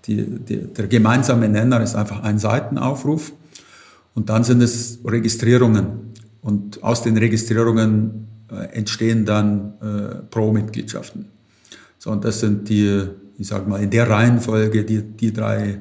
die, 0.07 0.25
die, 0.25 0.59
der 0.73 0.87
gemeinsame 0.89 1.49
Nenner 1.49 1.81
ist 1.81 1.95
einfach 1.95 2.23
ein 2.23 2.39
Seitenaufruf. 2.39 3.33
Und 4.15 4.29
dann 4.29 4.45
sind 4.45 4.63
es 4.63 4.99
Registrierungen. 5.05 6.13
Und 6.43 6.83
aus 6.83 7.03
den 7.03 7.17
Registrierungen 7.17 8.29
äh, 8.51 8.77
entstehen 8.77 9.25
dann 9.25 9.75
äh, 9.81 10.15
Pro-Mitgliedschaften. 10.31 11.27
So, 11.99 12.11
und 12.11 12.25
das 12.25 12.41
sind 12.41 12.69
die, 12.69 13.05
ich 13.39 13.47
sage 13.47 13.69
mal, 13.69 13.83
in 13.83 13.91
der 13.91 14.11
Reihenfolge 14.11 14.85
die, 14.85 15.03
die 15.03 15.33
drei 15.33 15.81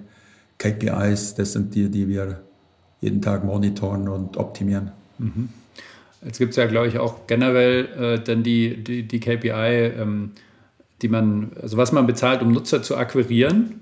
KPIs, 0.58 1.36
das 1.36 1.54
sind 1.54 1.74
die, 1.74 1.90
die 1.90 2.08
wir 2.08 2.42
jeden 3.02 3.22
Tag 3.22 3.44
monitoren 3.44 4.08
und 4.08 4.38
optimieren. 4.38 4.92
Mhm. 5.18 5.50
Jetzt 6.24 6.38
gibt 6.38 6.52
es 6.52 6.58
ja, 6.58 6.66
glaube 6.66 6.88
ich, 6.88 7.00
auch 7.00 7.28
generell 7.28 7.86
äh, 8.00 8.20
dann 8.20 8.44
die, 8.44 8.84
die, 8.84 9.04
die 9.04 9.20
KPI, 9.20 9.92
ähm, 10.00 10.32
die 11.02 11.08
man, 11.08 11.52
also 11.62 11.78
was 11.78 11.92
man 11.92 12.06
bezahlt, 12.06 12.42
um 12.42 12.52
Nutzer 12.52 12.84
zu 12.84 12.96
akquirieren. 12.96 13.82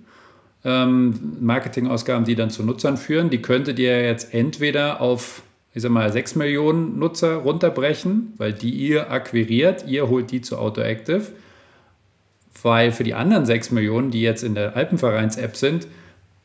Ähm, 0.63 1.37
Marketingausgaben, 1.39 2.25
die 2.25 2.35
dann 2.35 2.49
zu 2.49 2.63
Nutzern 2.63 2.97
führen, 2.97 3.29
die 3.29 3.41
könntet 3.41 3.79
ihr 3.79 4.03
jetzt 4.03 4.33
entweder 4.33 4.99
auf, 4.99 5.41
ich 5.73 5.81
sag 5.81 5.91
mal, 5.91 6.11
6 6.11 6.35
Millionen 6.35 6.99
Nutzer 6.99 7.35
runterbrechen, 7.35 8.33
weil 8.37 8.53
die 8.53 8.71
ihr 8.71 9.11
akquiriert, 9.11 9.85
ihr 9.87 10.09
holt 10.09 10.31
die 10.31 10.41
zu 10.41 10.57
AutoActive, 10.57 11.27
weil 12.61 12.91
für 12.91 13.05
die 13.05 13.13
anderen 13.13 13.45
6 13.45 13.71
Millionen, 13.71 14.11
die 14.11 14.21
jetzt 14.21 14.43
in 14.43 14.53
der 14.53 14.75
Alpenvereins-App 14.75 15.55
sind, 15.55 15.87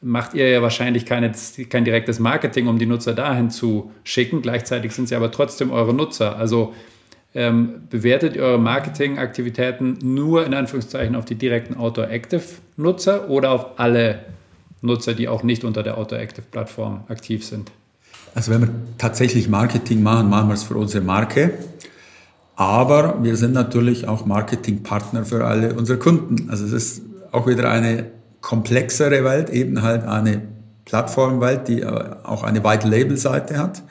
macht 0.05 0.34
ihr 0.34 0.48
ja 0.48 0.62
wahrscheinlich 0.62 1.07
keine, 1.07 1.32
kein 1.70 1.84
direktes 1.84 2.18
Marketing, 2.20 2.68
um 2.68 2.78
die 2.78 2.86
Nutzer 2.86 3.14
dahin 3.14 3.50
zu 3.50 3.90
schicken. 4.05 4.42
Gleichzeitig 4.42 4.92
sind 4.92 5.09
sie 5.09 5.16
aber 5.16 5.30
trotzdem 5.30 5.70
eure 5.70 5.94
Nutzer. 5.94 6.36
Also 6.36 6.74
ähm, 7.34 7.82
bewertet 7.90 8.36
ihr 8.36 8.42
eure 8.42 8.59
Marketingaktivitäten 8.59 9.98
nur 10.02 10.46
in 10.46 10.55
Anführungszeichen 10.55 11.16
auf 11.16 11.24
die 11.24 11.34
direkten 11.34 11.76
Outdoor-Active-Nutzer 11.76 13.28
oder 13.30 13.50
auf 13.50 13.78
alle 13.80 14.20
Nutzer, 14.82 15.14
die 15.14 15.26
auch 15.26 15.42
nicht 15.42 15.64
unter 15.64 15.82
der 15.82 15.98
Outdoor-Active-Plattform 15.98 17.05
aktiv 17.09 17.44
sind? 17.44 17.72
Also 18.34 18.52
wenn 18.52 18.61
wir 18.61 18.70
tatsächlich 18.98 19.48
Marketing 19.48 20.02
machen, 20.02 20.28
machen 20.28 20.48
wir 20.48 20.55
es 20.55 20.64
für 20.64 20.76
unsere 20.76 21.02
Marke. 21.02 21.52
Aber 22.57 23.22
wir 23.22 23.36
sind 23.36 23.52
natürlich 23.52 24.07
auch 24.07 24.26
Marketingpartner 24.26 25.24
für 25.24 25.44
alle 25.44 25.74
unsere 25.74 25.98
Kunden. 25.98 26.50
Also 26.50 26.64
es 26.64 26.72
ist 26.72 27.02
auch 27.32 27.46
wieder 27.46 27.70
eine 27.70 28.07
komplexere 28.45 29.24
Welt, 29.24 29.49
eben 29.49 29.80
halt 29.80 30.05
eine 30.05 30.42
Plattformwelt, 30.84 31.66
die 31.66 31.84
auch 31.84 32.42
eine 32.45 32.62
White-Label-Seite 32.62 33.57
hat. 33.57 33.82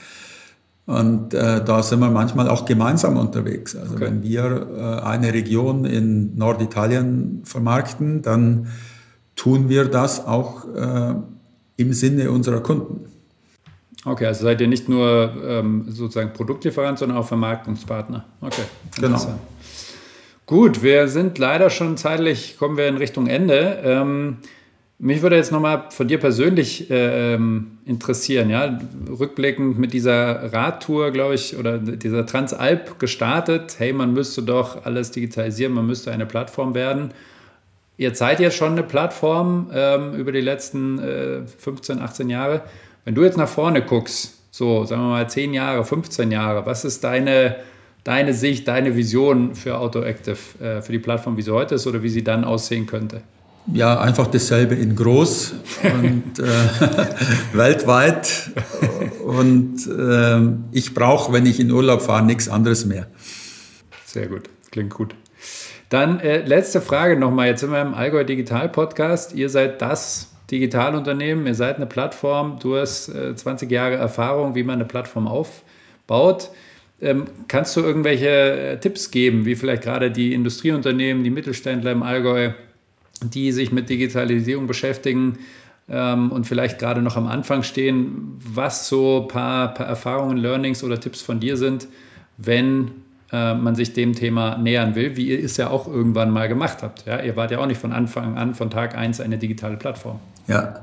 Und 0.85 1.33
äh, 1.33 1.63
da 1.63 1.81
sind 1.81 1.99
wir 2.01 2.11
manchmal 2.11 2.47
auch 2.49 2.65
gemeinsam 2.65 3.17
unterwegs. 3.17 3.75
Also 3.75 3.95
okay. 3.95 4.05
wenn 4.05 4.21
wir 4.21 4.67
äh, 4.77 5.05
eine 5.05 5.33
Region 5.33 5.85
in 5.85 6.37
Norditalien 6.37 7.41
vermarkten, 7.45 8.21
dann 8.21 8.67
tun 9.35 9.69
wir 9.69 9.85
das 9.85 10.27
auch 10.27 10.65
äh, 10.75 11.15
im 11.77 11.93
Sinne 11.93 12.29
unserer 12.29 12.59
Kunden. 12.59 13.05
Okay, 14.05 14.27
also 14.27 14.43
seid 14.43 14.61
ihr 14.61 14.67
nicht 14.67 14.87
nur 14.87 15.33
ähm, 15.43 15.85
sozusagen 15.87 16.33
Produktlieferant, 16.33 16.99
sondern 16.99 17.17
auch 17.17 17.27
Vermarktungspartner. 17.27 18.25
Okay, 18.41 18.63
genau. 18.99 19.19
Gut, 20.45 20.83
wir 20.83 21.07
sind 21.07 21.37
leider 21.37 21.69
schon 21.69 21.95
zeitlich, 21.95 22.57
kommen 22.57 22.75
wir 22.75 22.87
in 22.87 22.97
Richtung 22.97 23.27
Ende. 23.27 23.81
Ähm, 23.83 24.39
mich 24.99 25.21
würde 25.21 25.37
jetzt 25.37 25.51
nochmal 25.51 25.85
von 25.89 26.07
dir 26.07 26.19
persönlich 26.19 26.89
äh, 26.91 27.35
interessieren, 27.85 28.49
ja, 28.49 28.79
rückblickend 29.09 29.79
mit 29.79 29.93
dieser 29.93 30.53
Radtour, 30.53 31.11
glaube 31.11 31.35
ich, 31.35 31.57
oder 31.57 31.77
dieser 31.77 32.25
Transalp 32.25 32.99
gestartet. 32.99 33.75
Hey, 33.77 33.93
man 33.93 34.13
müsste 34.13 34.43
doch 34.43 34.85
alles 34.85 35.11
digitalisieren, 35.11 35.73
man 35.73 35.87
müsste 35.87 36.11
eine 36.11 36.25
Plattform 36.25 36.73
werden. 36.73 37.13
Ihr 37.97 38.13
seid 38.15 38.39
jetzt 38.39 38.57
schon 38.57 38.73
eine 38.73 38.83
Plattform 38.83 39.69
ähm, 39.73 40.13
über 40.13 40.31
die 40.31 40.41
letzten 40.41 40.99
äh, 40.99 41.41
15, 41.57 41.99
18 41.99 42.29
Jahre. 42.29 42.63
Wenn 43.05 43.15
du 43.15 43.23
jetzt 43.23 43.37
nach 43.37 43.49
vorne 43.49 43.81
guckst, 43.81 44.39
so 44.51 44.83
sagen 44.85 45.03
wir 45.03 45.09
mal 45.09 45.29
10 45.29 45.53
Jahre, 45.53 45.83
15 45.83 46.31
Jahre, 46.31 46.65
was 46.65 46.85
ist 46.85 47.03
deine, 47.03 47.57
deine 48.03 48.33
Sicht, 48.33 48.67
deine 48.67 48.95
Vision 48.95 49.55
für 49.55 49.77
AutoActive, 49.77 50.37
äh, 50.63 50.81
für 50.81 50.91
die 50.91 50.99
Plattform, 50.99 51.37
wie 51.37 51.41
sie 51.41 51.51
heute 51.51 51.75
ist 51.75 51.87
oder 51.87 52.03
wie 52.03 52.09
sie 52.09 52.23
dann 52.23 52.43
aussehen 52.43 52.85
könnte? 52.85 53.21
Ja, 53.71 53.99
einfach 53.99 54.27
dasselbe 54.27 54.75
in 54.75 54.95
groß 54.95 55.53
und 55.83 56.39
äh, 56.39 56.43
weltweit. 57.53 58.51
Und 59.25 59.87
äh, 59.87 60.77
ich 60.77 60.93
brauche, 60.93 61.31
wenn 61.31 61.45
ich 61.45 61.61
in 61.61 61.71
Urlaub 61.71 62.01
fahre, 62.01 62.25
nichts 62.25 62.49
anderes 62.49 62.85
mehr. 62.85 63.07
Sehr 64.05 64.27
gut, 64.27 64.49
klingt 64.71 64.93
gut. 64.93 65.15
Dann 65.87 66.19
äh, 66.19 66.39
letzte 66.39 66.81
Frage 66.81 67.17
nochmal. 67.17 67.47
Jetzt 67.47 67.61
sind 67.61 67.71
wir 67.71 67.81
im 67.81 67.93
Allgäu 67.93 68.25
Digital 68.25 68.67
Podcast. 68.67 69.33
Ihr 69.33 69.47
seid 69.47 69.81
das 69.81 70.33
Digitalunternehmen, 70.51 71.47
ihr 71.47 71.55
seid 71.55 71.77
eine 71.77 71.85
Plattform, 71.85 72.59
du 72.59 72.75
hast 72.75 73.09
äh, 73.09 73.33
20 73.35 73.71
Jahre 73.71 73.95
Erfahrung, 73.95 74.55
wie 74.55 74.63
man 74.63 74.75
eine 74.75 74.85
Plattform 74.85 75.27
aufbaut. 75.27 76.49
Ähm, 77.03 77.25
kannst 77.49 77.75
du 77.75 77.81
irgendwelche 77.81 78.29
äh, 78.29 78.79
Tipps 78.79 79.11
geben, 79.11 79.45
wie 79.45 79.55
vielleicht 79.55 79.83
gerade 79.83 80.09
die 80.09 80.33
Industrieunternehmen, 80.33 81.23
die 81.23 81.29
Mittelständler 81.29 81.91
im 81.91 82.01
Allgäu, 82.01 82.51
die 83.21 83.51
sich 83.51 83.73
mit 83.73 83.89
Digitalisierung 83.89 84.67
beschäftigen 84.67 85.37
ähm, 85.89 86.31
und 86.31 86.47
vielleicht 86.47 86.79
gerade 86.79 87.01
noch 87.01 87.17
am 87.17 87.27
Anfang 87.27 87.63
stehen, 87.63 88.39
was 88.39 88.87
so 88.87 89.23
ein 89.23 89.27
paar, 89.27 89.73
paar 89.73 89.85
Erfahrungen, 89.85 90.37
Learnings 90.37 90.81
oder 90.81 90.97
Tipps 90.97 91.21
von 91.21 91.41
dir 91.41 91.57
sind, 91.57 91.87
wenn 92.37 92.91
äh, 93.33 93.53
man 93.53 93.75
sich 93.75 93.91
dem 93.91 94.13
Thema 94.13 94.57
nähern 94.57 94.95
will, 94.95 95.17
wie 95.17 95.27
ihr 95.27 95.43
es 95.43 95.57
ja 95.57 95.69
auch 95.69 95.87
irgendwann 95.87 96.31
mal 96.31 96.47
gemacht 96.47 96.83
habt. 96.83 97.05
Ja? 97.05 97.21
Ihr 97.21 97.35
wart 97.35 97.51
ja 97.51 97.59
auch 97.59 97.67
nicht 97.67 97.81
von 97.81 97.91
Anfang 97.91 98.37
an, 98.37 98.55
von 98.55 98.69
Tag 98.69 98.95
1 98.95 99.19
eine 99.19 99.37
digitale 99.37 99.75
Plattform. 99.75 100.19
Ja, 100.47 100.79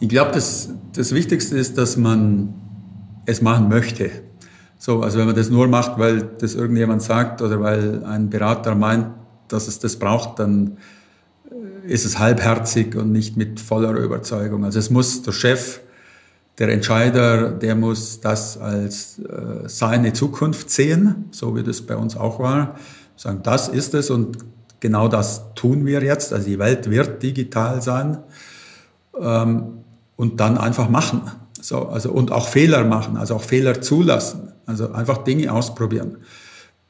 ich 0.00 0.08
glaube, 0.08 0.32
das, 0.32 0.70
das 0.92 1.14
Wichtigste 1.14 1.56
ist, 1.56 1.78
dass 1.78 1.96
man 1.96 2.52
es 3.26 3.42
machen 3.42 3.68
möchte. 3.68 4.10
So, 4.78 5.02
also 5.02 5.18
wenn 5.18 5.26
man 5.26 5.36
das 5.36 5.50
nur 5.50 5.68
macht, 5.68 5.98
weil 5.98 6.22
das 6.38 6.54
irgendjemand 6.54 7.02
sagt 7.02 7.40
oder 7.42 7.60
weil 7.60 8.04
ein 8.04 8.28
Berater 8.28 8.74
meint, 8.74 9.06
dass 9.48 9.68
es 9.68 9.78
das 9.78 9.96
braucht, 9.96 10.38
dann 10.38 10.76
äh, 11.50 11.92
ist 11.92 12.04
es 12.04 12.18
halbherzig 12.18 12.94
und 12.94 13.12
nicht 13.12 13.36
mit 13.36 13.60
voller 13.60 13.92
Überzeugung. 13.92 14.64
Also 14.64 14.78
es 14.78 14.90
muss 14.90 15.22
der 15.22 15.32
Chef, 15.32 15.80
der 16.58 16.68
Entscheider, 16.68 17.50
der 17.50 17.74
muss 17.74 18.20
das 18.20 18.58
als 18.58 19.18
äh, 19.18 19.68
seine 19.68 20.12
Zukunft 20.12 20.70
sehen, 20.70 21.26
so 21.30 21.56
wie 21.56 21.62
das 21.62 21.82
bei 21.82 21.96
uns 21.96 22.16
auch 22.16 22.38
war. 22.38 22.76
Sagen, 23.16 23.40
das 23.42 23.68
ist 23.68 23.94
es 23.94 24.10
und 24.10 24.38
genau 24.80 25.08
das 25.08 25.54
tun 25.54 25.86
wir 25.86 26.02
jetzt. 26.02 26.32
Also 26.32 26.46
die 26.46 26.58
Welt 26.58 26.90
wird 26.90 27.22
digital 27.22 27.80
sein 27.82 28.18
ähm, 29.18 29.78
und 30.16 30.40
dann 30.40 30.58
einfach 30.58 30.88
machen. 30.88 31.22
So, 31.60 31.88
also, 31.88 32.12
und 32.12 32.30
auch 32.30 32.46
Fehler 32.46 32.84
machen, 32.84 33.16
also 33.16 33.34
auch 33.34 33.42
Fehler 33.42 33.80
zulassen, 33.80 34.52
also 34.66 34.92
einfach 34.92 35.18
Dinge 35.18 35.52
ausprobieren. 35.52 36.18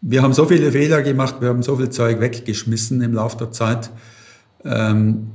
Wir 0.00 0.22
haben 0.22 0.32
so 0.32 0.46
viele 0.46 0.72
Fehler 0.72 1.02
gemacht, 1.02 1.36
wir 1.40 1.48
haben 1.48 1.62
so 1.62 1.76
viel 1.76 1.90
Zeug 1.90 2.20
weggeschmissen 2.20 3.00
im 3.02 3.12
Laufe 3.12 3.36
der 3.36 3.52
Zeit. 3.52 3.90
Ähm, 4.64 5.28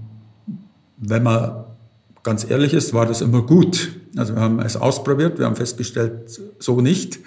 wenn 0.98 1.24
man 1.24 1.66
ganz 2.24 2.50
ehrlich 2.50 2.74
ist, 2.74 2.94
war 2.94 3.06
das 3.06 3.22
immer 3.22 3.42
gut. 3.44 3.92
Also 4.16 4.36
wir 4.36 4.42
haben 4.42 4.60
es 4.60 4.76
ausprobiert, 4.76 5.40
wir 5.40 5.46
haben 5.46 5.56
festgestellt, 5.56 6.40
so 6.60 6.82
nicht. 6.82 7.20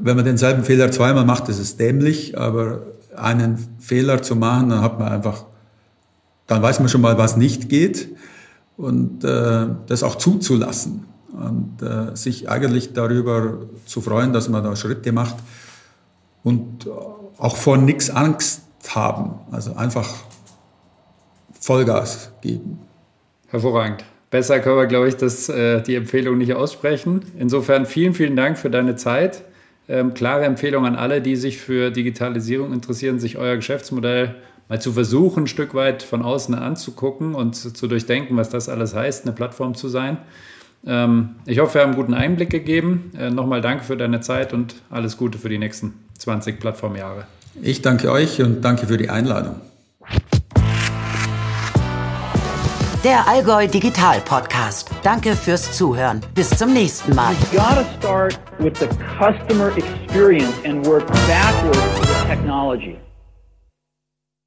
Wenn 0.00 0.16
man 0.16 0.24
denselben 0.24 0.64
Fehler 0.64 0.90
zweimal 0.90 1.24
macht, 1.24 1.48
ist 1.48 1.58
es 1.58 1.76
dämlich, 1.76 2.38
aber 2.38 2.82
einen 3.16 3.58
Fehler 3.78 4.22
zu 4.22 4.36
machen, 4.36 4.70
dann 4.70 4.80
hat 4.80 4.98
man 4.98 5.08
einfach, 5.08 5.46
dann 6.46 6.62
weiß 6.62 6.78
man 6.80 6.88
schon 6.88 7.00
mal, 7.00 7.18
was 7.18 7.36
nicht 7.36 7.68
geht 7.68 8.08
und 8.76 9.24
äh, 9.24 9.66
das 9.86 10.02
auch 10.02 10.16
zuzulassen 10.16 11.04
und 11.32 11.82
äh, 11.82 12.16
sich 12.16 12.48
eigentlich 12.48 12.92
darüber 12.92 13.58
zu 13.86 14.00
freuen, 14.00 14.32
dass 14.32 14.48
man 14.48 14.64
da 14.64 14.74
Schritte 14.76 15.12
macht 15.12 15.36
und 16.42 16.88
auch 17.38 17.56
vor 17.56 17.76
nichts 17.76 18.10
Angst 18.10 18.62
haben. 18.88 19.34
Also 19.50 19.74
einfach 19.74 20.08
Vollgas 21.60 22.32
geben. 22.40 22.78
Hervorragend. 23.48 24.04
Besser 24.30 24.60
können 24.60 24.76
wir, 24.76 24.86
glaube 24.86 25.08
ich, 25.08 25.16
das, 25.16 25.48
äh, 25.48 25.82
die 25.82 25.94
Empfehlung 25.94 26.38
nicht 26.38 26.54
aussprechen. 26.54 27.22
Insofern 27.38 27.86
vielen, 27.86 28.12
vielen 28.12 28.36
Dank 28.36 28.58
für 28.58 28.70
deine 28.70 28.96
Zeit. 28.96 29.42
Ähm, 29.88 30.12
klare 30.12 30.44
Empfehlung 30.44 30.84
an 30.84 30.96
alle, 30.96 31.22
die 31.22 31.34
sich 31.36 31.58
für 31.58 31.90
Digitalisierung 31.90 32.74
interessieren, 32.74 33.18
sich 33.18 33.38
euer 33.38 33.56
Geschäftsmodell 33.56 34.34
mal 34.68 34.80
zu 34.82 34.92
versuchen, 34.92 35.44
ein 35.44 35.46
Stück 35.46 35.74
weit 35.74 36.02
von 36.02 36.20
außen 36.20 36.54
anzugucken 36.54 37.34
und 37.34 37.54
zu 37.54 37.86
durchdenken, 37.86 38.36
was 38.36 38.50
das 38.50 38.68
alles 38.68 38.94
heißt, 38.94 39.24
eine 39.24 39.34
Plattform 39.34 39.74
zu 39.74 39.88
sein. 39.88 40.18
Ähm, 40.86 41.36
ich 41.46 41.58
hoffe, 41.58 41.74
wir 41.74 41.82
haben 41.82 41.90
einen 41.90 42.00
guten 42.00 42.14
Einblick 42.14 42.50
gegeben. 42.50 43.12
Äh, 43.18 43.30
nochmal 43.30 43.60
danke 43.60 43.84
für 43.84 43.96
deine 43.96 44.20
Zeit 44.20 44.52
und 44.52 44.76
alles 44.90 45.16
Gute 45.16 45.38
für 45.38 45.48
die 45.48 45.58
nächsten 45.58 45.94
20 46.18 46.60
Plattformjahre. 46.60 47.26
Ich 47.62 47.82
danke 47.82 48.10
euch 48.12 48.40
und 48.40 48.62
danke 48.62 48.86
für 48.86 48.96
die 48.96 49.10
Einladung. 49.10 49.56
Der 53.04 53.28
Allgäu 53.28 53.68
Digital 53.68 54.20
Podcast. 54.20 54.90
Danke 55.04 55.36
fürs 55.36 55.72
Zuhören. 55.76 56.20
Bis 56.34 56.50
zum 56.50 56.72
nächsten 56.72 57.14
Mal. 57.14 57.32
You 57.52 57.58
gotta 57.58 57.84
start 57.98 58.40
with 58.58 58.76
the 58.80 58.88
customer 59.18 59.70
experience 59.76 60.52
and 60.64 60.84
work 60.84 61.06
backwards 61.06 62.00
with 62.00 62.26
technology. 62.26 62.98